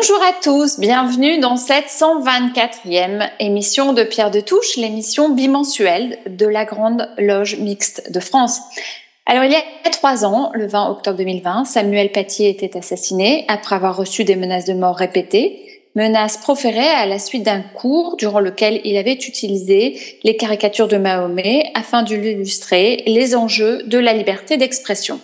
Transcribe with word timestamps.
Bonjour 0.00 0.22
à 0.22 0.32
tous, 0.32 0.80
bienvenue 0.80 1.40
dans 1.40 1.58
cette 1.58 1.88
124e 1.88 3.28
émission 3.38 3.92
de 3.92 4.02
Pierre 4.02 4.30
de 4.30 4.40
Touche, 4.40 4.78
l'émission 4.78 5.28
bimensuelle 5.28 6.20
de 6.26 6.46
la 6.46 6.64
Grande 6.64 7.06
Loge 7.18 7.58
Mixte 7.58 8.10
de 8.10 8.18
France. 8.18 8.60
Alors 9.26 9.44
il 9.44 9.52
y 9.52 9.56
a 9.56 9.90
trois 9.92 10.24
ans, 10.24 10.52
le 10.54 10.66
20 10.66 10.88
octobre 10.88 11.18
2020, 11.18 11.66
Samuel 11.66 12.12
Paty 12.12 12.46
était 12.46 12.78
assassiné 12.78 13.44
après 13.48 13.76
avoir 13.76 13.94
reçu 13.94 14.24
des 14.24 14.36
menaces 14.36 14.64
de 14.64 14.72
mort 14.72 14.96
répétées, 14.96 15.82
menaces 15.94 16.38
proférées 16.38 16.80
à 16.80 17.04
la 17.04 17.18
suite 17.18 17.42
d'un 17.42 17.60
cours 17.60 18.16
durant 18.16 18.40
lequel 18.40 18.80
il 18.84 18.96
avait 18.96 19.12
utilisé 19.12 20.00
les 20.22 20.36
caricatures 20.38 20.88
de 20.88 20.96
Mahomet 20.96 21.70
afin 21.74 22.02
d'illustrer 22.02 23.02
les 23.06 23.36
enjeux 23.36 23.82
de 23.82 23.98
la 23.98 24.14
liberté 24.14 24.56
d'expression. 24.56 25.20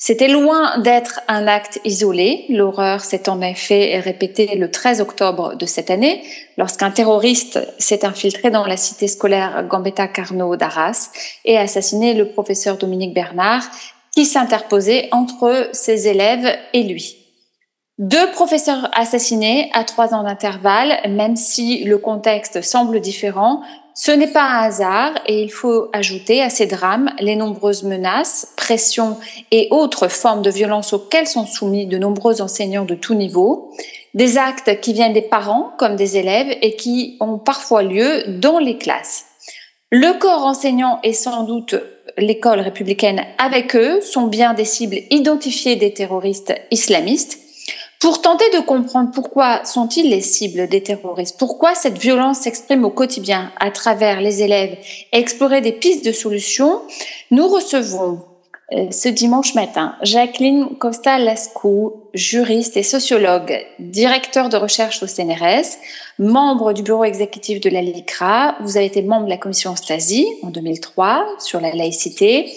C'était 0.00 0.28
loin 0.28 0.78
d'être 0.78 1.20
un 1.26 1.48
acte 1.48 1.80
isolé. 1.84 2.44
L'horreur 2.50 3.00
s'est 3.00 3.28
en 3.28 3.40
effet 3.40 3.98
répétée 3.98 4.54
le 4.54 4.70
13 4.70 5.00
octobre 5.00 5.56
de 5.56 5.66
cette 5.66 5.90
année, 5.90 6.22
lorsqu'un 6.56 6.92
terroriste 6.92 7.58
s'est 7.80 8.04
infiltré 8.04 8.50
dans 8.50 8.64
la 8.64 8.76
cité 8.76 9.08
scolaire 9.08 9.66
Gambetta 9.66 10.06
Carnot 10.06 10.54
d'Arras 10.54 11.10
et 11.44 11.58
assassiné 11.58 12.14
le 12.14 12.28
professeur 12.30 12.76
Dominique 12.76 13.12
Bernard, 13.12 13.64
qui 14.14 14.24
s'interposait 14.24 15.08
entre 15.10 15.68
ses 15.72 16.06
élèves 16.06 16.56
et 16.72 16.84
lui. 16.84 17.16
Deux 17.98 18.30
professeurs 18.30 18.88
assassinés 18.96 19.68
à 19.74 19.82
trois 19.82 20.14
ans 20.14 20.22
d'intervalle, 20.22 21.00
même 21.10 21.34
si 21.34 21.82
le 21.82 21.98
contexte 21.98 22.62
semble 22.62 23.00
différent, 23.00 23.62
ce 24.00 24.12
n'est 24.12 24.28
pas 24.28 24.44
un 24.44 24.62
hasard 24.62 25.14
et 25.26 25.42
il 25.42 25.50
faut 25.50 25.88
ajouter 25.92 26.40
à 26.40 26.50
ces 26.50 26.66
drames 26.66 27.10
les 27.18 27.34
nombreuses 27.34 27.82
menaces, 27.82 28.46
pressions 28.56 29.16
et 29.50 29.66
autres 29.72 30.06
formes 30.06 30.42
de 30.42 30.50
violence 30.50 30.92
auxquelles 30.92 31.26
sont 31.26 31.46
soumis 31.46 31.84
de 31.88 31.98
nombreux 31.98 32.40
enseignants 32.40 32.84
de 32.84 32.94
tout 32.94 33.14
niveau, 33.14 33.74
des 34.14 34.38
actes 34.38 34.80
qui 34.80 34.92
viennent 34.92 35.14
des 35.14 35.20
parents 35.20 35.72
comme 35.78 35.96
des 35.96 36.16
élèves 36.16 36.56
et 36.62 36.76
qui 36.76 37.16
ont 37.18 37.38
parfois 37.38 37.82
lieu 37.82 38.22
dans 38.28 38.60
les 38.60 38.78
classes. 38.78 39.24
Le 39.90 40.16
corps 40.16 40.46
enseignant 40.46 41.00
et 41.02 41.12
sans 41.12 41.42
doute 41.42 41.74
l'école 42.16 42.60
républicaine 42.60 43.24
avec 43.38 43.74
eux 43.74 44.00
sont 44.00 44.28
bien 44.28 44.54
des 44.54 44.64
cibles 44.64 44.98
identifiées 45.10 45.74
des 45.74 45.92
terroristes 45.92 46.54
islamistes 46.70 47.40
pour 48.00 48.22
tenter 48.22 48.48
de 48.50 48.60
comprendre 48.60 49.10
pourquoi 49.12 49.64
sont-ils 49.64 50.08
les 50.08 50.20
cibles 50.20 50.68
des 50.68 50.82
terroristes, 50.82 51.36
pourquoi 51.38 51.74
cette 51.74 51.98
violence 51.98 52.38
s'exprime 52.38 52.84
au 52.84 52.90
quotidien 52.90 53.50
à 53.58 53.70
travers 53.70 54.20
les 54.20 54.42
élèves 54.42 54.78
et 55.12 55.18
explorer 55.18 55.60
des 55.60 55.72
pistes 55.72 56.04
de 56.04 56.12
solutions, 56.12 56.82
nous 57.30 57.48
recevons 57.48 58.20
euh, 58.72 58.90
ce 58.90 59.08
dimanche 59.08 59.54
matin 59.54 59.96
Jacqueline 60.02 60.76
Costa-Lascou, 60.78 62.04
juriste 62.12 62.76
et 62.76 62.82
sociologue, 62.82 63.64
directeur 63.78 64.50
de 64.50 64.58
recherche 64.58 65.02
au 65.02 65.06
CNRS, 65.06 65.78
membre 66.18 66.74
du 66.74 66.82
bureau 66.82 67.04
exécutif 67.04 67.60
de 67.60 67.70
la 67.70 67.80
LICRA. 67.80 68.56
Vous 68.60 68.76
avez 68.76 68.86
été 68.86 69.00
membre 69.00 69.24
de 69.24 69.30
la 69.30 69.38
commission 69.38 69.74
Stasi 69.74 70.26
en 70.42 70.48
2003 70.48 71.26
sur 71.38 71.62
la 71.62 71.72
laïcité 71.74 72.52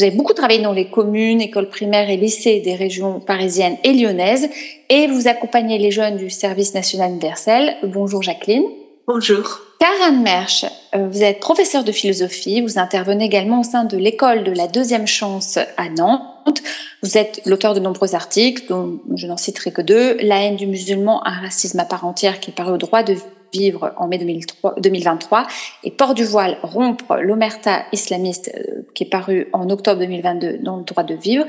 vous 0.00 0.06
avez 0.06 0.16
beaucoup 0.16 0.32
travaillé 0.32 0.62
dans 0.62 0.72
les 0.72 0.88
communes, 0.88 1.42
écoles 1.42 1.68
primaires 1.68 2.08
et 2.08 2.16
lycées 2.16 2.60
des 2.60 2.74
régions 2.74 3.20
parisiennes 3.20 3.76
et 3.84 3.92
lyonnaises 3.92 4.48
et 4.88 5.06
vous 5.08 5.28
accompagnez 5.28 5.76
les 5.76 5.90
jeunes 5.90 6.16
du 6.16 6.30
service 6.30 6.72
national 6.72 7.10
universel. 7.10 7.76
Bonjour 7.82 8.22
Jacqueline. 8.22 8.64
Bonjour. 9.06 9.60
Karen 9.78 10.22
Mersch, 10.22 10.64
euh, 10.94 11.06
vous 11.06 11.22
êtes 11.22 11.40
professeur 11.40 11.84
de 11.84 11.92
philosophie, 11.92 12.62
vous 12.62 12.78
intervenez 12.78 13.26
également 13.26 13.60
au 13.60 13.62
sein 13.62 13.84
de 13.84 13.98
l'école 13.98 14.42
de 14.42 14.52
la 14.52 14.68
deuxième 14.68 15.06
chance 15.06 15.58
à 15.76 15.90
Nantes. 15.90 16.62
Vous 17.02 17.18
êtes 17.18 17.42
l'auteur 17.44 17.74
de 17.74 17.80
nombreux 17.80 18.14
articles, 18.14 18.64
dont 18.70 19.00
je 19.14 19.26
n'en 19.26 19.36
citerai 19.36 19.70
que 19.70 19.82
deux. 19.82 20.16
La 20.22 20.42
haine 20.42 20.56
du 20.56 20.66
musulman, 20.66 21.26
un 21.26 21.42
racisme 21.42 21.78
à 21.78 21.84
part 21.84 22.06
entière 22.06 22.40
qui 22.40 22.52
paraît 22.52 22.72
au 22.72 22.78
droit 22.78 23.02
de 23.02 23.16
vivre 23.52 23.92
en 23.96 24.06
mai 24.08 24.18
2023 24.18 25.46
et 25.84 25.90
Port 25.90 26.14
du 26.14 26.24
voile, 26.24 26.58
rompre 26.62 27.16
l'omerta 27.16 27.84
islamiste 27.92 28.50
euh, 28.54 28.82
qui 28.94 29.04
est 29.04 29.08
paru 29.08 29.48
en 29.52 29.68
octobre 29.70 30.00
2022 30.00 30.58
dans 30.58 30.76
le 30.76 30.84
droit 30.84 31.04
de 31.04 31.14
vivre. 31.14 31.44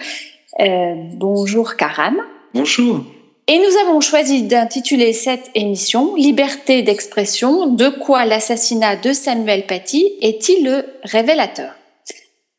Euh, 0.60 0.94
bonjour 1.16 1.76
Karam. 1.76 2.18
Bonjour. 2.54 3.02
Et 3.48 3.58
nous 3.58 3.90
avons 3.90 4.02
choisi 4.02 4.44
d'intituler 4.44 5.14
cette 5.14 5.50
émission 5.56 6.16
Liberté 6.16 6.84
d'expression, 6.84 7.68
de 7.68 7.90
quoi 7.90 8.26
l'assassinat 8.26 8.96
de 8.96 9.14
Samuel 9.14 9.66
Paty 9.66 10.14
est-il 10.22 10.64
le 10.64 10.86
révélateur? 11.04 11.74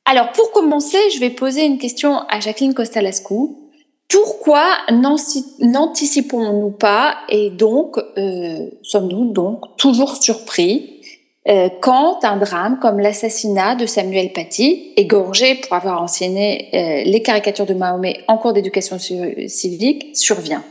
Alors 0.05 0.33
pour 0.33 0.51
commencer, 0.51 0.99
je 1.15 1.21
vais 1.21 1.31
poser 1.31 1.65
une 1.65 1.79
question 1.79 2.19
à 2.29 2.41
Jacqueline 2.41 2.75
Costalascu. 2.75 3.62
Pourquoi 4.09 4.77
n'anticipons-nous 4.91 6.71
pas 6.73 7.17
et 7.29 7.51
donc 7.51 7.97
euh, 8.19 8.69
sommes-nous 8.83 9.33
donc 9.33 9.77
toujours 9.79 10.17
surpris 10.17 11.01
euh, 11.49 11.69
quand 11.81 12.25
un 12.25 12.37
drame 12.37 12.79
comme 12.81 13.01
l'assassinat 13.01 13.75
de 13.75 13.87
Samuel 13.87 14.33
Paty, 14.33 14.93
égorgé 14.97 15.57
pour 15.57 15.73
avoir 15.73 16.03
enseigné 16.03 16.69
euh, 16.75 17.11
les 17.11 17.23
caricatures 17.23 17.67
de 17.67 17.75
Mahomet 17.75 18.23
en 18.29 18.37
cours 18.37 18.53
d'éducation 18.53 18.99
civique, 18.99 20.15
survient? 20.15 20.63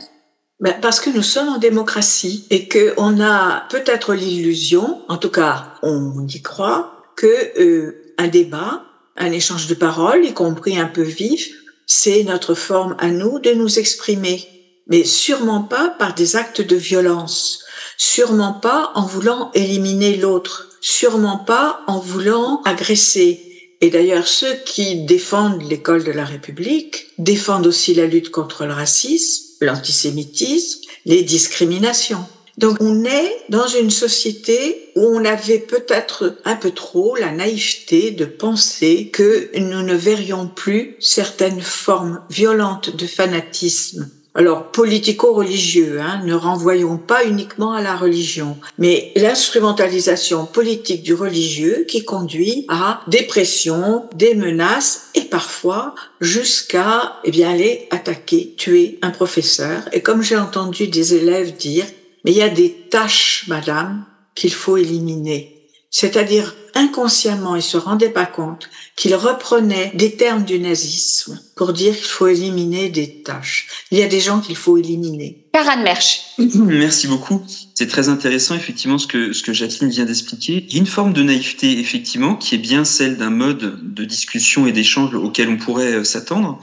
Ben 0.60 0.76
Parce 0.80 1.00
que 1.00 1.10
nous 1.10 1.22
sommes 1.22 1.48
en 1.48 1.58
démocratie 1.58 2.46
et 2.50 2.68
qu'on 2.68 3.20
a 3.20 3.64
peut-être 3.68 4.14
l'illusion, 4.14 5.00
en 5.08 5.16
tout 5.16 5.30
cas 5.30 5.74
on 5.82 6.26
y 6.26 6.40
croit, 6.40 6.92
que 7.16 8.14
un 8.18 8.28
débat, 8.28 8.82
un 9.16 9.32
échange 9.32 9.66
de 9.66 9.74
paroles, 9.74 10.24
y 10.24 10.32
compris 10.32 10.78
un 10.78 10.86
peu 10.86 11.02
vif, 11.02 11.52
c'est 11.94 12.24
notre 12.24 12.54
forme 12.54 12.96
à 12.98 13.10
nous 13.10 13.38
de 13.38 13.52
nous 13.52 13.78
exprimer, 13.78 14.48
mais 14.86 15.04
sûrement 15.04 15.62
pas 15.62 15.90
par 15.90 16.14
des 16.14 16.36
actes 16.36 16.62
de 16.62 16.74
violence, 16.74 17.64
sûrement 17.98 18.54
pas 18.54 18.92
en 18.94 19.04
voulant 19.04 19.50
éliminer 19.52 20.16
l'autre, 20.16 20.70
sûrement 20.80 21.36
pas 21.36 21.82
en 21.86 21.98
voulant 21.98 22.62
agresser. 22.64 23.76
Et 23.82 23.90
d'ailleurs, 23.90 24.26
ceux 24.26 24.54
qui 24.64 25.04
défendent 25.04 25.62
l'école 25.68 26.02
de 26.02 26.12
la 26.12 26.24
République 26.24 27.08
défendent 27.18 27.66
aussi 27.66 27.92
la 27.92 28.06
lutte 28.06 28.30
contre 28.30 28.64
le 28.64 28.72
racisme, 28.72 29.42
l'antisémitisme, 29.60 30.80
les 31.04 31.22
discriminations. 31.22 32.24
Donc 32.58 32.76
on 32.80 33.04
est 33.04 33.36
dans 33.48 33.66
une 33.66 33.90
société 33.90 34.90
où 34.94 35.06
on 35.06 35.24
avait 35.24 35.58
peut-être 35.58 36.36
un 36.44 36.56
peu 36.56 36.70
trop 36.70 37.16
la 37.16 37.32
naïveté 37.32 38.10
de 38.10 38.24
penser 38.24 39.08
que 39.12 39.50
nous 39.58 39.82
ne 39.82 39.94
verrions 39.94 40.48
plus 40.48 40.96
certaines 41.00 41.62
formes 41.62 42.20
violentes 42.30 42.94
de 42.94 43.06
fanatisme. 43.06 44.10
Alors 44.34 44.70
politico-religieux, 44.70 46.00
hein, 46.00 46.22
ne 46.24 46.32
renvoyons 46.32 46.96
pas 46.96 47.24
uniquement 47.26 47.74
à 47.74 47.82
la 47.82 47.94
religion, 47.94 48.56
mais 48.78 49.12
l'instrumentalisation 49.14 50.46
politique 50.46 51.02
du 51.02 51.12
religieux 51.12 51.84
qui 51.86 52.04
conduit 52.04 52.64
à 52.68 53.02
des 53.08 53.24
pressions, 53.24 54.08
des 54.14 54.34
menaces 54.34 55.10
et 55.14 55.22
parfois 55.22 55.94
jusqu'à 56.22 57.16
eh 57.24 57.30
bien 57.30 57.50
aller 57.50 57.86
attaquer, 57.90 58.54
tuer 58.56 58.98
un 59.02 59.10
professeur. 59.10 59.82
Et 59.92 60.00
comme 60.00 60.22
j'ai 60.22 60.38
entendu 60.38 60.88
des 60.88 61.14
élèves 61.14 61.54
dire, 61.54 61.84
mais 62.24 62.32
il 62.32 62.36
y 62.36 62.42
a 62.42 62.48
des 62.48 62.72
tâches, 62.90 63.44
madame, 63.48 64.04
qu'il 64.34 64.52
faut 64.52 64.76
éliminer. 64.76 65.68
C'est-à-dire 65.90 66.54
inconsciemment, 66.74 67.54
il 67.54 67.62
se 67.62 67.76
rendait 67.76 68.08
pas 68.08 68.24
compte 68.24 68.70
qu'il 68.96 69.14
reprenait 69.14 69.92
des 69.94 70.16
termes 70.16 70.44
du 70.44 70.58
nazisme 70.58 71.38
pour 71.54 71.74
dire 71.74 71.94
qu'il 71.94 72.06
faut 72.06 72.28
éliminer 72.28 72.88
des 72.88 73.22
tâches. 73.22 73.68
Il 73.90 73.98
y 73.98 74.02
a 74.02 74.08
des 74.08 74.20
gens 74.20 74.40
qu'il 74.40 74.56
faut 74.56 74.78
éliminer. 74.78 75.44
Karan 75.52 75.82
Mersch. 75.82 76.20
Merci 76.38 77.08
beaucoup. 77.08 77.44
C'est 77.74 77.88
très 77.88 78.08
intéressant, 78.08 78.54
effectivement, 78.54 78.96
ce 78.96 79.06
que, 79.06 79.34
ce 79.34 79.42
que 79.42 79.52
Jacqueline 79.52 79.90
vient 79.90 80.06
d'expliquer. 80.06 80.64
Il 80.66 80.72
y 80.72 80.76
a 80.76 80.80
une 80.80 80.86
forme 80.86 81.12
de 81.12 81.22
naïveté, 81.22 81.78
effectivement, 81.78 82.36
qui 82.36 82.54
est 82.54 82.58
bien 82.58 82.84
celle 82.84 83.18
d'un 83.18 83.30
mode 83.30 83.94
de 83.94 84.04
discussion 84.06 84.66
et 84.66 84.72
d'échange 84.72 85.14
auquel 85.14 85.50
on 85.50 85.58
pourrait 85.58 85.92
euh, 85.92 86.04
s'attendre. 86.04 86.58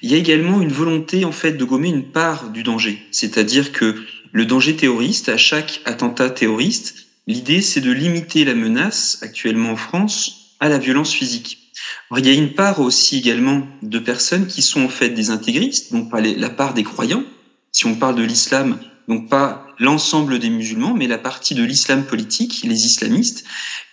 Il 0.00 0.10
y 0.10 0.14
a 0.14 0.16
également 0.16 0.62
une 0.62 0.72
volonté, 0.72 1.26
en 1.26 1.32
fait, 1.32 1.52
de 1.52 1.64
gommer 1.64 1.90
une 1.90 2.10
part 2.10 2.48
du 2.48 2.62
danger. 2.62 3.02
C'est-à-dire 3.10 3.72
que 3.72 3.94
le 4.32 4.46
danger 4.46 4.76
terroriste, 4.76 5.28
à 5.28 5.36
chaque 5.36 5.80
attentat 5.84 6.30
terroriste, 6.30 7.06
l'idée 7.26 7.62
c'est 7.62 7.80
de 7.80 7.90
limiter 7.90 8.44
la 8.44 8.54
menace 8.54 9.18
actuellement 9.22 9.72
en 9.72 9.76
France 9.76 10.56
à 10.60 10.68
la 10.68 10.78
violence 10.78 11.12
physique. 11.12 11.58
il 12.16 12.26
y 12.26 12.30
a 12.30 12.34
une 12.34 12.54
part 12.54 12.80
aussi 12.80 13.18
également 13.18 13.66
de 13.82 13.98
personnes 13.98 14.46
qui 14.46 14.62
sont 14.62 14.82
en 14.82 14.88
fait 14.88 15.10
des 15.10 15.30
intégristes, 15.30 15.92
donc 15.92 16.10
pas 16.10 16.20
la 16.20 16.50
part 16.50 16.74
des 16.74 16.84
croyants. 16.84 17.24
Si 17.72 17.86
on 17.86 17.94
parle 17.94 18.16
de 18.16 18.22
l'islam, 18.22 18.78
donc 19.08 19.28
pas 19.28 19.66
l'ensemble 19.78 20.38
des 20.38 20.50
musulmans, 20.50 20.94
mais 20.94 21.06
la 21.06 21.18
partie 21.18 21.54
de 21.54 21.64
l'islam 21.64 22.04
politique, 22.04 22.62
les 22.64 22.86
islamistes, 22.86 23.44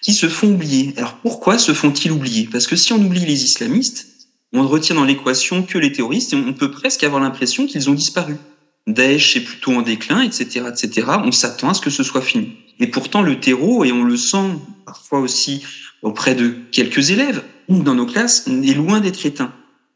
qui 0.01 0.13
se 0.13 0.27
font 0.27 0.53
oublier. 0.53 0.93
Alors 0.97 1.15
pourquoi 1.15 1.57
se 1.57 1.73
font-ils 1.73 2.11
oublier? 2.11 2.47
Parce 2.51 2.67
que 2.67 2.75
si 2.75 2.93
on 2.93 2.97
oublie 2.97 3.25
les 3.25 3.43
islamistes, 3.43 4.07
on 4.53 4.61
ne 4.61 4.67
retient 4.67 4.95
dans 4.95 5.05
l'équation 5.05 5.63
que 5.63 5.77
les 5.77 5.91
terroristes 5.91 6.33
et 6.33 6.35
on 6.35 6.53
peut 6.53 6.71
presque 6.71 7.03
avoir 7.03 7.21
l'impression 7.21 7.65
qu'ils 7.65 7.89
ont 7.89 7.93
disparu. 7.93 8.35
Daesh 8.87 9.35
est 9.35 9.41
plutôt 9.41 9.73
en 9.73 9.81
déclin, 9.81 10.21
etc., 10.21 10.65
etc. 10.69 11.07
On 11.23 11.31
s'attend 11.31 11.69
à 11.69 11.73
ce 11.73 11.81
que 11.81 11.89
ce 11.89 12.03
soit 12.03 12.21
fini. 12.21 12.53
Et 12.79 12.87
pourtant, 12.87 13.21
le 13.21 13.39
terreau, 13.39 13.83
et 13.83 13.91
on 13.91 14.03
le 14.03 14.17
sent 14.17 14.51
parfois 14.85 15.19
aussi 15.19 15.63
auprès 16.01 16.35
de 16.35 16.55
quelques 16.71 17.11
élèves 17.11 17.43
ou 17.67 17.83
dans 17.83 17.95
nos 17.95 18.05
classes, 18.05 18.47
est 18.47 18.75
loin 18.75 19.01
d'être 19.01 19.25
éteint. 19.25 19.51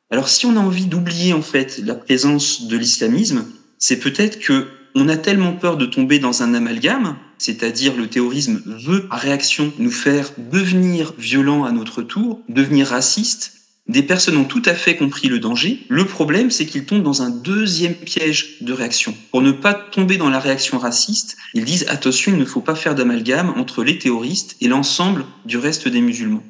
Alors, 0.09 0.27
si 0.27 0.45
on 0.45 0.57
a 0.57 0.59
envie 0.59 0.87
d'oublier 0.87 1.31
en 1.31 1.41
fait 1.41 1.79
la 1.85 1.95
présence 1.95 2.67
de 2.67 2.77
l'islamisme, 2.77 3.45
c'est 3.77 3.99
peut-être 3.99 4.39
que 4.39 4.67
on 4.93 5.07
a 5.07 5.15
tellement 5.15 5.53
peur 5.53 5.77
de 5.77 5.85
tomber 5.85 6.19
dans 6.19 6.43
un 6.43 6.53
amalgame, 6.53 7.15
c'est-à-dire 7.37 7.95
le 7.95 8.07
terrorisme 8.07 8.61
veut, 8.65 9.07
par 9.07 9.19
réaction, 9.19 9.71
nous 9.79 9.91
faire 9.91 10.31
devenir 10.37 11.13
violents 11.17 11.63
à 11.63 11.71
notre 11.71 12.01
tour, 12.01 12.41
devenir 12.49 12.87
racistes, 12.87 13.60
des 13.87 14.03
personnes 14.03 14.37
ont 14.37 14.45
tout 14.45 14.61
à 14.65 14.73
fait 14.73 14.95
compris 14.95 15.27
le 15.27 15.39
danger. 15.39 15.85
Le 15.89 16.05
problème, 16.05 16.51
c'est 16.51 16.65
qu'ils 16.65 16.85
tombent 16.85 17.03
dans 17.03 17.23
un 17.23 17.29
deuxième 17.29 17.95
piège 17.95 18.61
de 18.61 18.73
réaction. 18.73 19.13
Pour 19.31 19.41
ne 19.41 19.51
pas 19.51 19.73
tomber 19.73 20.17
dans 20.17 20.29
la 20.29 20.39
réaction 20.39 20.77
raciste, 20.77 21.35
ils 21.53 21.65
disent 21.65 21.85
attention, 21.89 22.31
il 22.31 22.37
ne 22.37 22.45
faut 22.45 22.61
pas 22.61 22.75
faire 22.75 22.95
d'amalgame 22.95 23.53
entre 23.57 23.83
les 23.83 23.97
terroristes 23.97 24.55
et 24.61 24.67
l'ensemble 24.67 25.25
du 25.45 25.57
reste 25.57 25.87
des 25.87 26.01
musulmans. 26.01 26.43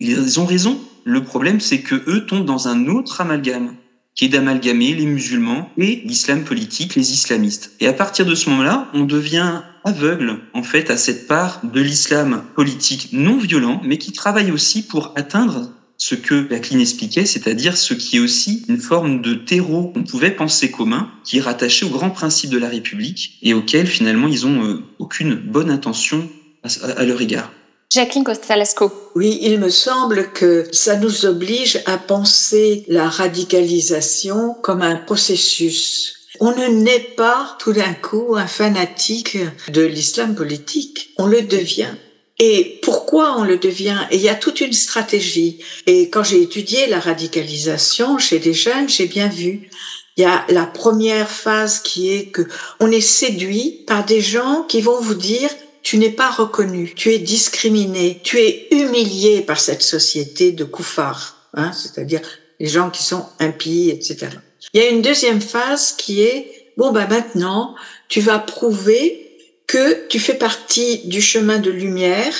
Ils 0.00 0.40
ont 0.40 0.46
raison. 0.46 0.80
Le 1.04 1.22
problème, 1.22 1.60
c'est 1.60 1.80
que 1.80 2.02
eux 2.06 2.26
tombent 2.26 2.46
dans 2.46 2.68
un 2.68 2.86
autre 2.88 3.20
amalgame, 3.20 3.76
qui 4.14 4.24
est 4.24 4.28
d'amalgamer 4.28 4.94
les 4.94 5.06
musulmans 5.06 5.70
et 5.76 6.02
l'islam 6.04 6.44
politique, 6.44 6.94
les 6.94 7.12
islamistes. 7.12 7.72
Et 7.80 7.86
à 7.86 7.92
partir 7.92 8.26
de 8.26 8.34
ce 8.34 8.50
moment-là, 8.50 8.88
on 8.94 9.04
devient 9.04 9.62
aveugle, 9.84 10.40
en 10.54 10.62
fait, 10.62 10.90
à 10.90 10.96
cette 10.96 11.26
part 11.26 11.60
de 11.64 11.80
l'islam 11.80 12.42
politique 12.54 13.10
non 13.12 13.38
violent, 13.38 13.80
mais 13.84 13.98
qui 13.98 14.12
travaille 14.12 14.50
aussi 14.50 14.86
pour 14.86 15.12
atteindre 15.16 15.70
ce 16.00 16.14
que 16.14 16.48
Jacqueline 16.48 16.80
expliquait, 16.80 17.26
c'est-à-dire 17.26 17.76
ce 17.76 17.92
qui 17.92 18.16
est 18.16 18.20
aussi 18.20 18.64
une 18.68 18.80
forme 18.80 19.20
de 19.20 19.34
terreau 19.34 19.88
qu'on 19.88 20.02
pouvait 20.02 20.30
penser 20.30 20.70
commun, 20.70 21.10
qui 21.24 21.36
est 21.36 21.42
rattaché 21.42 21.84
aux 21.84 21.90
grands 21.90 22.10
principes 22.10 22.50
de 22.50 22.58
la 22.58 22.70
République 22.70 23.38
et 23.42 23.52
auquel 23.52 23.86
finalement 23.86 24.26
ils 24.26 24.46
ont 24.46 24.64
euh, 24.64 24.82
aucune 24.98 25.34
bonne 25.34 25.70
intention 25.70 26.26
à, 26.62 27.04
leur 27.04 27.20
égard. 27.20 27.52
Jacqueline 27.92 28.24
Costalasco. 28.24 28.90
Oui, 29.14 29.40
il 29.42 29.58
me 29.60 29.68
semble 29.68 30.32
que 30.32 30.66
ça 30.72 30.96
nous 30.96 31.26
oblige 31.26 31.82
à 31.84 31.98
penser 31.98 32.86
la 32.88 33.06
radicalisation 33.06 34.54
comme 34.62 34.80
un 34.80 34.96
processus. 34.96 36.14
On 36.40 36.52
ne 36.52 36.82
naît 36.82 37.08
pas 37.14 37.58
tout 37.58 37.74
d'un 37.74 37.92
coup 37.92 38.36
un 38.36 38.46
fanatique 38.46 39.36
de 39.68 39.82
l'islam 39.82 40.34
politique, 40.34 41.10
on 41.18 41.26
le 41.26 41.42
devient. 41.42 41.94
Et 42.42 42.80
pourquoi 42.82 43.38
on 43.38 43.44
le 43.44 43.58
devient? 43.58 43.98
Et 44.10 44.16
il 44.16 44.22
y 44.22 44.30
a 44.30 44.34
toute 44.34 44.62
une 44.62 44.72
stratégie. 44.72 45.58
Et 45.86 46.08
quand 46.08 46.24
j'ai 46.24 46.40
étudié 46.40 46.86
la 46.86 46.98
radicalisation 46.98 48.16
chez 48.16 48.38
des 48.38 48.54
jeunes, 48.54 48.88
j'ai 48.88 49.06
bien 49.06 49.28
vu. 49.28 49.68
Il 50.16 50.22
y 50.22 50.26
a 50.26 50.46
la 50.48 50.64
première 50.64 51.30
phase 51.30 51.80
qui 51.80 52.10
est 52.10 52.30
que 52.30 52.42
on 52.80 52.90
est 52.90 53.02
séduit 53.02 53.84
par 53.86 54.06
des 54.06 54.22
gens 54.22 54.64
qui 54.66 54.80
vont 54.80 55.00
vous 55.00 55.14
dire 55.14 55.50
tu 55.82 55.98
n'es 55.98 56.10
pas 56.10 56.30
reconnu, 56.30 56.92
tu 56.94 57.12
es 57.12 57.18
discriminé, 57.18 58.20
tu 58.22 58.38
es 58.38 58.68
humilié 58.70 59.42
par 59.42 59.60
cette 59.60 59.82
société 59.82 60.52
de 60.52 60.64
koufars, 60.64 61.36
hein, 61.54 61.72
c'est-à-dire 61.72 62.20
les 62.58 62.66
gens 62.66 62.90
qui 62.90 63.02
sont 63.02 63.26
impies, 63.38 63.90
etc. 63.90 64.28
Il 64.72 64.80
y 64.80 64.84
a 64.84 64.88
une 64.88 65.02
deuxième 65.02 65.40
phase 65.40 65.92
qui 65.92 66.22
est 66.22 66.72
bon 66.76 66.90
bah 66.90 67.06
maintenant 67.06 67.74
tu 68.08 68.20
vas 68.20 68.38
prouver 68.38 69.29
que 69.70 70.08
tu 70.08 70.18
fais 70.18 70.34
partie 70.34 71.06
du 71.06 71.22
chemin 71.22 71.60
de 71.60 71.70
lumière, 71.70 72.34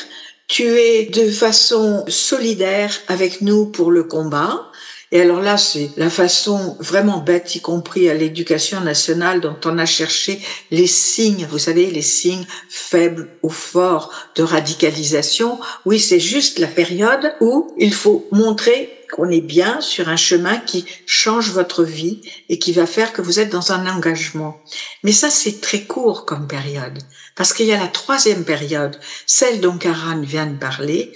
tu 0.48 0.64
es 0.64 1.04
de 1.06 1.30
façon 1.30 2.04
solidaire 2.08 2.92
avec 3.06 3.40
nous 3.40 3.66
pour 3.66 3.92
le 3.92 4.02
combat. 4.02 4.66
Et 5.12 5.20
alors 5.20 5.40
là, 5.40 5.56
c'est 5.56 5.90
la 5.96 6.10
façon 6.10 6.76
vraiment 6.80 7.18
bête, 7.18 7.54
y 7.54 7.60
compris 7.60 8.10
à 8.10 8.14
l'éducation 8.14 8.80
nationale, 8.80 9.40
dont 9.40 9.56
on 9.64 9.78
a 9.78 9.86
cherché 9.86 10.40
les 10.72 10.88
signes, 10.88 11.46
vous 11.48 11.60
savez, 11.60 11.86
les 11.86 12.02
signes 12.02 12.46
faibles 12.68 13.28
ou 13.44 13.48
forts 13.48 14.12
de 14.34 14.42
radicalisation. 14.42 15.60
Oui, 15.84 16.00
c'est 16.00 16.18
juste 16.18 16.58
la 16.58 16.66
période 16.66 17.32
où 17.40 17.72
il 17.78 17.94
faut 17.94 18.26
montrer 18.32 18.99
qu'on 19.12 19.30
est 19.30 19.40
bien 19.40 19.80
sur 19.80 20.08
un 20.08 20.16
chemin 20.16 20.56
qui 20.58 20.84
change 21.06 21.50
votre 21.50 21.84
vie 21.84 22.20
et 22.48 22.58
qui 22.58 22.72
va 22.72 22.86
faire 22.86 23.12
que 23.12 23.22
vous 23.22 23.40
êtes 23.40 23.50
dans 23.50 23.72
un 23.72 23.86
engagement. 23.86 24.60
Mais 25.02 25.12
ça, 25.12 25.30
c'est 25.30 25.60
très 25.60 25.84
court 25.84 26.24
comme 26.24 26.46
période, 26.46 26.98
parce 27.36 27.52
qu'il 27.52 27.66
y 27.66 27.72
a 27.72 27.80
la 27.80 27.88
troisième 27.88 28.44
période, 28.44 28.98
celle 29.26 29.60
dont 29.60 29.78
Karan 29.78 30.20
vient 30.22 30.46
de 30.46 30.58
parler, 30.58 31.12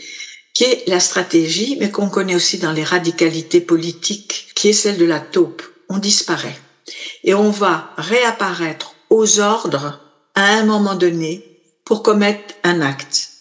qui 0.55 0.65
est 0.65 0.85
la 0.87 1.01
stratégie, 1.01 1.77
mais 1.81 1.91
qu'on 1.91 2.09
connaît 2.09 2.37
aussi 2.37 2.59
dans 2.59 2.73
les 2.73 2.85
radicalités 2.85 3.61
politiques, 3.61 4.53
qui 4.55 4.69
est 4.69 4.73
celle 4.73 4.99
de 4.99 5.05
la 5.05 5.21
taupe. 5.21 5.63
On 5.89 5.99
disparaît. 5.99 6.57
Et 7.25 7.35
on 7.35 7.51
va 7.51 7.93
réapparaître 7.97 8.95
aux 9.11 9.41
ordres 9.41 10.01
à 10.35 10.45
un 10.45 10.65
moment 10.65 10.95
donné 10.95 11.61
pour 11.85 12.03
commettre 12.03 12.55
un 12.63 12.81
acte. 12.81 13.34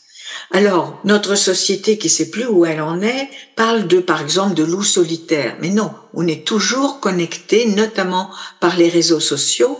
Alors, 0.52 1.00
notre 1.04 1.36
société 1.36 1.98
qui 1.98 2.10
sait 2.10 2.30
plus 2.30 2.46
où 2.46 2.66
elle 2.66 2.82
en 2.82 3.02
est 3.02 3.30
parle 3.56 3.88
de, 3.88 4.00
par 4.00 4.22
exemple, 4.22 4.56
de 4.56 4.64
loup 4.64 4.84
solitaire. 4.84 5.56
Mais 5.60 5.70
non, 5.70 5.92
on 6.14 6.28
est 6.28 6.46
toujours 6.46 7.00
connecté, 7.00 7.68
notamment 7.68 8.30
par 8.60 8.78
les 8.78 8.90
réseaux 8.90 9.20
sociaux, 9.20 9.80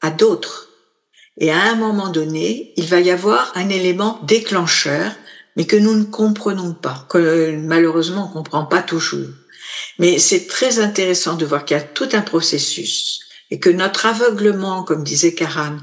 à 0.00 0.10
d'autres. 0.10 0.68
Et 1.38 1.50
à 1.50 1.62
un 1.62 1.74
moment 1.74 2.08
donné, 2.08 2.72
il 2.76 2.86
va 2.86 3.00
y 3.00 3.10
avoir 3.10 3.52
un 3.54 3.68
élément 3.68 4.20
déclencheur, 4.22 5.12
mais 5.56 5.66
que 5.66 5.76
nous 5.76 5.94
ne 5.94 6.04
comprenons 6.04 6.74
pas, 6.74 7.06
que 7.08 7.56
malheureusement 7.56 8.28
on 8.30 8.32
comprend 8.32 8.66
pas 8.66 8.82
toujours. 8.82 9.28
Mais 9.98 10.18
c'est 10.18 10.46
très 10.46 10.78
intéressant 10.78 11.34
de 11.34 11.46
voir 11.46 11.64
qu'il 11.64 11.76
y 11.76 11.80
a 11.80 11.82
tout 11.82 12.08
un 12.12 12.20
processus 12.20 13.20
et 13.50 13.58
que 13.58 13.70
notre 13.70 14.06
aveuglement, 14.06 14.82
comme 14.84 15.04
disait 15.04 15.34
Karan, 15.34 15.76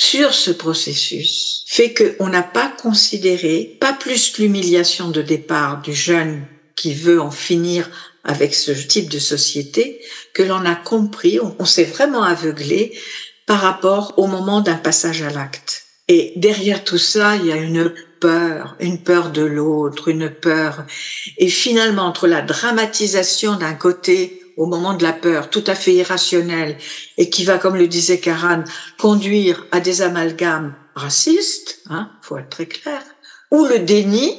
sur 0.00 0.32
ce 0.32 0.50
processus 0.50 1.62
fait 1.66 1.92
qu'on 1.92 2.28
n'a 2.30 2.42
pas 2.42 2.72
considéré, 2.80 3.76
pas 3.80 3.92
plus 3.92 4.38
l'humiliation 4.38 5.10
de 5.10 5.20
départ 5.20 5.82
du 5.82 5.92
jeune 5.94 6.46
qui 6.74 6.94
veut 6.94 7.20
en 7.20 7.30
finir 7.30 7.90
avec 8.24 8.54
ce 8.54 8.70
type 8.70 9.10
de 9.10 9.18
société, 9.18 10.00
que 10.32 10.42
l'on 10.42 10.64
a 10.64 10.74
compris, 10.74 11.38
on, 11.58 11.66
s'est 11.66 11.84
vraiment 11.84 12.22
aveuglé 12.22 12.98
par 13.44 13.60
rapport 13.60 14.14
au 14.16 14.26
moment 14.26 14.62
d'un 14.62 14.76
passage 14.76 15.20
à 15.20 15.28
l'acte. 15.28 15.84
Et 16.08 16.32
derrière 16.36 16.82
tout 16.82 16.96
ça, 16.96 17.36
il 17.36 17.46
y 17.46 17.52
a 17.52 17.56
une 17.56 17.92
peur, 18.20 18.76
une 18.80 19.02
peur 19.02 19.30
de 19.30 19.42
l'autre, 19.42 20.08
une 20.08 20.30
peur. 20.30 20.86
Et 21.36 21.50
finalement, 21.50 22.04
entre 22.04 22.26
la 22.26 22.40
dramatisation 22.40 23.56
d'un 23.56 23.74
côté 23.74 24.39
au 24.60 24.66
moment 24.66 24.92
de 24.92 25.02
la 25.02 25.14
peur, 25.14 25.48
tout 25.48 25.64
à 25.66 25.74
fait 25.74 25.94
irrationnelle, 25.94 26.76
et 27.16 27.30
qui 27.30 27.44
va, 27.44 27.56
comme 27.56 27.76
le 27.76 27.88
disait 27.88 28.20
Karan, 28.20 28.62
conduire 28.98 29.66
à 29.72 29.80
des 29.80 30.02
amalgames 30.02 30.74
racistes, 30.94 31.80
hein, 31.88 32.10
faut 32.20 32.36
être 32.36 32.50
très 32.50 32.66
clair, 32.66 33.00
ou 33.50 33.64
le 33.64 33.78
déni, 33.78 34.36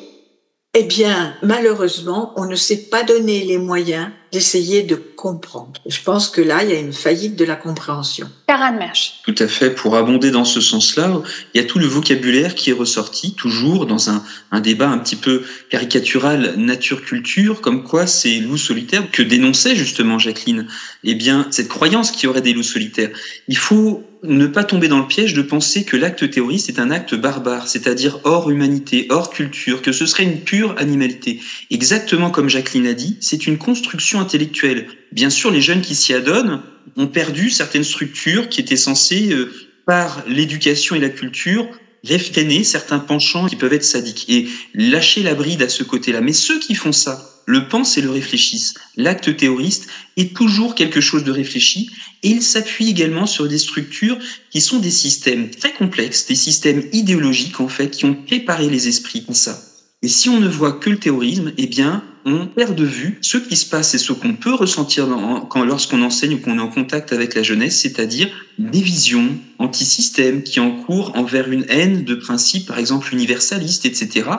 eh 0.76 0.84
bien, 0.84 1.36
malheureusement, 1.42 2.34
on 2.36 2.46
ne 2.46 2.56
s'est 2.56 2.84
pas 2.92 3.02
donné 3.02 3.44
les 3.46 3.58
moyens 3.58 4.12
d'essayer 4.32 4.84
de 4.84 4.96
comprendre. 4.96 5.82
Je 5.86 6.02
pense 6.02 6.30
que 6.30 6.42
là, 6.42 6.64
il 6.64 6.70
y 6.70 6.74
a 6.74 6.80
une 6.80 6.94
faillite 6.94 7.36
de 7.36 7.46
la 7.46 7.56
compréhension. 7.56 8.30
Karan 8.48 8.74
Mersch. 8.74 9.22
Tout 9.24 9.36
à 9.38 9.48
fait. 9.48 9.72
Pour 9.72 9.96
abonder 9.96 10.32
dans 10.32 10.46
ce 10.46 10.62
sens-là, 10.62 11.22
il 11.54 11.62
y 11.62 11.64
a 11.64 11.68
tout 11.68 11.80
le 11.80 11.86
vocabulaire 11.86 12.56
qui 12.56 12.70
est 12.70 12.74
ressorti, 12.74 13.34
toujours 13.34 13.86
dans 13.86 14.10
un, 14.10 14.24
un 14.52 14.60
débat 14.62 14.90
un 14.90 14.98
petit 14.98 15.16
peu 15.16 15.44
caricatural 15.70 16.56
nature-culture, 16.58 17.62
comme 17.62 17.84
quoi 17.84 18.08
c'est 18.08 18.40
loups 18.40 18.58
solitaires 18.58 19.10
que 19.12 19.22
dénonçait 19.22 19.76
justement 19.76 20.20
Jacqueline. 20.20 20.68
Eh 21.04 21.16
bien, 21.16 21.48
cette 21.52 21.68
croyance 21.68 22.12
qu'il 22.12 22.24
y 22.24 22.28
aurait 22.28 22.42
des 22.42 22.54
loups 22.54 22.64
solitaires. 22.64 23.10
Il 23.48 23.58
faut 23.58 24.04
ne 24.24 24.46
pas 24.48 24.64
tomber 24.64 24.88
dans 24.88 25.00
le 25.00 25.08
piège 25.08 25.34
de 25.34 25.42
penser 25.42 25.84
que 25.84 25.98
l'acte 25.98 26.30
terroriste 26.30 26.70
est 26.70 26.80
un 26.80 26.92
acte 26.92 27.16
barbare, 27.16 27.68
c'est-à-dire 27.68 28.20
hors 28.24 28.50
humanité, 28.52 29.08
hors 29.10 29.30
culture, 29.30 29.82
que 29.82 29.92
ce 29.92 30.06
serait 30.06 30.24
une 30.24 30.42
pure 30.42 30.76
animalité. 30.78 31.40
Exactement 31.72 32.30
comme 32.30 32.50
Jacqueline 32.50 32.88
a 32.88 32.94
dit, 32.94 33.18
c'est 33.20 33.48
une 33.48 33.58
construction 33.58 34.20
intellectuelle. 34.20 34.88
Bien 35.12 35.30
sûr, 35.30 35.50
les 35.52 35.62
jeunes 35.62 35.82
qui 35.82 35.96
s'y 35.96 36.14
adonnent 36.14 36.62
ont 36.98 37.08
perdu 37.08 37.50
certaines 37.50 37.84
structures 37.84 38.50
qui 38.50 38.62
étaient 38.62 38.78
censées, 38.78 39.32
euh, 39.32 39.52
par 39.86 40.24
l'éducation 40.28 40.96
et 40.96 41.00
la 41.00 41.10
culture, 41.10 41.68
réfréner 42.04 42.64
certains 42.64 43.00
penchants 43.00 43.48
qui 43.48 43.56
peuvent 43.56 43.74
être 43.74 43.84
sadiques 43.84 44.26
et 44.30 44.48
lâcher 44.74 45.24
la 45.24 45.36
bride 45.36 45.62
à 45.62 45.70
ce 45.70 45.84
côté-là. 45.84 46.22
Mais 46.22 46.34
ceux 46.34 46.60
qui 46.60 46.76
font 46.76 46.92
ça, 46.92 47.31
le 47.46 47.68
pensent 47.68 47.98
et 47.98 48.02
le 48.02 48.10
réfléchissent. 48.10 48.76
L'acte 48.98 49.36
théoriste 49.36 49.88
est 50.18 50.36
toujours 50.36 50.76
quelque 50.76 51.02
chose 51.02 51.24
de 51.24 51.32
réfléchi 51.32 51.90
et 52.24 52.30
il 52.30 52.42
s'appuie 52.42 52.90
également 52.90 53.26
sur 53.26 53.48
des 53.48 53.58
structures 53.58 54.18
qui 54.52 54.62
sont 54.62 54.80
des 54.80 54.92
systèmes 54.92 55.50
très 55.50 55.74
complexes, 55.74 56.28
des 56.28 56.36
systèmes 56.36 56.84
idéologiques 56.94 57.60
en 57.60 57.68
fait 57.68 57.92
qui 57.92 58.06
ont 58.06 58.16
préparé 58.16 58.70
les 58.70 58.88
esprits 58.88 59.22
pour 59.22 59.36
ça. 59.36 59.62
Et 60.04 60.08
si 60.08 60.30
on 60.30 60.40
ne 60.40 60.48
voit 60.48 60.74
que 60.74 60.90
le 60.90 60.98
terrorisme, 60.98 61.52
eh 61.58 61.68
bien, 61.68 62.04
on 62.26 62.48
perd 62.48 62.76
de 62.76 62.84
vue 62.84 63.20
ce 63.22 63.38
qui 63.38 63.56
se 63.56 63.68
passe 63.68 63.94
et 63.94 63.98
ce 63.98 64.14
qu'on 64.14 64.34
peut 64.34 64.54
ressentir 64.54 65.08
lorsqu'on 65.56 66.02
enseigne 66.02 66.36
ou 66.36 66.40
qu'on 66.40 66.58
est 66.58 66.62
en 66.62 66.70
contact 66.70 67.14
avec 67.14 67.36
la 67.36 67.44
jeunesse, 67.44 67.80
c'est-à-dire 67.80 68.30
des 68.58 68.82
visions 68.82 69.38
anti-système 69.60 70.44
qui 70.44 70.60
encourent 70.60 71.16
envers 71.16 71.52
une 71.52 71.66
haine 71.70 72.04
de 72.04 72.16
principes, 72.16 72.68
par 72.68 72.80
exemple 72.80 73.14
universalistes, 73.14 73.86
etc., 73.86 74.30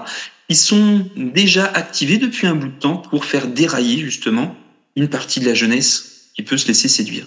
qui 0.52 0.58
sont 0.58 1.06
déjà 1.16 1.64
activés 1.64 2.18
depuis 2.18 2.46
un 2.46 2.54
bout 2.54 2.68
de 2.68 2.78
temps 2.78 2.98
pour 2.98 3.24
faire 3.24 3.46
dérailler 3.46 3.96
justement 3.96 4.54
une 4.96 5.08
partie 5.08 5.40
de 5.40 5.46
la 5.46 5.54
jeunesse 5.54 6.30
qui 6.36 6.42
peut 6.42 6.58
se 6.58 6.68
laisser 6.68 6.88
séduire. 6.88 7.26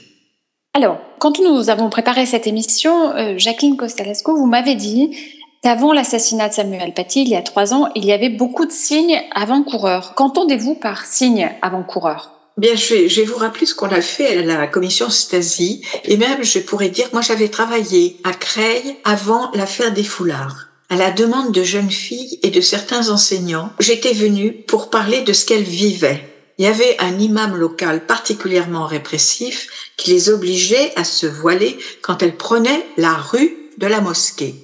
Alors, 0.76 1.00
quand 1.18 1.40
nous 1.40 1.72
avons 1.72 1.90
préparé 1.90 2.28
cette 2.28 2.46
émission, 2.46 3.16
euh, 3.16 3.34
Jacqueline 3.40 3.78
Costalesco, 3.78 4.38
vous 4.38 4.46
m'avez 4.46 4.76
dit 4.76 5.18
qu'avant 5.64 5.92
l'assassinat 5.92 6.50
de 6.50 6.54
Samuel 6.54 6.94
Paty, 6.94 7.24
il 7.24 7.30
y 7.30 7.36
a 7.36 7.42
trois 7.42 7.74
ans, 7.74 7.90
il 7.96 8.06
y 8.06 8.12
avait 8.12 8.30
beaucoup 8.30 8.68
de 8.68 8.72
signes 8.72 9.20
avant-coureurs. 9.34 10.14
Qu'entendez-vous 10.14 10.76
par 10.76 11.08
signes 11.08 11.50
avant-coureurs? 11.64 12.30
Bien, 12.58 12.76
je 12.76 12.94
vais, 12.94 13.10
je 13.10 13.22
vais, 13.22 13.26
vous 13.26 13.38
rappeler 13.38 13.66
ce 13.66 13.74
qu'on 13.74 13.88
a 13.88 14.02
fait 14.02 14.38
à 14.38 14.42
la 14.44 14.68
commission 14.68 15.10
Stasi. 15.10 15.82
Et 16.04 16.18
même, 16.18 16.44
je 16.44 16.60
pourrais 16.60 16.90
dire, 16.90 17.08
moi, 17.12 17.24
j'avais 17.24 17.50
travaillé 17.50 18.18
à 18.24 18.34
Creil 18.34 18.98
avant 19.04 19.50
l'affaire 19.56 19.92
des 19.92 20.04
foulards. 20.04 20.65
À 20.90 20.96
la 20.96 21.12
demande 21.12 21.52
de 21.52 21.64
jeunes 21.64 21.92
filles 21.92 22.40
et 22.44 22.52
de 22.52 22.62
certains 22.62 23.10
enseignants, 23.10 23.72
j'étais 23.80 24.14
venue 24.14 24.54
pour 24.68 24.90
parler 24.90 25.22
de 25.22 25.34
ce 25.34 25.46
qu'elles 25.46 25.64
vivaient 25.64 26.36
il 26.58 26.64
y 26.64 26.68
avait 26.68 26.96
un 27.00 27.20
imam 27.20 27.56
local 27.56 28.06
particulièrement 28.06 28.86
répressif 28.86 29.68
qui 29.98 30.12
les 30.12 30.30
obligeait 30.30 30.94
à 30.96 31.04
se 31.04 31.26
voiler 31.26 31.78
quand 32.02 32.24
elles 32.24 32.38
prenaient 32.38 32.86
la 32.98 33.14
rue 33.14 33.58
de 33.78 33.88
la 33.88 34.00
mosquée. 34.00 34.56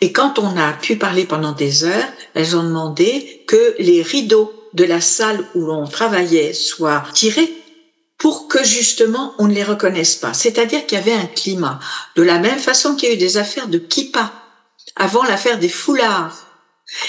Et 0.00 0.12
quand 0.12 0.38
on 0.38 0.56
a 0.56 0.72
pu 0.72 0.96
parler 0.96 1.24
pendant 1.24 1.50
des 1.50 1.82
heures, 1.82 2.08
elles 2.34 2.56
ont 2.56 2.62
demandé 2.62 3.44
que 3.48 3.74
les 3.80 4.02
rideaux 4.02 4.52
de 4.72 4.84
la 4.84 5.00
salle 5.00 5.44
où 5.56 5.66
l'on 5.66 5.86
travaillait 5.86 6.52
soient 6.52 7.04
tirés 7.12 7.52
pour 8.18 8.46
que 8.46 8.62
justement 8.62 9.34
on 9.38 9.48
ne 9.48 9.54
les 9.54 9.64
reconnaisse 9.64 10.14
pas. 10.14 10.32
C'est-à-dire 10.34 10.86
qu'il 10.86 10.96
y 10.96 11.00
avait 11.00 11.12
un 11.12 11.26
climat. 11.26 11.80
De 12.14 12.22
la 12.22 12.38
même 12.38 12.60
façon 12.60 12.94
qu'il 12.94 13.08
y 13.08 13.12
a 13.12 13.14
eu 13.16 13.18
des 13.18 13.36
affaires 13.36 13.66
de 13.66 13.78
kippa 13.78 14.32
avant 14.96 15.22
l'affaire 15.22 15.58
des 15.58 15.68
foulards 15.68 16.46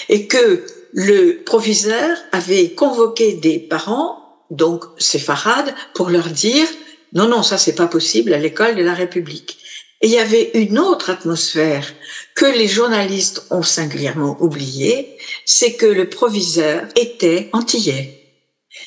et 0.10 0.28
que 0.28 0.66
le 0.94 1.44
proviseur 1.44 2.18
avait 2.32 2.72
convoqué 2.72 3.34
des 3.34 3.60
parents 3.60 4.20
donc 4.52 4.84
séfarades, 5.00 5.74
pour 5.96 6.10
leur 6.10 6.28
dire 6.28 6.68
non, 7.14 7.28
non, 7.28 7.44
ça 7.44 7.58
c'est 7.58 7.76
pas 7.76 7.88
possible 7.88 8.34
à 8.34 8.40
l'école 8.40 8.76
de 8.76 8.84
la 8.84 8.94
République. 8.94 9.60
Et 10.02 10.08
il 10.08 10.12
y 10.12 10.20
avait 10.20 10.52
une 10.56 10.80
autre 10.80 11.10
atmosphère 11.10 11.88
que 12.36 12.46
les 12.46 12.68
journalistes 12.68 13.48
ont 13.52 13.64
singulièrement 13.64 14.38
oubliée, 14.42 15.18
c'est 15.46 15.74
que 15.74 15.86
le 15.86 16.10
proviseur 16.10 16.84
était 16.96 17.50
antillais 17.54 18.23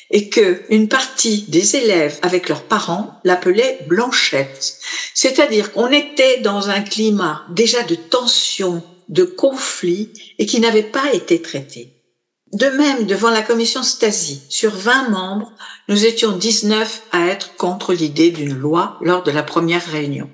et 0.09 0.29
que 0.29 0.61
une 0.69 0.87
partie 0.87 1.43
des 1.47 1.75
élèves 1.75 2.19
avec 2.21 2.49
leurs 2.49 2.63
parents 2.63 3.19
l'appelaient 3.23 3.79
Blanchette. 3.87 4.77
C'est-à-dire 5.13 5.71
qu'on 5.71 5.91
était 5.91 6.41
dans 6.41 6.69
un 6.69 6.81
climat 6.81 7.45
déjà 7.49 7.83
de 7.83 7.95
tension, 7.95 8.83
de 9.09 9.23
conflit 9.23 10.11
et 10.39 10.45
qui 10.45 10.59
n'avait 10.59 10.83
pas 10.83 11.13
été 11.13 11.41
traité. 11.41 11.93
De 12.53 12.67
même, 12.67 13.05
devant 13.05 13.29
la 13.29 13.41
commission 13.41 13.83
Stasi, 13.83 14.41
sur 14.47 14.73
20 14.73 15.09
membres, 15.09 15.51
nous 15.89 16.05
étions 16.05 16.31
19 16.31 17.03
à 17.11 17.27
être 17.27 17.55
contre 17.57 17.93
l'idée 17.93 18.31
d'une 18.31 18.57
loi 18.57 18.97
lors 19.01 19.23
de 19.23 19.31
la 19.31 19.43
première 19.43 19.85
réunion. 19.85 20.29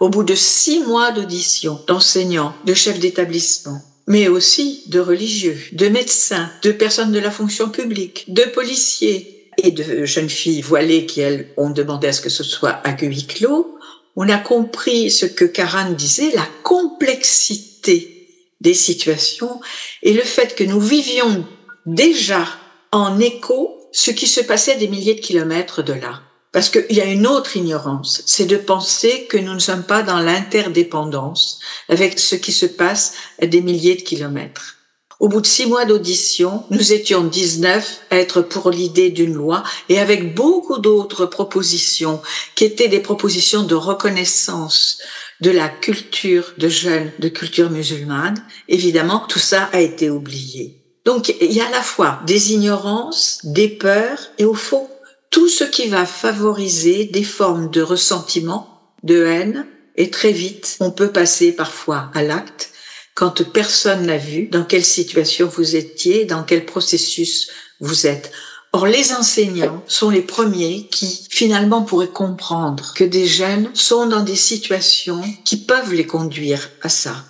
Au 0.00 0.08
bout 0.08 0.24
de 0.24 0.34
six 0.34 0.80
mois 0.80 1.12
d'audition 1.12 1.80
d'enseignants, 1.86 2.54
de 2.64 2.74
chefs 2.74 2.98
d'établissement, 2.98 3.80
mais 4.08 4.26
aussi 4.26 4.82
de 4.86 5.00
religieux, 5.00 5.60
de 5.72 5.88
médecins, 5.88 6.50
de 6.62 6.72
personnes 6.72 7.12
de 7.12 7.18
la 7.18 7.30
fonction 7.30 7.68
publique, 7.68 8.24
de 8.28 8.42
policiers 8.42 9.50
et 9.62 9.70
de 9.70 10.06
jeunes 10.06 10.30
filles 10.30 10.62
voilées 10.62 11.04
qui, 11.04 11.20
elles, 11.20 11.52
ont 11.58 11.70
demandé 11.70 12.08
à 12.08 12.12
ce 12.12 12.22
que 12.22 12.30
ce 12.30 12.42
soit 12.42 12.80
à 12.84 12.96
huis 13.00 13.26
clos, 13.26 13.78
on 14.16 14.28
a 14.30 14.38
compris 14.38 15.10
ce 15.10 15.26
que 15.26 15.44
Karan 15.44 15.90
disait, 15.90 16.32
la 16.34 16.48
complexité 16.62 18.26
des 18.60 18.74
situations 18.74 19.60
et 20.02 20.14
le 20.14 20.22
fait 20.22 20.56
que 20.56 20.64
nous 20.64 20.80
vivions 20.80 21.46
déjà 21.86 22.48
en 22.90 23.20
écho 23.20 23.78
ce 23.92 24.10
qui 24.10 24.26
se 24.26 24.40
passait 24.40 24.76
des 24.76 24.88
milliers 24.88 25.14
de 25.14 25.20
kilomètres 25.20 25.82
de 25.82 25.92
là. 25.92 26.22
Parce 26.52 26.70
qu'il 26.70 26.96
y 26.96 27.00
a 27.00 27.04
une 27.04 27.26
autre 27.26 27.56
ignorance, 27.56 28.22
c'est 28.26 28.46
de 28.46 28.56
penser 28.56 29.26
que 29.28 29.36
nous 29.36 29.54
ne 29.54 29.58
sommes 29.58 29.82
pas 29.82 30.02
dans 30.02 30.18
l'interdépendance 30.18 31.60
avec 31.88 32.18
ce 32.18 32.36
qui 32.36 32.52
se 32.52 32.66
passe 32.66 33.12
à 33.40 33.46
des 33.46 33.60
milliers 33.60 33.96
de 33.96 34.02
kilomètres. 34.02 34.76
Au 35.20 35.28
bout 35.28 35.40
de 35.40 35.46
six 35.46 35.66
mois 35.66 35.84
d'audition, 35.84 36.62
nous 36.70 36.92
étions 36.92 37.24
19 37.24 38.02
à 38.10 38.16
être 38.16 38.40
pour 38.40 38.70
l'idée 38.70 39.10
d'une 39.10 39.34
loi 39.34 39.64
et 39.88 39.98
avec 39.98 40.34
beaucoup 40.34 40.78
d'autres 40.78 41.26
propositions 41.26 42.22
qui 42.54 42.64
étaient 42.64 42.88
des 42.88 43.00
propositions 43.00 43.64
de 43.64 43.74
reconnaissance 43.74 44.98
de 45.40 45.50
la 45.50 45.68
culture 45.68 46.54
de 46.56 46.68
jeunes, 46.68 47.10
de 47.18 47.28
culture 47.28 47.68
musulmane. 47.68 48.44
Évidemment, 48.68 49.24
tout 49.28 49.40
ça 49.40 49.68
a 49.72 49.80
été 49.80 50.08
oublié. 50.08 50.84
Donc, 51.04 51.34
il 51.40 51.52
y 51.52 51.60
a 51.60 51.66
à 51.66 51.70
la 51.70 51.82
fois 51.82 52.20
des 52.26 52.52
ignorances, 52.52 53.40
des 53.42 53.68
peurs 53.68 54.18
et 54.38 54.44
au 54.44 54.54
fond, 54.54 54.87
tout 55.30 55.48
ce 55.48 55.64
qui 55.64 55.88
va 55.88 56.06
favoriser 56.06 57.04
des 57.04 57.24
formes 57.24 57.70
de 57.70 57.82
ressentiment, 57.82 58.92
de 59.02 59.24
haine, 59.24 59.66
et 59.96 60.10
très 60.10 60.32
vite, 60.32 60.76
on 60.80 60.90
peut 60.90 61.10
passer 61.10 61.52
parfois 61.52 62.10
à 62.14 62.22
l'acte 62.22 62.70
quand 63.14 63.42
personne 63.52 64.06
n'a 64.06 64.16
vu 64.16 64.46
dans 64.46 64.64
quelle 64.64 64.84
situation 64.84 65.48
vous 65.48 65.74
étiez, 65.74 66.24
dans 66.24 66.44
quel 66.44 66.64
processus 66.64 67.50
vous 67.80 68.06
êtes. 68.06 68.30
Or, 68.72 68.86
les 68.86 69.12
enseignants 69.12 69.82
sont 69.88 70.10
les 70.10 70.22
premiers 70.22 70.86
qui, 70.88 71.26
finalement, 71.30 71.82
pourraient 71.82 72.06
comprendre 72.06 72.92
que 72.94 73.02
des 73.02 73.26
jeunes 73.26 73.70
sont 73.74 74.06
dans 74.06 74.22
des 74.22 74.36
situations 74.36 75.22
qui 75.44 75.56
peuvent 75.56 75.94
les 75.94 76.06
conduire 76.06 76.70
à 76.82 76.88
ça. 76.88 77.24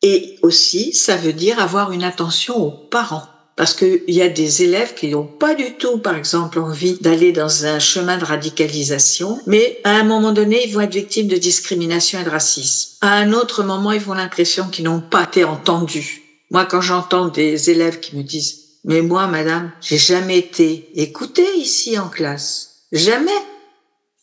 Et 0.00 0.38
aussi, 0.42 0.94
ça 0.94 1.16
veut 1.16 1.32
dire 1.34 1.58
avoir 1.58 1.92
une 1.92 2.04
attention 2.04 2.56
aux 2.56 2.70
parents. 2.70 3.28
Parce 3.56 3.74
qu'il 3.74 4.02
y 4.08 4.20
a 4.20 4.28
des 4.28 4.64
élèves 4.64 4.94
qui 4.94 5.08
n'ont 5.08 5.26
pas 5.26 5.54
du 5.54 5.74
tout, 5.74 5.98
par 5.98 6.16
exemple, 6.16 6.58
envie 6.58 6.98
d'aller 7.00 7.30
dans 7.30 7.66
un 7.66 7.78
chemin 7.78 8.18
de 8.18 8.24
radicalisation, 8.24 9.38
mais 9.46 9.78
à 9.84 9.92
un 9.92 10.04
moment 10.04 10.32
donné, 10.32 10.66
ils 10.66 10.72
vont 10.72 10.80
être 10.80 10.94
victimes 10.94 11.28
de 11.28 11.36
discrimination 11.36 12.20
et 12.20 12.24
de 12.24 12.30
racisme. 12.30 12.96
À 13.00 13.14
un 13.14 13.32
autre 13.32 13.62
moment, 13.62 13.92
ils 13.92 14.00
vont 14.00 14.14
l'impression 14.14 14.68
qu'ils 14.68 14.86
n'ont 14.86 15.00
pas 15.00 15.22
été 15.22 15.44
entendus. 15.44 16.22
Moi, 16.50 16.66
quand 16.66 16.80
j'entends 16.80 17.28
des 17.28 17.70
élèves 17.70 18.00
qui 18.00 18.16
me 18.16 18.22
disent 18.22 18.64
mais 18.84 19.00
moi, 19.00 19.26
madame, 19.26 19.72
j'ai 19.80 19.96
jamais 19.96 20.38
été 20.38 20.90
écoutée 20.94 21.56
ici 21.56 21.98
en 21.98 22.08
classe. 22.08 22.84
Jamais. 22.92 23.30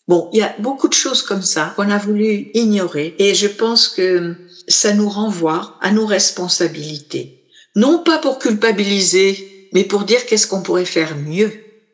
Bon, 0.07 0.29
il 0.33 0.39
y 0.39 0.43
a 0.43 0.55
beaucoup 0.59 0.87
de 0.87 0.93
choses 0.93 1.23
comme 1.23 1.41
ça 1.41 1.73
qu'on 1.75 1.89
a 1.89 1.97
voulu 1.97 2.51
ignorer 2.53 3.15
et 3.17 3.33
je 3.33 3.47
pense 3.47 3.87
que 3.87 4.35
ça 4.67 4.93
nous 4.93 5.09
renvoie 5.09 5.77
à 5.81 5.91
nos 5.91 6.05
responsabilités 6.05 7.40
non 7.75 8.03
pas 8.03 8.17
pour 8.17 8.39
culpabiliser, 8.39 9.69
mais 9.73 9.83
pour 9.83 10.03
dire 10.03 10.25
qu'est-ce 10.25 10.47
qu'on 10.47 10.61
pourrait 10.61 10.85
faire 10.85 11.15
mieux 11.15 11.51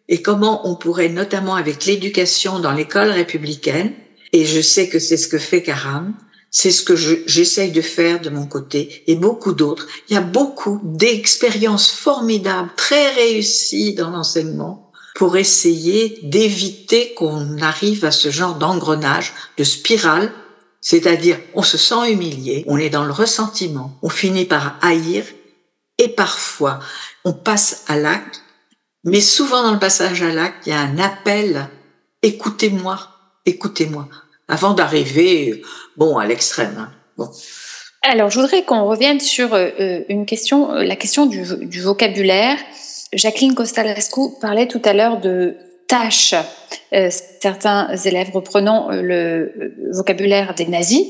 et 0.10 0.22
comment 0.22 0.68
on 0.68 0.76
pourrait, 0.76 1.10
notamment 1.10 1.56
avec 1.56 1.86
l'éducation 1.86 2.60
dans 2.60 2.72
l'école 2.72 3.10
républicaine, 3.10 3.94
et 4.34 4.46
je 4.46 4.62
sais 4.62 4.90
que 4.90 5.00
c'est 5.00 5.18
ce 5.18 5.28
que 5.28 5.38
fait 5.38 5.62
Karam, 5.62 6.14
c'est 6.50 6.72
ce 6.72 6.84
que 6.84 6.96
j'essaye 6.96 7.72
de 7.72 7.82
faire 7.82 8.22
de 8.22 8.30
mon 8.30 8.48
côté 8.48 9.04
et 9.08 9.16
beaucoup 9.16 9.54
d'autres. 9.54 9.88
Il 10.10 10.14
y 10.14 10.18
a 10.18 10.22
beaucoup 10.22 10.80
d'expériences 10.84 11.92
formidables, 11.92 12.70
très 12.76 13.14
réussies 13.14 13.94
dans 13.94 14.10
l'enseignement 14.10 14.92
pour 15.16 15.36
essayer 15.36 16.20
d'éviter 16.24 17.14
qu'on 17.16 17.60
arrive 17.60 18.06
à 18.06 18.12
ce 18.12 18.30
genre 18.30 18.56
d'engrenage, 18.56 19.34
de 19.58 19.64
spirale, 19.64 20.32
c'est-à-dire 20.80 21.38
on 21.54 21.64
se 21.64 21.78
sent 21.78 22.12
humilié, 22.12 22.64
on 22.68 22.78
est 22.78 22.90
dans 22.90 23.04
le 23.04 23.12
ressentiment, 23.12 23.98
on 24.02 24.10
finit 24.10 24.46
par 24.46 24.78
haïr 24.82 25.26
et 25.98 26.10
parfois 26.10 26.80
on 27.26 27.34
passe 27.34 27.86
à 27.88 27.98
l'acte, 27.98 28.42
mais 29.04 29.22
souvent 29.22 29.64
dans 29.64 29.72
le 29.72 29.80
passage 29.80 30.22
à 30.22 30.32
l'acte, 30.32 30.66
il 30.66 30.70
y 30.70 30.74
a 30.74 30.80
un 30.80 30.98
appel, 30.98 31.68
écoutez-moi, 32.22 33.00
écoutez-moi, 33.46 34.08
avant 34.48 34.74
d'arriver, 34.74 35.62
bon, 35.96 36.18
à 36.18 36.26
l'extrême. 36.26 36.76
Hein. 36.78 36.92
Bon. 37.18 37.30
Alors, 38.04 38.30
je 38.30 38.40
voudrais 38.40 38.64
qu'on 38.64 38.86
revienne 38.86 39.20
sur 39.20 39.54
euh, 39.54 39.70
euh, 39.80 40.02
une 40.08 40.26
question, 40.26 40.72
euh, 40.72 40.84
la 40.84 40.96
question 40.96 41.26
du, 41.26 41.44
vocabulaire. 41.82 42.58
Jacqueline 43.12 43.54
Costalescu 43.54 44.22
parlait 44.40 44.68
tout 44.68 44.82
à 44.86 44.94
l'heure 44.94 45.20
de 45.20 45.56
tâches. 45.88 46.36
certains 46.92 47.96
élèves 47.96 48.32
reprenant 48.34 48.90
le 48.92 49.74
vocabulaire 49.94 50.54
des 50.54 50.66
nazis. 50.66 51.06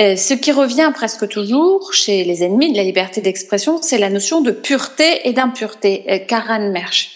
Euh, 0.00 0.16
ce 0.16 0.34
qui 0.34 0.50
revient 0.50 0.90
presque 0.92 1.28
toujours 1.28 1.92
chez 1.92 2.24
les 2.24 2.42
ennemis 2.42 2.72
de 2.72 2.76
la 2.76 2.82
liberté 2.82 3.20
d'expression, 3.20 3.80
c'est 3.80 3.98
la 3.98 4.10
notion 4.10 4.40
de 4.40 4.50
pureté 4.50 5.20
et 5.24 5.32
d'impureté. 5.32 6.04
Euh, 6.08 6.18
Karan 6.18 6.72
Mersch. 6.72 7.12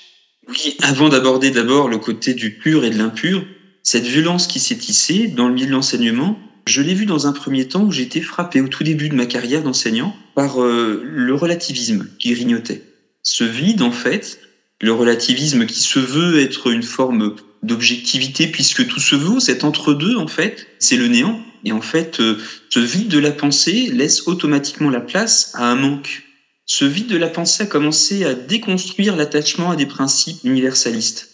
Oui, 0.49 0.77
avant 0.83 1.09
d'aborder 1.09 1.51
d'abord 1.51 1.89
le 1.89 1.99
côté 1.99 2.35
du 2.35 2.55
pur 2.55 2.85
et 2.85 2.91
de 2.91 2.97
l'impur, 2.97 3.45
cette 3.83 4.07
violence 4.07 4.47
qui 4.47 4.61
s'est 4.61 4.77
tissée 4.77 5.27
dans 5.27 5.49
le 5.49 5.55
milieu 5.55 5.67
de 5.67 5.73
l'enseignement, 5.73 6.39
je 6.67 6.81
l'ai 6.81 6.95
vu 6.95 7.05
dans 7.05 7.27
un 7.27 7.33
premier 7.33 7.67
temps 7.67 7.83
où 7.83 7.91
j'étais 7.91 8.21
frappé 8.21 8.61
au 8.61 8.69
tout 8.69 8.85
début 8.85 9.09
de 9.09 9.15
ma 9.15 9.27
carrière 9.27 9.63
d'enseignant 9.63 10.15
par 10.35 10.63
euh, 10.63 11.03
le 11.05 11.35
relativisme 11.35 12.09
qui 12.19 12.33
grignotait. 12.33 12.83
Ce 13.23 13.43
vide, 13.43 13.83
en 13.83 13.91
fait, 13.91 14.39
le 14.81 14.93
relativisme 14.93 15.67
qui 15.67 15.81
se 15.81 15.99
veut 15.99 16.41
être 16.41 16.69
une 16.69 16.85
forme 16.85 17.35
d'objectivité 17.63 18.47
puisque 18.47 18.87
tout 18.87 19.01
se 19.01 19.15
vaut, 19.15 19.41
cet 19.41 19.65
entre-deux 19.65 20.17
en 20.17 20.29
fait, 20.29 20.67
c'est 20.79 20.97
le 20.97 21.09
néant. 21.09 21.41
Et 21.65 21.73
en 21.73 21.81
fait, 21.81 22.21
euh, 22.21 22.39
ce 22.71 22.81
vide 22.81 23.09
de 23.09 23.19
la 23.19 23.33
pensée 23.33 23.89
laisse 23.93 24.27
automatiquement 24.27 24.91
la 24.91 25.01
place 25.01 25.51
à 25.55 25.65
un 25.65 25.75
manque. 25.75 26.23
Ce 26.67 26.85
vide 26.85 27.09
de 27.09 27.17
la 27.17 27.29
pensée 27.29 27.65
a 27.65 27.67
commencé 27.67 28.25
à 28.25 28.35
déconstruire 28.35 29.17
l'attachement 29.17 29.71
à 29.71 29.77
des 29.77 29.87
principes 29.87 30.45
universalistes. 30.45 31.28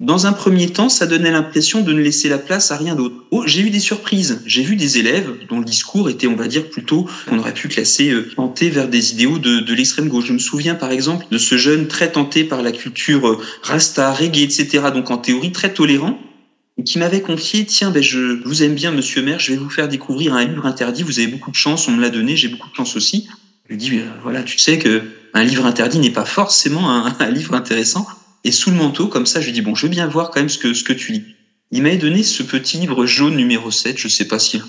Dans 0.00 0.26
un 0.26 0.32
premier 0.32 0.68
temps, 0.68 0.88
ça 0.88 1.06
donnait 1.06 1.32
l'impression 1.32 1.80
de 1.80 1.92
ne 1.92 2.00
laisser 2.00 2.28
la 2.28 2.38
place 2.38 2.70
à 2.70 2.76
rien 2.76 2.94
d'autre. 2.94 3.16
Oh, 3.32 3.42
j'ai 3.46 3.62
eu 3.62 3.70
des 3.70 3.80
surprises. 3.80 4.42
J'ai 4.46 4.62
vu 4.62 4.76
des 4.76 4.98
élèves 4.98 5.38
dont 5.48 5.58
le 5.58 5.64
discours 5.64 6.08
était, 6.08 6.28
on 6.28 6.36
va 6.36 6.46
dire, 6.46 6.70
plutôt 6.70 7.08
qu'on 7.28 7.40
aurait 7.40 7.52
pu 7.52 7.66
classer 7.66 8.10
euh, 8.10 8.30
tenté 8.36 8.70
vers 8.70 8.86
des 8.86 9.12
idéaux 9.12 9.40
de, 9.40 9.58
de 9.58 9.74
l'extrême 9.74 10.08
gauche. 10.08 10.26
Je 10.26 10.32
me 10.32 10.38
souviens, 10.38 10.76
par 10.76 10.92
exemple, 10.92 11.26
de 11.32 11.36
ce 11.36 11.56
jeune 11.56 11.88
très 11.88 12.12
tenté 12.12 12.44
par 12.44 12.62
la 12.62 12.70
culture 12.70 13.26
euh, 13.26 13.42
rasta, 13.62 14.12
reggae, 14.12 14.44
etc., 14.44 14.84
donc 14.94 15.10
en 15.10 15.18
théorie 15.18 15.50
très 15.50 15.74
tolérant, 15.74 16.16
qui 16.84 17.00
m'avait 17.00 17.20
confié, 17.20 17.66
tiens, 17.66 17.90
ben 17.90 18.00
je 18.00 18.40
vous 18.44 18.62
aime 18.62 18.74
bien, 18.74 18.92
monsieur 18.92 19.20
maire, 19.20 19.40
je 19.40 19.50
vais 19.50 19.58
vous 19.58 19.68
faire 19.68 19.88
découvrir 19.88 20.34
un 20.34 20.44
livre 20.44 20.64
interdit, 20.64 21.02
vous 21.02 21.18
avez 21.18 21.26
beaucoup 21.26 21.50
de 21.50 21.56
chance, 21.56 21.88
on 21.88 21.90
me 21.90 22.00
l'a 22.00 22.10
donné, 22.10 22.36
j'ai 22.36 22.46
beaucoup 22.46 22.70
de 22.70 22.74
chance 22.76 22.94
aussi. 22.94 23.26
Je 23.64 23.72
lui 23.72 23.76
dis, 23.76 23.98
euh, 23.98 24.04
voilà, 24.22 24.44
tu 24.44 24.58
sais 24.58 24.78
que 24.78 25.02
un 25.34 25.42
livre 25.42 25.66
interdit 25.66 25.98
n'est 25.98 26.10
pas 26.10 26.24
forcément 26.24 26.88
un, 26.88 27.16
un 27.18 27.30
livre 27.32 27.54
intéressant. 27.54 28.06
Et 28.44 28.52
sous 28.52 28.70
le 28.70 28.76
manteau, 28.76 29.08
comme 29.08 29.26
ça, 29.26 29.40
je 29.40 29.46
lui 29.46 29.52
dis, 29.52 29.62
bon, 29.62 29.74
je 29.74 29.86
veux 29.86 29.90
bien 29.90 30.06
voir 30.06 30.30
quand 30.30 30.40
même 30.40 30.48
ce 30.48 30.58
que, 30.58 30.74
ce 30.74 30.84
que 30.84 30.92
tu 30.92 31.12
lis. 31.12 31.24
Il 31.70 31.82
m'avait 31.82 31.96
donné 31.96 32.22
ce 32.22 32.42
petit 32.42 32.78
livre 32.78 33.04
jaune 33.04 33.36
numéro 33.36 33.70
7, 33.70 33.98
je 33.98 34.08
sais 34.08 34.26
pas 34.26 34.38
si, 34.38 34.60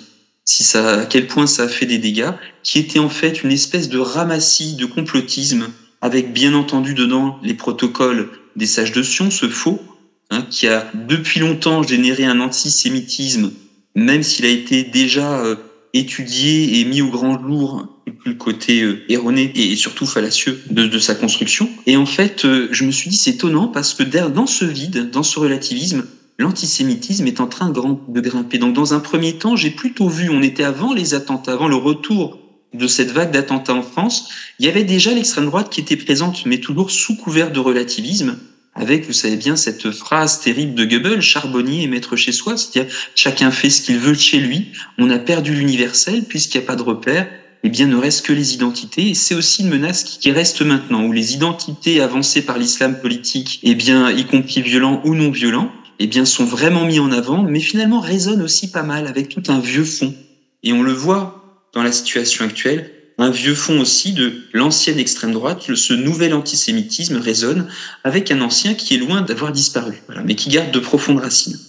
si 0.44 0.64
ça, 0.64 1.02
à 1.02 1.06
quel 1.06 1.28
point 1.28 1.48
ça 1.48 1.64
a 1.64 1.68
fait 1.68 1.86
des 1.86 1.98
dégâts, 1.98 2.32
qui 2.64 2.80
était 2.80 3.00
en 3.00 3.10
fait 3.10 3.44
une 3.44 3.52
espèce 3.52 3.88
de 3.88 4.00
ramassis 4.00 4.76
de 4.76 4.86
complotisme, 4.86 5.70
avec 6.02 6.34
bien 6.34 6.54
entendu 6.54 6.94
dedans 6.94 7.40
les 7.44 7.54
protocoles 7.54 8.30
des 8.56 8.66
sages 8.66 8.92
de 8.92 9.04
Sion, 9.04 9.32
ce 9.32 9.48
faux, 9.48 9.82
hein, 10.30 10.42
qui 10.50 10.68
a 10.68 10.90
depuis 10.94 11.40
longtemps 11.40 11.84
généré 11.84 12.26
un 12.26 12.40
antisémitisme, 12.40 13.52
même 13.96 14.24
s'il 14.24 14.46
a 14.46 14.50
été 14.50 14.84
déjà 14.84 15.40
euh, 15.40 15.56
étudié 15.94 16.80
et 16.80 16.86
mis 16.86 17.02
au 17.02 17.10
grand 17.10 17.42
jour 17.42 17.88
le 18.26 18.34
côté 18.34 18.82
euh, 18.82 19.04
erroné 19.10 19.52
et 19.56 19.76
surtout 19.76 20.06
fallacieux 20.06 20.62
de, 20.70 20.88
de, 20.88 21.00
sa 21.00 21.16
construction. 21.16 21.70
Et 21.86 21.98
en 21.98 22.06
fait, 22.06 22.46
euh, 22.46 22.68
je 22.72 22.84
me 22.84 22.92
suis 22.92 23.10
dit 23.10 23.18
c'est 23.18 23.32
étonnant 23.32 23.68
parce 23.68 23.94
que 23.94 24.04
dans 24.04 24.48
ce 24.48 24.66
vide, 24.66 25.10
dans 25.12 25.24
ce 25.24 25.40
relativisme, 25.40 26.06
l'antisémitisme 26.38 27.28
est 27.28 27.40
en 27.40 27.48
train 27.48 27.70
de 27.70 28.22
grimper. 28.22 28.58
Donc 28.58 28.74
dans 28.74 28.94
un 28.94 29.00
premier 29.00 29.34
temps, 29.34 29.56
j'ai 29.56 29.72
plutôt 29.72 30.10
vu, 30.10 30.30
on 30.30 30.42
était 30.42 30.64
avant 30.64 30.94
les 30.94 31.14
attentats, 31.14 31.54
avant 31.54 31.68
le 31.68 31.76
retour 31.76 32.40
de 32.74 32.88
cette 32.88 33.12
vague 33.12 33.32
d'attentats 33.32 33.74
en 33.74 33.82
France, 33.82 34.30
il 34.60 34.66
y 34.66 34.70
avait 34.70 34.84
déjà 34.84 35.12
l'extrême 35.14 35.48
droite 35.48 35.70
qui 35.70 35.82
était 35.82 35.98
présente, 35.98 36.46
mais 36.46 36.60
toujours 36.60 36.92
sous 36.92 37.16
couvert 37.16 37.52
de 37.52 37.60
relativisme 37.60 38.38
avec, 38.80 39.06
vous 39.06 39.14
savez 39.14 39.36
bien, 39.36 39.56
cette 39.56 39.92
phrase 39.92 40.40
terrible 40.40 40.74
de 40.74 40.86
Goebbels, 40.86 41.22
charbonnier 41.22 41.84
et 41.84 41.88
maître 41.88 42.16
chez 42.16 42.32
soi, 42.32 42.58
c'est-à-dire 42.58 42.92
chacun 43.14 43.52
fait 43.52 43.70
ce 43.70 43.82
qu'il 43.82 44.00
veut 44.00 44.14
chez 44.14 44.40
lui, 44.40 44.72
on 44.98 45.10
a 45.10 45.20
perdu 45.20 45.54
l'universel 45.54 46.24
puisqu'il 46.24 46.60
n'y 46.60 46.64
a 46.64 46.68
pas 46.68 46.76
de 46.76 46.82
repère, 46.82 47.28
eh 47.64 47.70
bien, 47.70 47.88
ne 47.88 47.98
reste 47.98 48.26
que 48.26 48.34
les 48.34 48.54
identités. 48.54 49.10
Et 49.10 49.14
c'est 49.16 49.36
aussi 49.36 49.64
une 49.64 49.70
menace 49.70 50.04
qui 50.04 50.32
reste 50.32 50.62
maintenant, 50.62 51.04
où 51.04 51.12
les 51.12 51.34
identités 51.34 52.00
avancées 52.00 52.42
par 52.42 52.58
l'islam 52.58 53.00
politique, 53.00 53.60
eh 53.64 53.76
bien, 53.76 54.10
y 54.12 54.26
compris 54.26 54.62
violents 54.62 55.02
ou 55.04 55.14
non 55.14 55.30
violents, 55.30 55.72
eh 56.00 56.08
bien, 56.08 56.24
sont 56.24 56.46
vraiment 56.46 56.86
mis 56.86 57.00
en 57.00 57.12
avant, 57.12 57.44
mais 57.44 57.60
finalement 57.60 58.00
résonnent 58.00 58.42
aussi 58.42 58.72
pas 58.72 58.84
mal 58.84 59.08
avec 59.08 59.28
tout 59.28 59.44
un 59.50 59.60
vieux 59.60 59.84
fond. 59.84 60.16
Et 60.64 60.72
on 60.72 60.84
le 60.84 60.94
voit 60.94 61.68
dans 61.74 61.84
la 61.84 61.92
situation 61.92 62.46
actuelle, 62.46 62.92
un 63.20 63.32
vieux 63.32 63.54
fond 63.54 63.80
aussi 63.82 64.14
de 64.14 64.34
l'ancienne 64.54 64.98
extrême 64.98 65.34
droite, 65.34 65.76
ce 65.76 65.94
nouvel 65.94 66.34
antisémitisme 66.34 67.18
résonne 67.18 67.70
avec 68.04 68.32
un 68.32 68.42
ancien 68.42 68.74
qui 68.74 68.96
est 68.96 68.98
loin 68.98 69.22
d'avoir 69.22 69.52
disparu, 69.52 70.02
voilà, 70.08 70.24
mais 70.24 70.36
qui 70.36 70.50
garde 70.50 70.72
de 70.72 70.80
profondes 70.80 71.20
racines. 71.20 71.60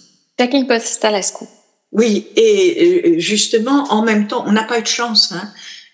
Oui, 1.91 2.27
et 2.37 3.19
justement, 3.19 3.91
en 3.91 4.01
même 4.01 4.27
temps, 4.27 4.45
on 4.47 4.53
n'a 4.53 4.63
pas 4.63 4.79
eu 4.79 4.81
de 4.81 4.87
chance. 4.87 5.33
Hein. 5.33 5.51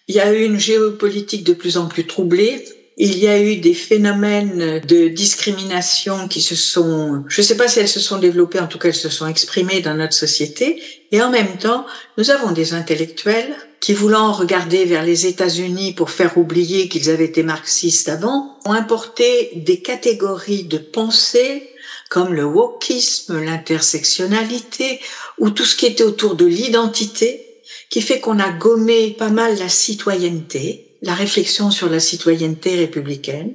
Il 0.08 0.16
y 0.16 0.20
a 0.20 0.32
eu 0.32 0.44
une 0.46 0.60
géopolitique 0.60 1.44
de 1.44 1.54
plus 1.54 1.78
en 1.78 1.88
plus 1.88 2.06
troublée. 2.06 2.64
Il 2.98 3.18
y 3.18 3.28
a 3.28 3.42
eu 3.42 3.58
des 3.58 3.74
phénomènes 3.74 4.80
de 4.88 5.08
discrimination 5.08 6.28
qui 6.28 6.42
se 6.42 6.56
sont, 6.56 7.24
je 7.28 7.42
ne 7.42 7.46
sais 7.46 7.58
pas 7.58 7.68
si 7.68 7.80
elles 7.80 7.88
se 7.88 8.00
sont 8.00 8.20
développées, 8.20 8.60
en 8.60 8.68
tout 8.68 8.78
cas 8.78 8.90
elles 8.90 8.96
se 8.96 9.10
sont 9.10 9.28
exprimées 9.28 9.82
dans 9.82 9.96
notre 9.96 10.14
société. 10.14 10.82
Et 11.12 11.22
en 11.22 11.32
même 11.32 11.58
temps, 11.58 11.86
nous 12.18 12.30
avons 12.30 12.52
des 12.52 12.74
intellectuels 12.74 13.56
qui, 13.80 13.94
voulant 13.94 14.32
regarder 14.32 14.86
vers 14.86 15.04
les 15.04 15.28
États-Unis 15.28 15.94
pour 15.94 16.10
faire 16.10 16.38
oublier 16.38 16.90
qu'ils 16.90 17.10
avaient 17.10 17.26
été 17.26 17.44
marxistes 17.44 18.10
avant, 18.10 18.58
ont 18.66 18.74
importé 18.74 19.52
des 19.56 19.82
catégories 19.82 20.64
de 20.64 20.78
pensée 20.78 21.70
comme 22.10 22.34
le 22.34 22.46
wokisme, 22.46 23.42
l'intersectionnalité, 23.42 25.02
ou 25.38 25.50
tout 25.50 25.66
ce 25.66 25.76
qui 25.76 25.86
était 25.86 26.04
autour 26.04 26.36
de 26.36 26.46
l'identité, 26.46 27.62
qui 27.90 28.02
fait 28.02 28.20
qu'on 28.20 28.40
a 28.40 28.50
gommé 28.50 29.12
pas 29.12 29.30
mal 29.30 29.58
la 29.58 29.70
citoyenneté, 29.70 30.96
la 31.02 31.14
réflexion 31.14 31.72
sur 31.72 31.90
la 31.90 32.00
citoyenneté 32.00 32.76
républicaine, 32.76 33.54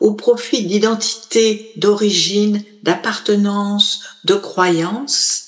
au 0.00 0.14
profit 0.14 0.64
d'identité, 0.64 1.72
d'origine, 1.76 2.62
d'appartenance, 2.82 4.00
de 4.24 4.34
croyance, 4.34 5.47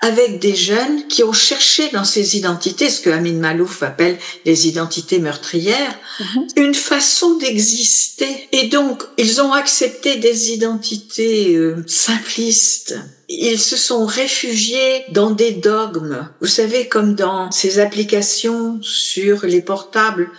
avec 0.00 0.38
des 0.38 0.54
jeunes 0.54 1.06
qui 1.08 1.24
ont 1.24 1.32
cherché 1.32 1.88
dans 1.90 2.04
ces 2.04 2.36
identités, 2.36 2.90
ce 2.90 3.00
que 3.00 3.10
Amin 3.10 3.34
Malouf 3.34 3.82
appelle 3.82 4.18
les 4.44 4.68
identités 4.68 5.18
meurtrières, 5.18 5.98
mm-hmm. 6.20 6.48
une 6.56 6.74
façon 6.74 7.36
d'exister. 7.38 8.48
Et 8.52 8.68
donc, 8.68 9.02
ils 9.16 9.40
ont 9.40 9.52
accepté 9.52 10.16
des 10.16 10.52
identités 10.52 11.54
euh, 11.54 11.82
simplistes. 11.86 12.98
Ils 13.28 13.58
se 13.58 13.76
sont 13.76 14.06
réfugiés 14.06 15.04
dans 15.10 15.30
des 15.30 15.52
dogmes. 15.52 16.28
Vous 16.40 16.46
savez, 16.46 16.88
comme 16.88 17.14
dans 17.14 17.50
ces 17.50 17.78
applications 17.78 18.78
sur 18.82 19.46
les 19.46 19.62
portables, 19.62 20.30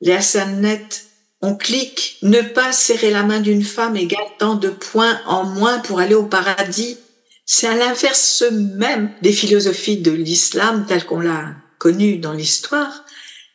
les 0.00 0.12
Hassanet, 0.12 0.88
on 1.40 1.54
clique, 1.54 2.16
ne 2.22 2.40
pas 2.40 2.72
serrer 2.72 3.10
la 3.10 3.22
main 3.22 3.40
d'une 3.40 3.64
femme 3.64 3.96
égale 3.96 4.26
tant 4.38 4.54
de 4.54 4.70
points 4.70 5.20
en 5.26 5.44
moins 5.44 5.78
pour 5.78 6.00
aller 6.00 6.14
au 6.14 6.24
paradis. 6.24 6.96
C'est 7.46 7.66
à 7.66 7.76
l'inverse 7.76 8.42
même 8.52 9.10
des 9.22 9.32
philosophies 9.32 9.98
de 9.98 10.10
l'islam 10.10 10.86
tel 10.88 11.04
qu'on 11.04 11.20
l'a 11.20 11.54
connu 11.78 12.16
dans 12.16 12.32
l'histoire. 12.32 13.04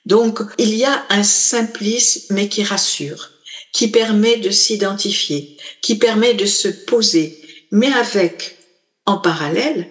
Donc, 0.05 0.39
il 0.57 0.75
y 0.75 0.85
a 0.85 1.05
un 1.09 1.23
simplisme, 1.23 2.33
mais 2.33 2.47
qui 2.47 2.63
rassure, 2.63 3.31
qui 3.73 3.87
permet 3.87 4.37
de 4.37 4.51
s'identifier, 4.51 5.57
qui 5.81 5.95
permet 5.95 6.35
de 6.35 6.45
se 6.45 6.67
poser, 6.67 7.41
mais 7.71 7.91
avec, 7.91 8.57
en 9.05 9.17
parallèle, 9.17 9.87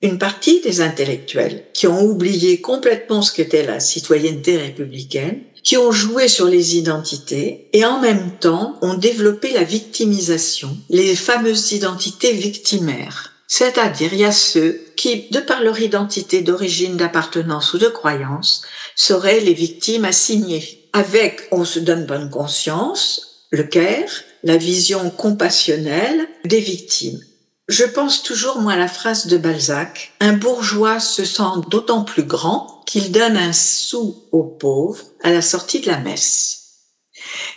une 0.00 0.18
partie 0.18 0.60
des 0.60 0.80
intellectuels 0.80 1.66
qui 1.74 1.86
ont 1.86 2.02
oublié 2.02 2.60
complètement 2.60 3.22
ce 3.22 3.32
qu'était 3.32 3.64
la 3.64 3.78
citoyenneté 3.78 4.56
républicaine, 4.56 5.42
qui 5.62 5.76
ont 5.76 5.92
joué 5.92 6.26
sur 6.26 6.46
les 6.46 6.76
identités 6.76 7.68
et 7.72 7.84
en 7.84 8.00
même 8.00 8.32
temps 8.40 8.78
ont 8.82 8.94
développé 8.94 9.52
la 9.52 9.62
victimisation, 9.62 10.76
les 10.90 11.14
fameuses 11.14 11.70
identités 11.72 12.32
victimaires. 12.32 13.31
C'est-à-dire, 13.54 14.14
il 14.14 14.20
y 14.20 14.24
a 14.24 14.32
ceux 14.32 14.80
qui, 14.96 15.28
de 15.28 15.38
par 15.38 15.62
leur 15.62 15.78
identité 15.78 16.40
d'origine, 16.40 16.96
d'appartenance 16.96 17.74
ou 17.74 17.78
de 17.78 17.88
croyance, 17.88 18.62
seraient 18.96 19.40
les 19.40 19.52
victimes 19.52 20.06
assignées. 20.06 20.88
Avec, 20.94 21.48
on 21.50 21.66
se 21.66 21.78
donne 21.78 22.06
bonne 22.06 22.30
conscience, 22.30 23.44
le 23.50 23.64
care, 23.64 24.08
la 24.42 24.56
vision 24.56 25.10
compassionnelle 25.10 26.26
des 26.46 26.60
victimes. 26.60 27.20
Je 27.68 27.84
pense 27.84 28.22
toujours, 28.22 28.58
moi, 28.62 28.72
à 28.72 28.78
la 28.78 28.88
phrase 28.88 29.26
de 29.26 29.36
Balzac, 29.36 30.14
un 30.20 30.32
bourgeois 30.32 30.98
se 30.98 31.26
sent 31.26 31.60
d'autant 31.68 32.04
plus 32.04 32.24
grand 32.24 32.82
qu'il 32.86 33.12
donne 33.12 33.36
un 33.36 33.52
sou 33.52 34.24
aux 34.32 34.44
pauvres 34.44 35.04
à 35.22 35.30
la 35.30 35.42
sortie 35.42 35.80
de 35.80 35.88
la 35.88 35.98
messe. 35.98 36.78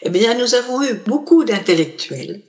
Eh 0.01 0.10
bien, 0.10 0.34
nous 0.34 0.55
avons 0.55 0.84
eu 0.84 0.95
beaucoup 1.05 1.45
d'intellectuels 1.45 2.43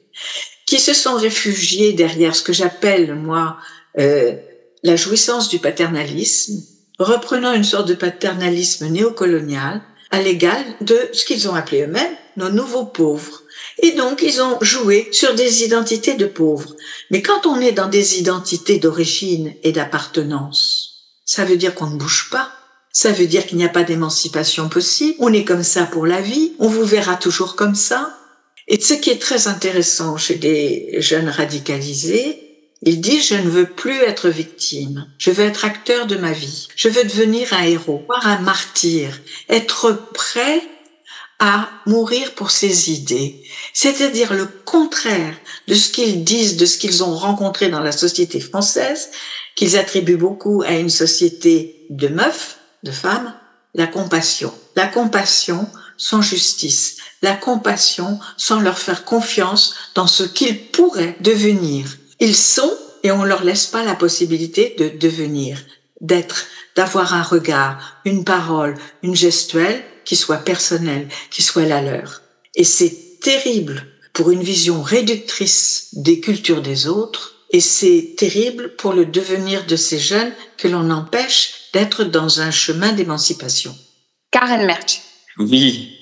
qui 0.66 0.80
se 0.80 0.94
sont 0.94 1.14
réfugiés 1.14 1.92
derrière 1.92 2.34
ce 2.34 2.42
que 2.42 2.52
j'appelle, 2.52 3.14
moi, 3.14 3.56
euh, 3.98 4.34
la 4.82 4.96
jouissance 4.96 5.48
du 5.48 5.58
paternalisme, 5.58 6.60
reprenant 6.98 7.52
une 7.52 7.64
sorte 7.64 7.88
de 7.88 7.94
paternalisme 7.94 8.88
néocolonial 8.88 9.80
à 10.10 10.20
l'égal 10.20 10.64
de 10.80 10.98
ce 11.12 11.24
qu'ils 11.24 11.48
ont 11.48 11.54
appelé 11.54 11.82
eux-mêmes 11.82 12.16
nos 12.36 12.50
nouveaux 12.50 12.84
pauvres. 12.84 13.42
Et 13.82 13.92
donc, 13.92 14.22
ils 14.22 14.40
ont 14.42 14.58
joué 14.60 15.08
sur 15.12 15.34
des 15.34 15.64
identités 15.64 16.14
de 16.14 16.26
pauvres. 16.26 16.74
Mais 17.10 17.22
quand 17.22 17.46
on 17.46 17.60
est 17.60 17.72
dans 17.72 17.88
des 17.88 18.18
identités 18.18 18.78
d'origine 18.78 19.54
et 19.62 19.72
d'appartenance, 19.72 20.96
ça 21.24 21.44
veut 21.44 21.56
dire 21.56 21.74
qu'on 21.74 21.88
ne 21.88 21.98
bouge 21.98 22.28
pas. 22.30 22.50
Ça 22.92 23.12
veut 23.12 23.26
dire 23.26 23.46
qu'il 23.46 23.58
n'y 23.58 23.64
a 23.64 23.70
pas 23.70 23.84
d'émancipation 23.84 24.68
possible. 24.68 25.16
On 25.18 25.32
est 25.32 25.44
comme 25.44 25.62
ça 25.62 25.84
pour 25.84 26.06
la 26.06 26.20
vie. 26.20 26.54
On 26.58 26.68
vous 26.68 26.84
verra 26.84 27.16
toujours 27.16 27.56
comme 27.56 27.74
ça. 27.74 28.16
Et 28.68 28.80
ce 28.80 28.94
qui 28.94 29.10
est 29.10 29.20
très 29.20 29.48
intéressant 29.48 30.16
chez 30.16 30.34
des 30.34 30.96
jeunes 30.98 31.28
radicalisés, 31.28 32.42
il 32.82 33.00
dit 33.00 33.20
je 33.20 33.34
ne 33.34 33.48
veux 33.48 33.66
plus 33.66 34.00
être 34.02 34.28
victime, 34.28 35.06
je 35.18 35.30
veux 35.30 35.44
être 35.44 35.64
acteur 35.64 36.06
de 36.06 36.16
ma 36.16 36.32
vie, 36.32 36.68
je 36.76 36.88
veux 36.88 37.04
devenir 37.04 37.52
un 37.52 37.62
héros, 37.62 38.02
voire 38.06 38.26
un 38.26 38.40
martyr, 38.40 39.20
être 39.48 40.10
prêt 40.12 40.62
à 41.38 41.68
mourir 41.86 42.32
pour 42.32 42.50
ses 42.50 42.90
idées, 42.90 43.42
c'est-à-dire 43.72 44.32
le 44.32 44.46
contraire 44.46 45.34
de 45.68 45.74
ce 45.74 45.90
qu'ils 45.90 46.24
disent, 46.24 46.56
de 46.56 46.66
ce 46.66 46.78
qu'ils 46.78 47.04
ont 47.04 47.14
rencontré 47.14 47.68
dans 47.68 47.80
la 47.80 47.92
société 47.92 48.40
française, 48.40 49.10
qu'ils 49.54 49.76
attribuent 49.76 50.16
beaucoup 50.16 50.62
à 50.62 50.72
une 50.72 50.90
société 50.90 51.86
de 51.90 52.08
meufs, 52.08 52.58
de 52.82 52.90
femmes, 52.90 53.34
la 53.74 53.86
compassion. 53.86 54.52
La 54.76 54.86
compassion 54.86 55.68
sans 55.98 56.22
justice, 56.22 56.98
la 57.26 57.34
compassion 57.34 58.20
sans 58.36 58.60
leur 58.60 58.78
faire 58.78 59.04
confiance 59.04 59.74
dans 59.96 60.06
ce 60.06 60.22
qu'ils 60.22 60.68
pourraient 60.68 61.16
devenir. 61.20 61.98
Ils 62.20 62.36
sont 62.36 62.72
et 63.02 63.10
on 63.10 63.24
leur 63.24 63.42
laisse 63.42 63.66
pas 63.66 63.82
la 63.82 63.96
possibilité 63.96 64.76
de 64.78 64.88
devenir, 64.96 65.58
d'être, 66.00 66.46
d'avoir 66.76 67.14
un 67.14 67.24
regard, 67.24 68.00
une 68.04 68.22
parole, 68.24 68.76
une 69.02 69.16
gestuelle 69.16 69.82
qui 70.04 70.14
soit 70.14 70.36
personnelle, 70.36 71.08
qui 71.30 71.42
soit 71.42 71.66
la 71.66 71.82
leur. 71.82 72.22
Et 72.54 72.62
c'est 72.62 73.18
terrible 73.20 73.84
pour 74.12 74.30
une 74.30 74.44
vision 74.44 74.80
réductrice 74.80 75.88
des 75.94 76.20
cultures 76.20 76.62
des 76.62 76.86
autres 76.86 77.34
et 77.50 77.60
c'est 77.60 78.14
terrible 78.16 78.76
pour 78.76 78.92
le 78.92 79.04
devenir 79.04 79.66
de 79.66 79.74
ces 79.74 79.98
jeunes 79.98 80.32
que 80.58 80.68
l'on 80.68 80.90
empêche 80.90 81.70
d'être 81.72 82.04
dans 82.04 82.40
un 82.40 82.52
chemin 82.52 82.92
d'émancipation. 82.92 83.76
Karen 84.30 84.64
Merch. 84.64 85.02
Oui, 85.38 85.95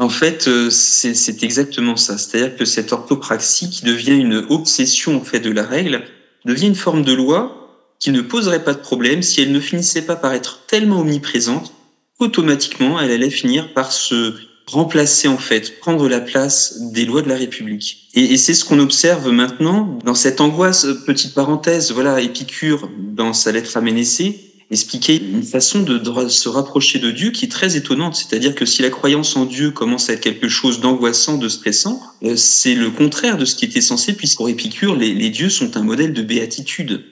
en 0.00 0.08
fait, 0.08 0.48
euh, 0.48 0.70
c'est 0.70 1.42
exactement 1.42 1.94
ça. 1.94 2.16
C'est-à-dire 2.16 2.56
que 2.56 2.64
cette 2.64 2.92
orthopraxie 2.92 3.68
qui 3.68 3.84
devient 3.84 4.16
une 4.16 4.46
obsession 4.48 5.16
en 5.16 5.24
fait 5.24 5.40
de 5.40 5.50
la 5.50 5.62
règle 5.62 6.02
devient 6.46 6.68
une 6.68 6.74
forme 6.74 7.04
de 7.04 7.12
loi 7.12 7.56
qui 7.98 8.10
ne 8.10 8.22
poserait 8.22 8.64
pas 8.64 8.72
de 8.72 8.78
problème 8.78 9.22
si 9.22 9.42
elle 9.42 9.52
ne 9.52 9.60
finissait 9.60 10.02
pas 10.02 10.16
par 10.16 10.32
être 10.32 10.60
tellement 10.66 11.00
omniprésente 11.00 11.74
automatiquement, 12.18 12.98
elle 12.98 13.10
allait 13.10 13.30
finir 13.30 13.74
par 13.74 13.92
se 13.92 14.34
remplacer 14.66 15.28
en 15.28 15.36
fait, 15.36 15.80
prendre 15.80 16.08
la 16.08 16.20
place 16.20 16.80
des 16.92 17.04
lois 17.04 17.22
de 17.22 17.28
la 17.28 17.36
République. 17.36 18.08
Et, 18.14 18.36
c'est 18.36 18.54
ce 18.54 18.64
qu'on 18.64 18.78
observe 18.78 19.30
maintenant 19.30 19.98
dans 20.04 20.14
cette 20.14 20.40
angoisse, 20.40 20.84
euh, 20.84 20.94
petite 21.04 21.34
parenthèse, 21.34 21.92
voilà, 21.92 22.20
Épicure, 22.20 22.88
dans 22.98 23.32
sa 23.32 23.52
lettre 23.52 23.76
à 23.76 23.80
Ménécée, 23.80 24.49
expliquait 24.70 25.16
une 25.16 25.42
façon 25.42 25.80
de, 25.80 26.28
se 26.28 26.48
rapprocher 26.48 26.98
de 26.98 27.10
Dieu 27.10 27.30
qui 27.30 27.46
est 27.46 27.48
très 27.48 27.76
étonnante. 27.76 28.14
C'est-à-dire 28.14 28.54
que 28.54 28.64
si 28.64 28.82
la 28.82 28.90
croyance 28.90 29.36
en 29.36 29.44
Dieu 29.44 29.70
commence 29.70 30.10
à 30.10 30.12
être 30.12 30.20
quelque 30.20 30.48
chose 30.48 30.80
d'angoissant, 30.80 31.38
de 31.38 31.48
stressant, 31.48 32.00
euh, 32.22 32.36
c'est 32.36 32.74
le 32.74 32.90
contraire 32.90 33.36
de 33.36 33.44
ce 33.44 33.56
qui 33.56 33.64
était 33.64 33.80
censé, 33.80 34.12
puisqu'en 34.12 34.46
Épicure, 34.46 34.94
les, 34.94 35.12
les 35.12 35.30
dieux 35.30 35.50
sont 35.50 35.76
un 35.76 35.82
modèle 35.82 36.12
de 36.12 36.22
béatitude. 36.22 37.04